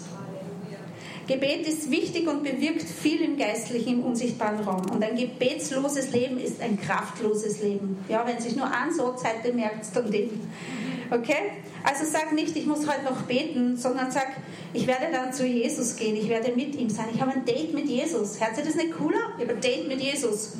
Gebet 1.29 1.67
ist 1.67 1.91
wichtig 1.91 2.27
und 2.27 2.43
bewirkt 2.43 2.81
viel 2.89 3.21
im 3.21 3.37
geistlichen, 3.37 3.99
im 3.99 4.03
unsichtbaren 4.03 4.61
Raum. 4.61 4.81
Und 4.91 5.03
ein 5.03 5.15
gebetsloses 5.15 6.11
Leben 6.11 6.39
ist 6.39 6.59
ein 6.59 6.81
kraftloses 6.81 7.61
Leben. 7.61 8.03
Ja, 8.09 8.25
wenn 8.25 8.41
sich 8.41 8.55
nur 8.55 8.65
an 8.65 8.91
so 8.91 9.13
Zeit 9.13 9.53
merkt, 9.53 9.95
dann 9.95 10.09
den. 10.09 10.49
Okay? 11.11 11.51
Also 11.83 12.05
sag 12.05 12.33
nicht, 12.33 12.57
ich 12.57 12.65
muss 12.65 12.87
heute 12.87 13.03
noch 13.05 13.21
beten, 13.21 13.77
sondern 13.77 14.09
sag, 14.09 14.29
ich 14.73 14.87
werde 14.87 15.05
dann 15.11 15.31
zu 15.31 15.45
Jesus 15.45 15.95
gehen, 15.95 16.15
ich 16.15 16.29
werde 16.29 16.51
mit 16.55 16.73
ihm 16.75 16.89
sein. 16.89 17.05
Ich 17.13 17.21
habe 17.21 17.33
ein 17.33 17.45
Date 17.45 17.75
mit 17.75 17.85
Jesus. 17.85 18.41
Hört 18.41 18.55
sich 18.55 18.65
das 18.65 18.75
nicht 18.75 18.97
cooler? 18.97 19.19
Ich 19.37 19.43
habe 19.43 19.53
ein 19.53 19.61
Date 19.61 19.87
mit 19.87 20.01
Jesus. 20.01 20.53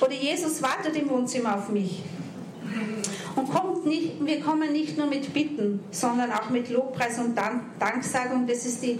Oder 0.00 0.12
Jesus 0.12 0.62
wartet 0.62 0.94
im 0.96 1.10
Wohnzimmer 1.10 1.56
auf 1.56 1.68
mich. 1.68 2.02
Und 3.36 3.52
kommt 3.52 3.86
nicht, 3.86 4.24
wir 4.24 4.40
kommen 4.40 4.72
nicht 4.72 4.96
nur 4.96 5.06
mit 5.06 5.32
Bitten, 5.32 5.80
sondern 5.90 6.32
auch 6.32 6.48
mit 6.48 6.70
Lobpreis 6.70 7.18
und 7.18 7.36
Dank, 7.36 7.78
Danksagung. 7.78 8.46
Das 8.46 8.64
ist 8.64 8.82
die 8.82 8.98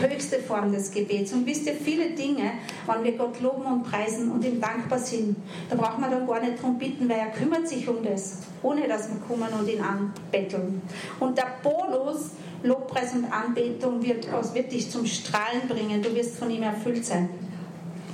höchste 0.00 0.38
Form 0.40 0.72
des 0.72 0.90
Gebets. 0.90 1.32
Und 1.32 1.46
wisst 1.46 1.66
ihr, 1.66 1.74
viele 1.74 2.10
Dinge, 2.10 2.52
wenn 2.86 3.04
wir 3.04 3.12
Gott 3.12 3.40
loben 3.40 3.64
und 3.64 3.82
preisen 3.84 4.30
und 4.30 4.44
ihm 4.44 4.60
dankbar 4.60 4.98
sind, 4.98 5.36
da 5.68 5.76
braucht 5.76 5.98
man 5.98 6.10
dann 6.10 6.26
gar 6.26 6.40
nicht 6.40 6.62
drum 6.62 6.78
bitten, 6.78 7.08
weil 7.08 7.18
er 7.18 7.30
kümmert 7.30 7.68
sich 7.68 7.86
um 7.86 8.02
das, 8.02 8.38
ohne 8.62 8.88
dass 8.88 9.08
wir 9.10 9.20
kommen 9.20 9.52
und 9.52 9.68
ihn 9.68 9.82
anbetteln. 9.82 10.82
Und 11.20 11.36
der 11.36 11.48
Bonus, 11.62 12.30
Lobpreis 12.62 13.12
und 13.12 13.30
Anbetung 13.30 14.02
wird, 14.02 14.26
wird 14.54 14.72
dich 14.72 14.90
zum 14.90 15.04
Strahlen 15.04 15.68
bringen. 15.68 16.02
Du 16.02 16.14
wirst 16.14 16.36
von 16.38 16.50
ihm 16.50 16.62
erfüllt 16.62 17.04
sein. 17.04 17.28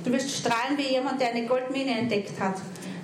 Du 0.03 0.11
wirst 0.11 0.31
strahlen 0.31 0.77
wie 0.77 0.93
jemand, 0.93 1.21
der 1.21 1.29
eine 1.29 1.45
Goldmine 1.45 1.91
entdeckt 1.99 2.39
hat, 2.39 2.55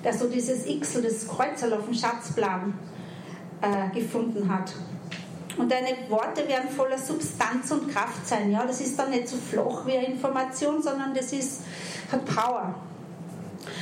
der 0.04 0.14
so 0.14 0.28
dieses 0.28 0.66
X, 0.66 0.94
das 1.02 1.28
Kreuzel 1.28 1.74
auf 1.74 1.86
dem 1.86 1.94
Schatzplan 1.94 2.74
äh, 3.62 3.96
gefunden 3.98 4.52
hat. 4.54 4.74
Und 5.58 5.72
deine 5.72 5.90
Worte 6.10 6.48
werden 6.48 6.70
voller 6.70 7.00
Substanz 7.00 7.72
und 7.72 7.90
Kraft 7.92 8.28
sein. 8.28 8.52
Ja, 8.52 8.66
das 8.66 8.80
ist 8.80 8.98
dann 8.98 9.10
nicht 9.10 9.28
so 9.28 9.38
flach 9.38 9.86
wie 9.86 9.98
eine 9.98 10.08
Information, 10.08 10.82
sondern 10.82 11.14
das 11.16 11.34
ist, 11.34 11.62
Power. 12.26 12.76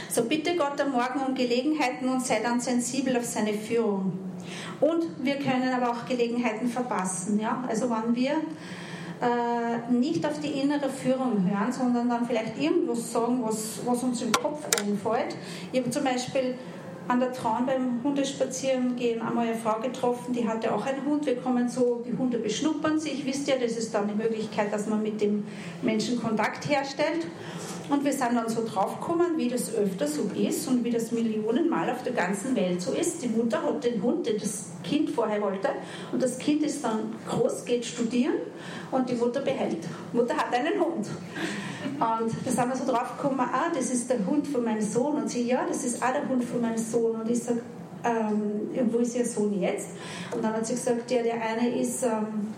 So 0.10 0.23
bitte 0.23 0.56
Gott 0.56 0.80
am 0.80 0.91
Morgen 0.93 1.19
um 1.28 1.36
Gelegenheiten 1.36 2.08
und 2.08 2.25
sei 2.25 2.39
dann 2.41 2.60
sensibel 2.60 3.17
auf 3.17 3.25
seine 3.25 3.54
Führung. 3.54 4.17
Und 4.80 5.06
wir 5.23 5.36
können 5.36 5.73
aber 5.73 5.91
auch 5.91 6.06
Gelegenheiten 6.06 6.67
verpassen. 6.67 7.39
Ja? 7.39 7.63
Also 7.67 7.89
wenn 7.89 8.15
wir 8.15 8.36
äh, 9.21 9.91
nicht 9.91 10.25
auf 10.25 10.39
die 10.39 10.60
innere 10.62 10.89
Führung 10.89 11.49
hören, 11.49 11.71
sondern 11.71 12.10
dann 12.10 12.25
vielleicht 12.25 12.60
irgendwas 12.60 13.12
sagen, 13.12 13.39
was, 13.41 13.80
was 13.86 14.04
uns 14.04 14.21
im 14.21 14.32
Kopf 14.32 14.65
einfällt. 14.80 15.36
Ich 15.71 15.80
habe 15.80 15.89
zum 15.89 16.04
Beispiel 16.04 16.56
an 17.08 17.19
der 17.19 17.32
Traun 17.32 17.65
beim 17.65 18.04
Hundespazieren 18.04 18.95
gehen 18.95 19.21
einmal 19.21 19.47
eine 19.47 19.56
Frau 19.56 19.80
getroffen, 19.80 20.34
die 20.34 20.47
hatte 20.47 20.73
auch 20.73 20.86
einen 20.86 21.06
Hund. 21.06 21.25
Wir 21.25 21.38
kommen 21.38 21.69
so, 21.69 22.04
die 22.06 22.17
Hunde 22.17 22.39
beschnuppern 22.39 22.99
sich. 22.99 23.25
Wisst 23.25 23.47
ihr, 23.47 23.60
das 23.60 23.73
ist 23.73 23.93
dann 23.93 24.08
die 24.08 24.15
Möglichkeit, 24.15 24.73
dass 24.73 24.88
man 24.88 25.04
mit 25.04 25.21
dem 25.21 25.45
Menschen 25.82 26.19
Kontakt 26.19 26.67
herstellt. 26.67 27.28
Und 27.89 28.04
wir 28.04 28.12
sind 28.12 28.34
dann 28.34 28.50
so 28.50 28.65
draufgekommen, 28.65 29.38
wie 29.38 29.48
das 29.48 29.74
öfter 29.76 30.08
so 30.08 30.24
ist 30.36 30.67
und 30.67 30.84
wie 30.84 30.91
das 30.91 31.12
Millionenmal 31.12 31.89
auf 31.89 32.02
der 32.04 32.13
ganzen 32.13 32.56
Welt 32.56 32.82
so 32.82 32.91
ist. 32.93 33.21
Die 33.21 33.28
Mutter 33.28 33.62
hat 33.62 33.84
den 33.84 34.02
Hund, 34.02 34.26
den 34.26 34.39
das 34.39 34.71
Kind 34.84 35.12
vorher 35.12 35.41
wollte, 35.41 35.69
und 36.12 36.21
das 36.21 36.38
Kind 36.38 36.63
ist 36.63 36.84
dann 36.84 37.13
groß, 37.30 37.65
geht 37.65 37.86
studieren 37.86 38.36
und 38.91 39.10
die 39.10 39.15
Mutter 39.15 39.41
behält. 39.41 39.86
Mutter 40.13 40.36
hat 40.36 40.54
einen 40.54 40.80
Hund. 40.80 41.08
Und 41.93 42.00
da 42.00 42.52
sind 42.52 42.69
wir 42.69 42.76
so 42.76 42.91
draufgekommen, 42.91 43.39
ah, 43.39 43.71
das 43.74 43.91
ist 43.91 44.10
der 44.10 44.26
Hund 44.26 44.48
von 44.48 44.63
meinem 44.63 44.82
Sohn. 44.82 45.15
Und 45.15 45.30
sie, 45.30 45.43
ja, 45.43 45.65
das 45.67 45.84
ist 45.84 46.02
auch 46.04 46.12
der 46.12 46.28
Hund 46.28 46.43
von 46.43 46.62
meinem 46.62 46.78
Sohn. 46.78 47.21
Und 47.21 47.30
ich 47.30 47.43
sage, 47.43 47.62
ähm, 48.04 48.91
wo 48.91 48.98
ist 48.98 49.15
Ihr 49.15 49.26
Sohn 49.26 49.60
jetzt? 49.62 49.89
Und 50.34 50.43
dann 50.43 50.54
hat 50.54 50.65
sie 50.65 50.74
gesagt, 50.74 51.10
ja, 51.12 51.21
der 51.21 51.41
eine 51.41 51.80
ist... 51.80 52.04
Ähm, 52.04 52.54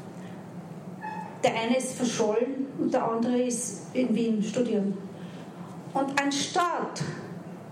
der 1.44 1.54
eine 1.54 1.78
ist 1.78 1.94
verschollen 1.94 2.66
und 2.80 2.94
der 2.94 3.10
andere 3.10 3.40
ist 3.40 3.82
in 3.94 4.14
Wien 4.16 4.42
studieren. 4.42 4.98
Und 5.98 6.22
anstatt, 6.22 7.02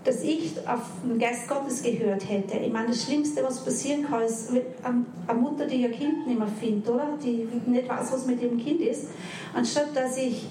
dass 0.03 0.23
ich 0.23 0.53
auf 0.67 0.81
den 1.03 1.19
Geist 1.19 1.47
Gottes 1.47 1.83
gehört 1.83 2.27
hätte, 2.27 2.57
ich 2.57 2.71
meine, 2.71 2.87
das 2.87 3.03
Schlimmste, 3.03 3.43
was 3.43 3.63
passieren 3.63 4.03
kann, 4.03 4.23
ist 4.23 4.49
eine 4.83 5.39
Mutter, 5.39 5.67
die 5.67 5.77
ihr 5.77 5.91
Kind 5.91 6.25
nicht 6.25 6.39
mehr 6.39 6.47
findet, 6.47 6.89
oder? 6.89 7.17
Die 7.23 7.47
nicht 7.67 7.87
weiß, 7.87 8.13
was 8.13 8.25
mit 8.25 8.41
ihrem 8.41 8.57
Kind 8.57 8.81
ist. 8.81 9.09
Anstatt, 9.53 9.95
dass 9.95 10.17
ich 10.17 10.47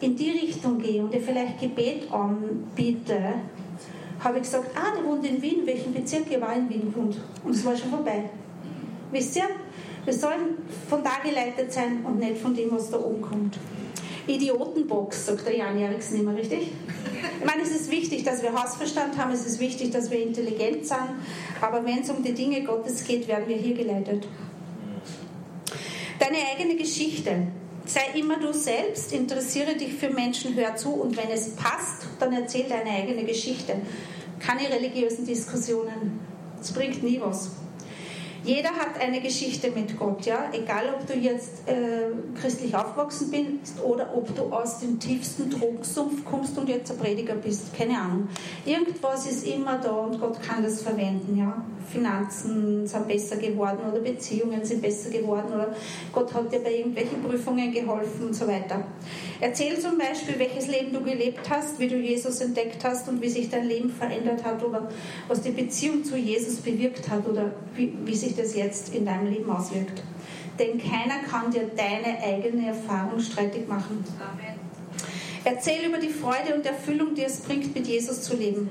in 0.00 0.16
die 0.16 0.30
Richtung 0.30 0.78
gehe 0.78 1.02
und 1.02 1.14
ihr 1.14 1.20
vielleicht 1.20 1.60
Gebet 1.60 2.10
anbiete, 2.10 3.34
habe 4.18 4.38
ich 4.38 4.42
gesagt, 4.42 4.70
ah, 4.74 4.96
der 4.96 5.04
wohnt 5.04 5.24
in 5.26 5.40
Wien, 5.40 5.60
welchen 5.64 5.92
Bezirk 5.92 6.30
ihr 6.30 6.40
war 6.40 6.54
in 6.54 6.68
Wien 6.68 6.92
wohnt. 6.94 7.20
Und 7.44 7.52
es 7.52 7.64
war 7.64 7.76
schon 7.76 7.90
vorbei. 7.90 8.30
Wisst 9.12 9.36
ihr, 9.36 9.48
wir 10.04 10.12
sollen 10.12 10.58
von 10.88 11.04
da 11.04 11.18
geleitet 11.22 11.72
sein 11.72 12.04
und 12.04 12.18
nicht 12.18 12.38
von 12.38 12.54
dem, 12.54 12.72
was 12.72 12.90
da 12.90 12.98
oben 12.98 13.22
kommt. 13.22 13.58
Idiotenbox, 14.26 15.26
sagt 15.26 15.46
der 15.46 15.56
Jan 15.56 15.78
Eriksen 15.78 16.20
immer, 16.20 16.34
richtig? 16.34 16.72
Ich 17.38 17.44
meine, 17.44 17.62
es 17.62 17.70
ist 17.70 17.90
wichtig, 17.90 18.24
dass 18.24 18.42
wir 18.42 18.52
Hausverstand 18.52 19.16
haben, 19.16 19.32
es 19.32 19.46
ist 19.46 19.60
wichtig, 19.60 19.90
dass 19.90 20.10
wir 20.10 20.20
intelligent 20.20 20.86
sind, 20.86 20.98
aber 21.60 21.84
wenn 21.84 22.00
es 22.00 22.10
um 22.10 22.22
die 22.22 22.32
Dinge 22.32 22.62
Gottes 22.64 23.04
geht, 23.04 23.28
werden 23.28 23.46
wir 23.46 23.56
hier 23.56 23.74
geleitet. 23.74 24.26
Deine 26.18 26.38
eigene 26.54 26.76
Geschichte. 26.76 27.48
Sei 27.84 28.18
immer 28.18 28.40
du 28.40 28.52
selbst, 28.52 29.12
interessiere 29.12 29.76
dich 29.76 29.94
für 29.94 30.10
Menschen, 30.10 30.56
hör 30.56 30.74
zu 30.74 30.90
und 30.90 31.16
wenn 31.16 31.30
es 31.30 31.50
passt, 31.50 32.06
dann 32.18 32.32
erzähl 32.32 32.64
deine 32.68 32.90
eigene 32.90 33.22
Geschichte. 33.24 33.76
Keine 34.40 34.68
religiösen 34.68 35.24
Diskussionen. 35.24 36.18
Es 36.60 36.72
bringt 36.72 37.02
nie 37.04 37.20
was. 37.20 37.50
Jeder 38.46 38.68
hat 38.68 39.00
eine 39.00 39.20
Geschichte 39.20 39.72
mit 39.72 39.98
Gott, 39.98 40.24
ja. 40.24 40.48
Egal, 40.52 40.94
ob 40.94 41.04
du 41.04 41.14
jetzt 41.14 41.68
äh, 41.68 42.12
christlich 42.40 42.72
aufgewachsen 42.76 43.28
bist 43.32 43.82
oder 43.82 44.16
ob 44.16 44.32
du 44.36 44.44
aus 44.52 44.78
dem 44.78 45.00
tiefsten 45.00 45.50
Drogensumpf 45.50 46.24
kommst 46.24 46.56
und 46.56 46.68
jetzt 46.68 46.92
ein 46.92 46.98
Prediger 46.98 47.34
bist. 47.34 47.76
Keine 47.76 47.98
Ahnung. 47.98 48.28
Irgendwas 48.64 49.26
ist 49.26 49.48
immer 49.48 49.78
da 49.78 49.90
und 49.90 50.20
Gott 50.20 50.40
kann 50.40 50.62
das 50.62 50.80
verwenden, 50.80 51.36
ja. 51.36 51.60
Finanzen 51.92 52.86
sind 52.86 53.08
besser 53.08 53.36
geworden 53.36 53.78
oder 53.90 54.00
Beziehungen 54.00 54.64
sind 54.64 54.80
besser 54.80 55.10
geworden 55.10 55.52
oder 55.52 55.74
Gott 56.12 56.32
hat 56.32 56.52
dir 56.52 56.60
bei 56.60 56.76
irgendwelchen 56.76 57.22
Prüfungen 57.22 57.72
geholfen 57.72 58.28
und 58.28 58.34
so 58.34 58.46
weiter. 58.46 58.84
Erzähl 59.40 59.78
zum 59.78 59.98
Beispiel, 59.98 60.38
welches 60.38 60.66
Leben 60.66 60.92
du 60.92 61.02
gelebt 61.02 61.50
hast, 61.50 61.78
wie 61.78 61.88
du 61.88 61.96
Jesus 61.96 62.40
entdeckt 62.40 62.84
hast 62.84 63.08
und 63.08 63.20
wie 63.20 63.28
sich 63.28 63.50
dein 63.50 63.66
Leben 63.66 63.90
verändert 63.90 64.44
hat 64.44 64.62
oder 64.64 64.88
was 65.28 65.42
die 65.42 65.50
Beziehung 65.50 66.04
zu 66.04 66.16
Jesus 66.16 66.56
bewirkt 66.56 67.08
hat 67.10 67.26
oder 67.26 67.52
wie, 67.74 67.92
wie 68.04 68.14
sich 68.14 68.34
das 68.34 68.54
jetzt 68.54 68.94
in 68.94 69.04
deinem 69.04 69.30
Leben 69.30 69.50
auswirkt. 69.50 70.02
Denn 70.58 70.78
keiner 70.78 71.18
kann 71.30 71.50
dir 71.50 71.70
deine 71.76 72.18
eigene 72.22 72.68
Erfahrung 72.68 73.20
streitig 73.20 73.68
machen. 73.68 74.04
Amen. 74.18 74.56
Erzähl 75.44 75.86
über 75.86 75.98
die 75.98 76.08
Freude 76.08 76.54
und 76.54 76.64
Erfüllung, 76.64 77.14
die 77.14 77.22
es 77.22 77.40
bringt, 77.40 77.74
mit 77.74 77.86
Jesus 77.86 78.22
zu 78.22 78.34
leben. 78.34 78.70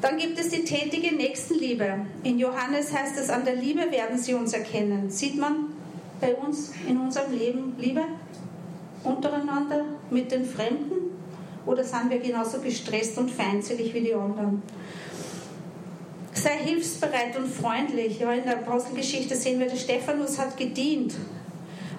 Dann 0.00 0.16
gibt 0.16 0.38
es 0.38 0.50
die 0.50 0.64
tätige 0.64 1.14
Nächstenliebe. 1.14 2.06
In 2.22 2.38
Johannes 2.38 2.92
heißt 2.92 3.18
es, 3.18 3.30
an 3.30 3.44
der 3.44 3.56
Liebe 3.56 3.90
werden 3.90 4.18
sie 4.18 4.34
uns 4.34 4.52
erkennen. 4.52 5.10
Sieht 5.10 5.36
man 5.36 5.72
bei 6.20 6.34
uns 6.34 6.72
in 6.88 6.98
unserem 6.98 7.32
Leben 7.32 7.74
Liebe 7.78 8.02
untereinander 9.04 9.84
mit 10.10 10.30
den 10.30 10.44
Fremden? 10.44 11.08
Oder 11.66 11.84
sind 11.84 12.10
wir 12.10 12.18
genauso 12.18 12.60
gestresst 12.60 13.18
und 13.18 13.30
feindselig 13.30 13.92
wie 13.92 14.00
die 14.00 14.14
anderen? 14.14 14.62
Sei 16.32 16.56
hilfsbereit 16.64 17.36
und 17.36 17.46
freundlich. 17.46 18.20
Ja, 18.20 18.32
in 18.32 18.44
der 18.44 18.58
Apostelgeschichte 18.58 19.34
sehen 19.34 19.60
wir, 19.60 19.66
der 19.66 19.76
Stephanus 19.76 20.38
hat 20.38 20.56
gedient. 20.56 21.14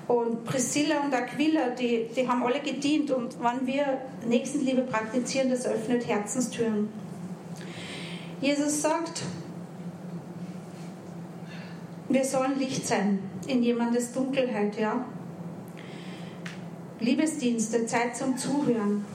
Und 0.07 0.43
Priscilla 0.43 1.01
und 1.01 1.13
Aquila, 1.13 1.69
die, 1.69 2.07
die 2.15 2.27
haben 2.27 2.41
alle 2.43 2.61
gedient. 2.61 3.11
Und 3.11 3.35
wenn 3.39 3.67
wir 3.67 3.99
Nächstenliebe 4.27 4.81
praktizieren, 4.81 5.51
das 5.51 5.67
öffnet 5.67 6.07
Herzenstüren. 6.07 6.89
Jesus 8.41 8.81
sagt, 8.81 9.21
wir 12.07 12.25
sollen 12.25 12.57
Licht 12.57 12.87
sein 12.87 13.19
in 13.45 13.61
jemandes 13.61 14.13
Dunkelheit, 14.13 14.79
ja. 14.79 15.05
Liebesdienste, 16.99 17.85
Zeit 17.85 18.15
zum 18.15 18.37
Zuhören. 18.37 19.05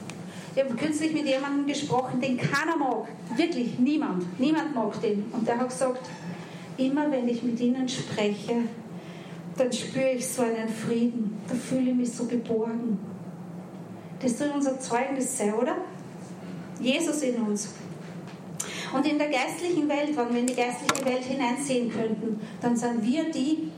Ich 0.54 0.62
habe 0.62 0.74
kürzlich 0.74 1.12
mit 1.12 1.26
jemandem 1.26 1.66
gesprochen, 1.66 2.20
den 2.20 2.36
keiner 2.36 2.76
mag. 2.76 3.08
Wirklich 3.36 3.78
niemand. 3.78 4.38
Niemand 4.38 4.74
mag 4.74 5.00
den. 5.02 5.24
Und 5.32 5.46
der 5.46 5.58
hat 5.58 5.68
gesagt, 5.68 6.08
immer 6.78 7.10
wenn 7.10 7.28
ich 7.28 7.42
mit 7.42 7.60
ihnen 7.60 7.88
spreche, 7.88 8.62
dann 9.56 9.72
spüre 9.72 10.12
ich 10.12 10.26
so 10.26 10.42
einen 10.42 10.68
Frieden. 10.68 11.40
Da 11.48 11.54
fühle 11.54 11.90
ich 11.90 11.96
mich 11.96 12.12
so 12.12 12.24
geborgen. 12.24 12.98
Das 14.20 14.38
soll 14.38 14.50
unser 14.54 14.78
Zeugnis 14.80 15.36
sein, 15.36 15.54
oder? 15.54 15.76
Jesus 16.80 17.22
in 17.22 17.36
uns. 17.36 17.68
Und 18.94 19.06
in 19.06 19.18
der 19.18 19.28
geistlichen 19.28 19.88
Welt, 19.88 20.16
wenn 20.16 20.32
wir 20.32 20.40
in 20.40 20.46
die 20.46 20.54
geistliche 20.54 21.04
Welt 21.04 21.24
hineinsehen 21.24 21.90
könnten, 21.90 22.40
dann 22.60 22.76
sind 22.76 23.04
wir 23.04 23.30
die, 23.30 23.70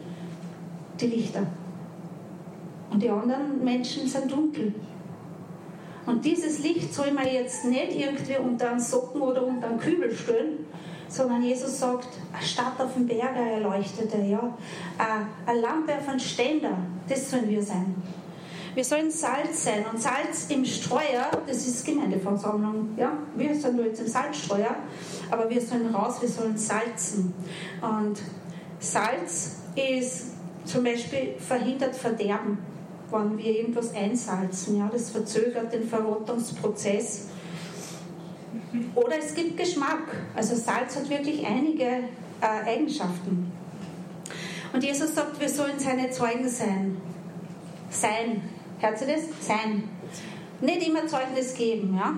die 1.01 1.07
Lichter. 1.07 1.47
Und 2.97 3.03
die 3.03 3.11
anderen 3.11 3.63
Menschen 3.63 4.09
sind 4.09 4.33
dunkel. 4.33 4.73
Und 6.07 6.25
dieses 6.25 6.61
Licht 6.61 6.95
soll 6.95 7.11
man 7.11 7.27
jetzt 7.27 7.67
nicht 7.67 7.95
irgendwie 7.95 8.39
unter 8.39 8.71
einen 8.71 8.81
Socken 8.81 9.21
oder 9.21 9.47
unter 9.47 9.69
einen 9.69 9.79
Kübel 9.79 10.11
stellen, 10.11 10.65
sondern 11.07 11.43
Jesus 11.43 11.79
sagt, 11.79 12.09
eine 12.33 12.43
Stadt 12.43 12.81
auf 12.81 12.95
dem 12.95 13.07
Berg, 13.07 13.37
erleuchtete, 13.37 14.17
ja. 14.23 14.57
Eine 15.45 15.61
Lampe 15.61 15.95
auf 15.95 16.09
einem 16.09 16.19
Ständer, 16.19 16.79
das 17.07 17.31
sollen 17.31 17.51
wir 17.51 17.63
sein. 17.63 17.97
Wir 18.75 18.85
sollen 18.85 19.11
Salz 19.11 19.65
sein 19.65 19.85
und 19.93 20.01
Salz 20.01 20.47
im 20.49 20.65
Streuer, 20.65 21.31
das 21.47 21.67
ist 21.67 21.85
Gemeindeversammlung. 21.85 22.95
Ja? 22.97 23.13
Wir 23.37 23.55
sind 23.55 23.77
nur 23.77 23.85
jetzt 23.85 24.01
im 24.01 24.07
Salzstreuer, 24.07 24.75
aber 25.31 25.51
wir 25.51 25.61
sollen 25.61 25.95
raus, 25.95 26.17
wir 26.23 26.31
sollen 26.31 26.57
salzen. 26.57 27.35
Und 27.83 28.23
Salz 28.79 29.57
ist 29.75 30.29
zum 30.65 30.83
Beispiel 30.83 31.35
verhindert 31.39 31.95
Verderben, 31.95 32.57
wenn 33.11 33.39
wir 33.39 33.59
irgendwas 33.59 33.95
einsalzen. 33.95 34.79
Ja? 34.79 34.89
Das 34.93 35.11
verzögert 35.11 35.73
den 35.73 35.89
Verrottungsprozess. 35.89 37.29
Oder 38.95 39.19
es 39.19 39.35
gibt 39.35 39.57
Geschmack. 39.57 40.03
Also 40.35 40.57
Salz 40.57 40.97
hat 40.97 41.09
wirklich 41.09 41.47
einige 41.47 41.85
äh, 41.85 42.67
Eigenschaften. 42.67 43.53
Und 44.73 44.85
Jesus 44.85 45.15
sagt, 45.15 45.41
wir 45.41 45.49
sollen 45.49 45.79
seine 45.79 46.11
Zeugen 46.11 46.49
sein. 46.49 46.97
Sein. 47.91 48.43
Hört 48.81 49.01
ihr 49.01 49.07
das? 49.07 49.47
Sein. 49.47 49.85
Nicht 50.61 50.89
immer 50.89 51.07
Zeugnis 51.07 51.55
geben, 51.55 51.97
ja? 51.97 52.15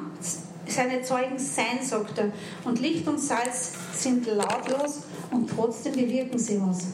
Seine 0.66 1.02
Zeugen 1.02 1.38
sein, 1.38 1.82
sagt 1.82 2.18
er. 2.18 2.32
Und 2.64 2.80
Licht 2.80 3.06
und 3.08 3.18
Salz 3.18 3.72
sind 3.94 4.26
lautlos 4.26 5.02
und 5.30 5.48
trotzdem 5.48 5.92
bewirken 5.92 6.38
sie 6.38 6.60
was. 6.60 6.88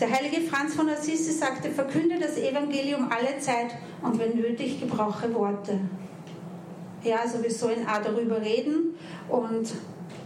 Der 0.00 0.10
heilige 0.10 0.40
Franz 0.40 0.74
von 0.74 0.88
Assisi 0.88 1.30
sagte, 1.30 1.70
verkünde 1.70 2.18
das 2.18 2.38
Evangelium 2.38 3.10
alle 3.10 3.38
Zeit 3.38 3.76
und 4.00 4.18
wenn 4.18 4.34
nötig, 4.34 4.80
gebrauche 4.80 5.32
Worte. 5.34 5.78
Ja, 7.04 7.16
also 7.16 7.42
wir 7.42 7.50
sollen 7.50 7.86
auch 7.86 8.00
darüber 8.02 8.40
reden 8.40 8.94
und 9.28 9.70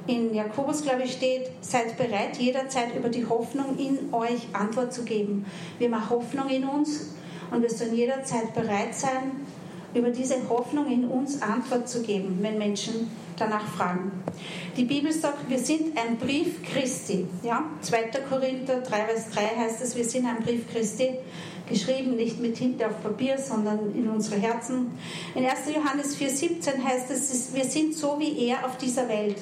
in 0.06 0.32
Jakobus, 0.32 0.82
glaube 0.82 1.02
ich, 1.02 1.14
steht, 1.14 1.50
seid 1.60 1.96
bereit, 1.96 2.36
jederzeit 2.36 2.94
über 2.94 3.08
die 3.08 3.26
Hoffnung 3.26 3.76
in 3.76 4.14
euch 4.14 4.46
Antwort 4.52 4.92
zu 4.92 5.02
geben. 5.02 5.44
Wir 5.78 5.90
haben 5.90 6.08
Hoffnung 6.08 6.48
in 6.50 6.64
uns 6.64 7.14
und 7.50 7.62
wir 7.62 7.70
sollen 7.70 7.96
jederzeit 7.96 8.54
bereit 8.54 8.94
sein, 8.94 9.44
über 9.94 10.10
diese 10.10 10.48
Hoffnung 10.48 10.90
in 10.90 11.06
uns 11.06 11.40
Antwort 11.40 11.88
zu 11.88 12.02
geben, 12.02 12.38
wenn 12.40 12.58
Menschen 12.58 13.10
danach 13.36 13.66
fragen. 13.66 14.12
Die 14.76 14.84
Bibel 14.84 15.12
sagt, 15.12 15.48
wir 15.48 15.58
sind 15.58 15.96
ein 15.98 16.16
Brief 16.16 16.62
Christi. 16.62 17.26
Ja? 17.42 17.64
2. 17.80 18.10
Korinther 18.28 18.80
3, 18.80 19.04
Vers 19.04 19.30
3 19.30 19.40
heißt 19.56 19.82
es, 19.82 19.96
wir 19.96 20.04
sind 20.04 20.26
ein 20.26 20.42
Brief 20.42 20.70
Christi, 20.70 21.14
geschrieben 21.68 22.16
nicht 22.16 22.40
mit 22.40 22.56
Tinte 22.56 22.86
auf 22.86 23.02
Papier, 23.02 23.38
sondern 23.38 23.94
in 23.94 24.08
unsere 24.08 24.40
Herzen. 24.40 24.92
In 25.34 25.44
1. 25.44 25.74
Johannes 25.74 26.16
4, 26.16 26.30
17 26.30 26.84
heißt 26.84 27.10
es, 27.10 27.54
wir 27.54 27.64
sind 27.64 27.94
so 27.94 28.18
wie 28.18 28.48
er 28.48 28.64
auf 28.64 28.76
dieser 28.76 29.08
Welt. 29.08 29.38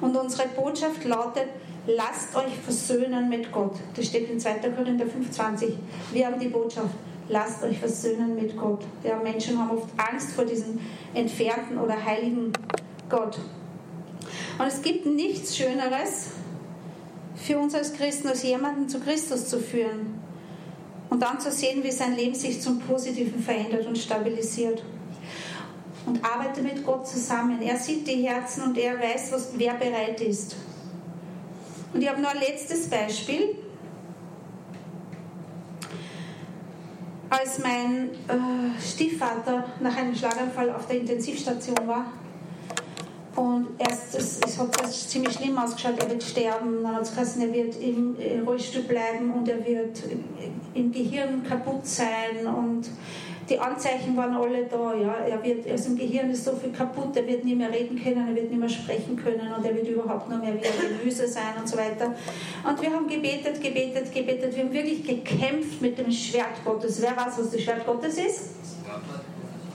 Und 0.00 0.16
unsere 0.16 0.48
Botschaft 0.48 1.04
lautet, 1.04 1.46
lasst 1.86 2.34
euch 2.34 2.52
versöhnen 2.64 3.28
mit 3.28 3.50
Gott. 3.52 3.76
Das 3.94 4.06
steht 4.06 4.30
in 4.30 4.38
2. 4.38 4.54
Korinther 4.76 5.06
5,20. 5.06 5.72
Wir 6.12 6.26
haben 6.26 6.38
die 6.38 6.48
Botschaft, 6.48 6.94
lasst 7.28 7.62
euch 7.62 7.78
versöhnen 7.78 8.34
mit 8.34 8.56
Gott. 8.56 8.84
Ja, 9.04 9.16
Menschen 9.16 9.58
haben 9.58 9.76
oft 9.76 9.88
Angst 9.96 10.30
vor 10.30 10.44
diesem 10.44 10.78
entfernten 11.14 11.78
oder 11.78 12.04
heiligen 12.04 12.52
Gott. 13.08 13.38
Und 14.58 14.66
es 14.66 14.82
gibt 14.82 15.06
nichts 15.06 15.56
Schöneres 15.56 16.30
für 17.34 17.58
uns 17.58 17.74
als 17.74 17.92
Christen, 17.94 18.28
als 18.28 18.42
jemanden 18.42 18.88
zu 18.88 19.00
Christus 19.00 19.48
zu 19.48 19.58
führen. 19.58 20.20
Und 21.10 21.20
dann 21.20 21.40
zu 21.40 21.50
sehen, 21.50 21.82
wie 21.84 21.90
sein 21.90 22.16
Leben 22.16 22.34
sich 22.34 22.60
zum 22.60 22.80
Positiven 22.80 23.42
verändert 23.42 23.86
und 23.86 23.98
stabilisiert. 23.98 24.82
Und 26.06 26.24
arbeite 26.24 26.62
mit 26.62 26.84
Gott 26.84 27.06
zusammen. 27.06 27.60
Er 27.60 27.76
sieht 27.76 28.06
die 28.08 28.26
Herzen 28.26 28.62
und 28.64 28.78
er 28.78 28.98
weiß, 28.98 29.32
was, 29.32 29.50
wer 29.56 29.74
bereit 29.74 30.20
ist. 30.20 30.56
Und 31.92 32.00
ich 32.00 32.08
habe 32.08 32.20
noch 32.20 32.34
ein 32.34 32.40
letztes 32.40 32.88
Beispiel. 32.88 33.56
Als 37.32 37.60
mein 37.60 38.10
äh, 38.28 38.78
Stiefvater 38.78 39.64
nach 39.80 39.96
einem 39.96 40.14
Schlaganfall 40.14 40.70
auf 40.70 40.86
der 40.86 40.98
Intensivstation 41.00 41.78
war, 41.86 42.12
und 43.34 43.68
erst, 43.78 44.14
es, 44.14 44.38
es 44.46 44.58
hat 44.58 44.78
erst 44.82 45.08
ziemlich 45.08 45.32
schlimm 45.32 45.56
ausgeschaut, 45.56 45.98
er 45.98 46.10
wird 46.10 46.22
sterben, 46.22 46.82
dann 46.82 46.94
hat 46.94 47.02
es 47.04 47.14
geheißen, 47.14 47.40
er 47.40 47.54
wird 47.54 47.76
im 47.80 48.16
Rollstuhl 48.44 48.82
bleiben 48.82 49.32
und 49.32 49.48
er 49.48 49.64
wird 49.64 50.02
im 50.74 50.92
Gehirn 50.92 51.42
kaputt 51.42 51.86
sein 51.86 52.46
und 52.46 52.90
die 53.48 53.58
Anzeichen 53.58 54.16
waren 54.16 54.34
alle 54.34 54.64
da. 54.64 54.94
Ja. 54.94 55.14
Er 55.26 55.42
wird, 55.42 55.68
also 55.70 55.90
im 55.90 55.96
Gehirn 55.96 56.30
ist 56.30 56.44
so 56.44 56.54
viel 56.56 56.72
kaputt, 56.72 57.16
er 57.16 57.26
wird 57.26 57.44
nie 57.44 57.54
mehr 57.54 57.70
reden 57.70 58.02
können, 58.02 58.28
er 58.28 58.34
wird 58.34 58.50
nicht 58.50 58.60
mehr 58.60 58.68
sprechen 58.68 59.16
können 59.16 59.52
und 59.52 59.64
er 59.64 59.74
wird 59.74 59.88
überhaupt 59.88 60.28
nur 60.28 60.38
mehr 60.38 60.54
wie 60.54 60.66
ein 60.66 60.98
Gemüse 60.98 61.26
sein 61.26 61.54
und 61.58 61.68
so 61.68 61.76
weiter. 61.76 62.14
Und 62.68 62.80
wir 62.80 62.90
haben 62.92 63.06
gebetet, 63.08 63.60
gebetet, 63.60 64.12
gebetet. 64.12 64.54
Wir 64.54 64.64
haben 64.64 64.72
wirklich 64.72 65.04
gekämpft 65.04 65.80
mit 65.80 65.98
dem 65.98 66.10
Schwert 66.10 66.64
Gottes. 66.64 67.00
Wer 67.02 67.16
weiß, 67.16 67.38
was 67.38 67.50
das 67.50 67.60
Schwert 67.60 67.84
Gottes 67.86 68.16
ist? 68.18 68.50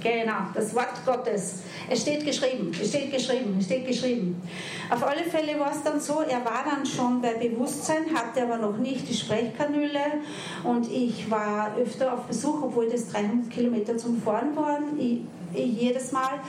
Genau, 0.02 0.34
das 0.54 0.74
Wort 0.76 1.06
Gottes. 1.06 1.64
Es 1.90 2.02
steht 2.02 2.26
geschrieben, 2.26 2.72
es 2.82 2.90
steht 2.90 3.12
geschrieben, 3.12 3.56
es 3.60 3.66
steht 3.66 3.88
geschrieben. 3.88 4.42
Auf 4.90 5.04
alle 5.06 5.24
Fälle 5.24 5.58
war 5.60 5.72
es 5.72 5.84
dann 5.84 6.00
so, 6.02 6.22
er 6.22 6.44
war 6.44 6.66
dann 6.70 6.86
schon 6.86 7.22
bei 7.22 7.36
Bewusstsein, 7.36 8.06
hatte 8.14 8.44
aber 8.44 8.58
noch 8.58 8.78
nicht 8.78 9.08
die 9.08 9.14
Sprechkanüle 9.14 10.22
und 10.64 10.92
ich 10.92 11.30
war 11.32 11.78
öfter 11.78 12.14
auf 12.14 12.24
Besuch, 12.24 12.62
obwohl 12.64 12.90
das 12.90 13.08
300 13.10 13.50
Kilometer 13.50 13.98
zum 13.98 14.22
Fahren 14.22 14.56
waren, 14.56 15.00
ich, 15.00 15.20
ich 15.54 15.82
jedes 15.82 16.12
Mal. 16.12 16.42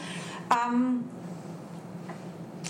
Ähm, 0.51 1.05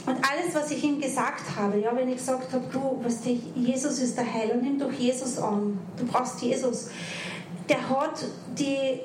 Und 0.07 0.16
alles, 0.16 0.55
was 0.55 0.71
ich 0.71 0.83
ihm 0.85 1.01
gesagt 1.01 1.45
habe, 1.57 1.79
ja, 1.81 1.95
wenn 1.95 2.09
ich 2.09 2.16
gesagt 2.16 2.53
habe, 2.53 2.64
du, 2.73 3.03
weißt 3.05 3.27
du, 3.27 3.31
Jesus 3.57 3.99
ist 3.99 4.16
der 4.16 4.33
Heiler, 4.33 4.57
nimm 4.57 4.79
doch 4.79 4.93
Jesus 4.93 5.39
an. 5.39 5.79
Du 5.99 6.07
brauchst 6.07 6.41
Jesus. 6.41 6.89
Der 7.69 7.89
hat 7.89 8.25
die 8.59 9.01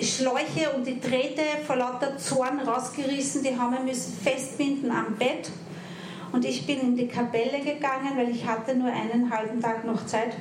Schläuche 0.00 0.70
und 0.74 0.86
die 0.86 1.00
Drähte 1.00 1.42
vor 1.66 1.76
lauter 1.76 2.16
Zorn 2.16 2.60
rausgerissen, 2.60 3.42
die 3.42 3.56
haben 3.56 3.74
wir 3.74 3.80
müssen 3.80 4.12
festbinden 4.12 4.90
am 4.90 5.16
Bett. 5.16 5.50
Und 6.32 6.44
ich 6.44 6.66
bin 6.66 6.80
in 6.80 6.96
die 6.96 7.06
Kapelle 7.06 7.60
gegangen, 7.60 8.16
weil 8.16 8.28
ich 8.30 8.44
hatte 8.44 8.74
nur 8.74 8.90
einen 8.90 9.30
halben 9.30 9.60
Tag 9.60 9.84
noch 9.84 10.04
Zeit. 10.04 10.34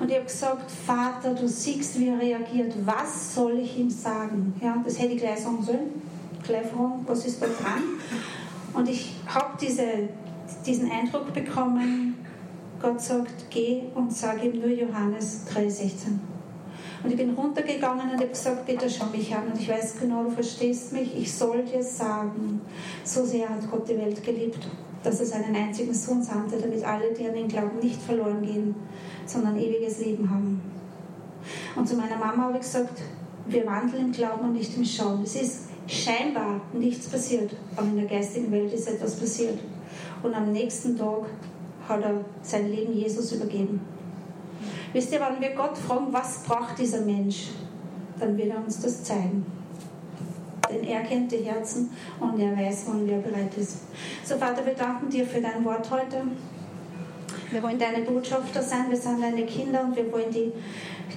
Und 0.00 0.08
ich 0.08 0.16
habe 0.16 0.24
gesagt, 0.24 0.70
Vater, 0.70 1.34
du 1.34 1.46
siehst, 1.46 2.00
wie 2.00 2.08
er 2.08 2.18
reagiert. 2.18 2.74
Was 2.86 3.34
soll 3.34 3.58
ich 3.58 3.78
ihm 3.78 3.90
sagen? 3.90 4.54
Ja, 4.62 4.80
das 4.82 4.98
hätte 4.98 5.12
ich 5.12 5.20
gleich 5.20 5.40
sagen 5.40 5.62
sollen. 5.62 6.02
Gleich 6.42 6.66
fragen, 6.68 7.04
was 7.06 7.26
ist 7.26 7.42
da 7.42 7.46
dran? 7.46 7.82
Und 8.72 8.88
ich 8.88 9.14
habe 9.26 9.58
diese, 9.60 10.08
diesen 10.64 10.90
Eindruck 10.90 11.34
bekommen, 11.34 12.16
Gott 12.80 13.02
sagt, 13.02 13.50
geh 13.50 13.82
und 13.94 14.10
sag 14.10 14.42
ihm 14.42 14.58
nur 14.58 14.70
Johannes 14.70 15.44
3,16. 15.54 16.18
Und 17.02 17.10
ich 17.10 17.16
bin 17.16 17.30
runtergegangen 17.30 18.10
und 18.10 18.16
habe 18.16 18.28
gesagt, 18.28 18.66
bitte 18.66 18.88
schau 18.88 19.06
mich 19.06 19.34
an. 19.34 19.46
Und 19.52 19.58
ich 19.58 19.68
weiß 19.68 19.96
genau, 20.00 20.24
du 20.24 20.30
verstehst 20.30 20.92
mich. 20.92 21.16
Ich 21.16 21.32
soll 21.32 21.62
dir 21.64 21.82
sagen, 21.82 22.60
so 23.04 23.24
sehr 23.24 23.48
hat 23.48 23.70
Gott 23.70 23.88
die 23.88 23.96
Welt 23.96 24.22
geliebt, 24.22 24.68
dass 25.02 25.20
er 25.20 25.26
seinen 25.26 25.56
einzigen 25.56 25.94
Sohn 25.94 26.22
sandte, 26.22 26.58
damit 26.58 26.84
alle, 26.84 27.12
die 27.12 27.26
an 27.26 27.36
ihn 27.36 27.48
glauben, 27.48 27.78
nicht 27.82 28.02
verloren 28.02 28.42
gehen, 28.42 28.74
sondern 29.24 29.58
ewiges 29.58 30.00
Leben 30.00 30.28
haben. 30.28 30.60
Und 31.74 31.88
zu 31.88 31.96
meiner 31.96 32.16
Mama 32.16 32.44
habe 32.44 32.54
ich 32.54 32.60
gesagt, 32.60 33.00
wir 33.46 33.66
wandeln 33.66 34.06
im 34.06 34.12
Glauben 34.12 34.44
und 34.44 34.52
nicht 34.52 34.76
im 34.76 34.84
Schauen. 34.84 35.22
Es 35.24 35.36
ist 35.36 35.62
scheinbar 35.86 36.60
nichts 36.72 37.08
passiert, 37.08 37.56
aber 37.76 37.86
in 37.86 37.96
der 37.96 38.06
geistigen 38.06 38.52
Welt 38.52 38.72
ist 38.72 38.88
etwas 38.88 39.16
passiert. 39.16 39.58
Und 40.22 40.34
am 40.34 40.52
nächsten 40.52 40.96
Tag 40.98 41.24
hat 41.88 42.02
er 42.02 42.24
sein 42.42 42.70
Leben 42.70 42.92
Jesus 42.92 43.32
übergeben. 43.32 43.80
Wisst 44.92 45.12
ihr, 45.12 45.20
wenn 45.20 45.40
wir 45.40 45.54
Gott 45.54 45.78
fragen, 45.78 46.12
was 46.12 46.42
braucht 46.42 46.78
dieser 46.78 47.02
Mensch, 47.02 47.48
dann 48.18 48.36
wird 48.36 48.50
er 48.50 48.58
uns 48.58 48.80
das 48.80 49.04
zeigen. 49.04 49.46
Denn 50.68 50.84
er 50.84 51.00
kennt 51.00 51.30
die 51.32 51.38
Herzen 51.38 51.90
und 52.20 52.38
er 52.40 52.56
weiß, 52.56 52.84
wann 52.86 53.08
er 53.08 53.18
bereit 53.18 53.56
ist. 53.56 53.78
So, 54.24 54.36
Vater, 54.36 54.64
wir 54.64 54.74
danken 54.74 55.08
dir 55.10 55.26
für 55.26 55.40
dein 55.40 55.64
Wort 55.64 55.90
heute. 55.90 56.22
Wir 57.50 57.62
wollen 57.62 57.78
deine 57.78 58.04
Botschafter 58.04 58.62
sein, 58.62 58.90
wir 58.90 58.96
sind 58.96 59.22
deine 59.22 59.44
Kinder 59.44 59.82
und 59.82 59.96
wir 59.96 60.12
wollen 60.12 60.30
die 60.30 60.52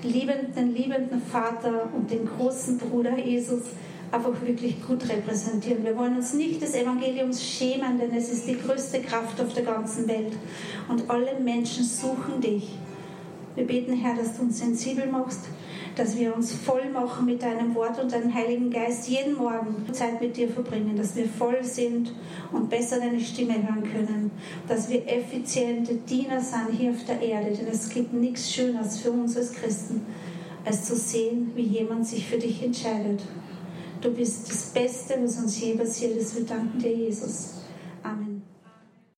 liebenden, 0.08 0.54
den 0.56 0.74
liebenden 0.74 1.22
Vater 1.22 1.90
und 1.96 2.10
den 2.10 2.26
großen 2.26 2.78
Bruder 2.78 3.18
Jesus 3.18 3.62
einfach 4.12 4.34
wirklich 4.42 4.86
gut 4.86 5.08
repräsentieren. 5.10 5.84
Wir 5.84 5.98
wollen 5.98 6.18
uns 6.18 6.34
nicht 6.34 6.62
des 6.62 6.76
Evangeliums 6.76 7.44
schämen, 7.44 8.00
denn 8.00 8.16
es 8.16 8.30
ist 8.30 8.48
die 8.48 8.58
größte 8.58 9.02
Kraft 9.02 9.42
auf 9.42 9.54
der 9.54 9.64
ganzen 9.64 10.08
Welt. 10.08 10.34
Und 10.88 11.10
alle 11.10 11.40
Menschen 11.40 11.84
suchen 11.84 12.40
dich. 12.40 12.78
Wir 13.56 13.68
beten, 13.68 13.94
Herr, 13.94 14.16
dass 14.16 14.36
du 14.36 14.44
uns 14.44 14.60
sensibel 14.60 15.06
machst, 15.08 15.42
dass 15.96 16.18
wir 16.18 16.36
uns 16.36 16.52
voll 16.54 16.90
machen 16.90 17.26
mit 17.26 17.44
deinem 17.44 17.76
Wort 17.76 18.02
und 18.02 18.12
deinem 18.12 18.34
Heiligen 18.34 18.72
Geist 18.72 19.08
jeden 19.08 19.36
Morgen 19.36 19.86
Zeit 19.92 20.20
mit 20.20 20.36
dir 20.36 20.50
verbringen, 20.50 20.96
dass 20.98 21.16
wir 21.16 21.28
voll 21.28 21.64
sind 21.64 22.14
und 22.52 22.70
besser 22.70 23.00
deine 23.00 23.20
Stimme 23.20 23.56
hören 23.56 23.84
können, 23.84 24.32
dass 24.68 24.90
wir 24.90 25.08
effiziente 25.08 25.96
Diener 25.96 26.42
sind 26.42 26.72
hier 26.76 26.92
auf 26.92 27.06
der 27.06 27.22
Erde, 27.22 27.56
denn 27.56 27.68
es 27.68 27.90
gibt 27.90 28.14
nichts 28.14 28.52
Schöneres 28.52 29.00
für 29.00 29.12
uns 29.12 29.38
als 29.38 29.54
Christen, 29.54 30.02
als 30.66 30.86
zu 30.86 30.96
sehen, 30.96 31.52
wie 31.56 31.62
jemand 31.62 32.08
sich 32.08 32.26
für 32.26 32.38
dich 32.38 32.64
entscheidet. 32.64 33.22
Du 34.02 34.12
bist 34.12 34.50
das 34.50 34.64
Beste, 34.72 35.14
was 35.22 35.38
uns 35.38 35.62
je 35.62 35.76
passiert 35.76 36.18
ist. 36.18 36.36
Wir 36.36 36.46
danken 36.46 36.80
dir, 36.80 36.94
Jesus. 36.94 37.53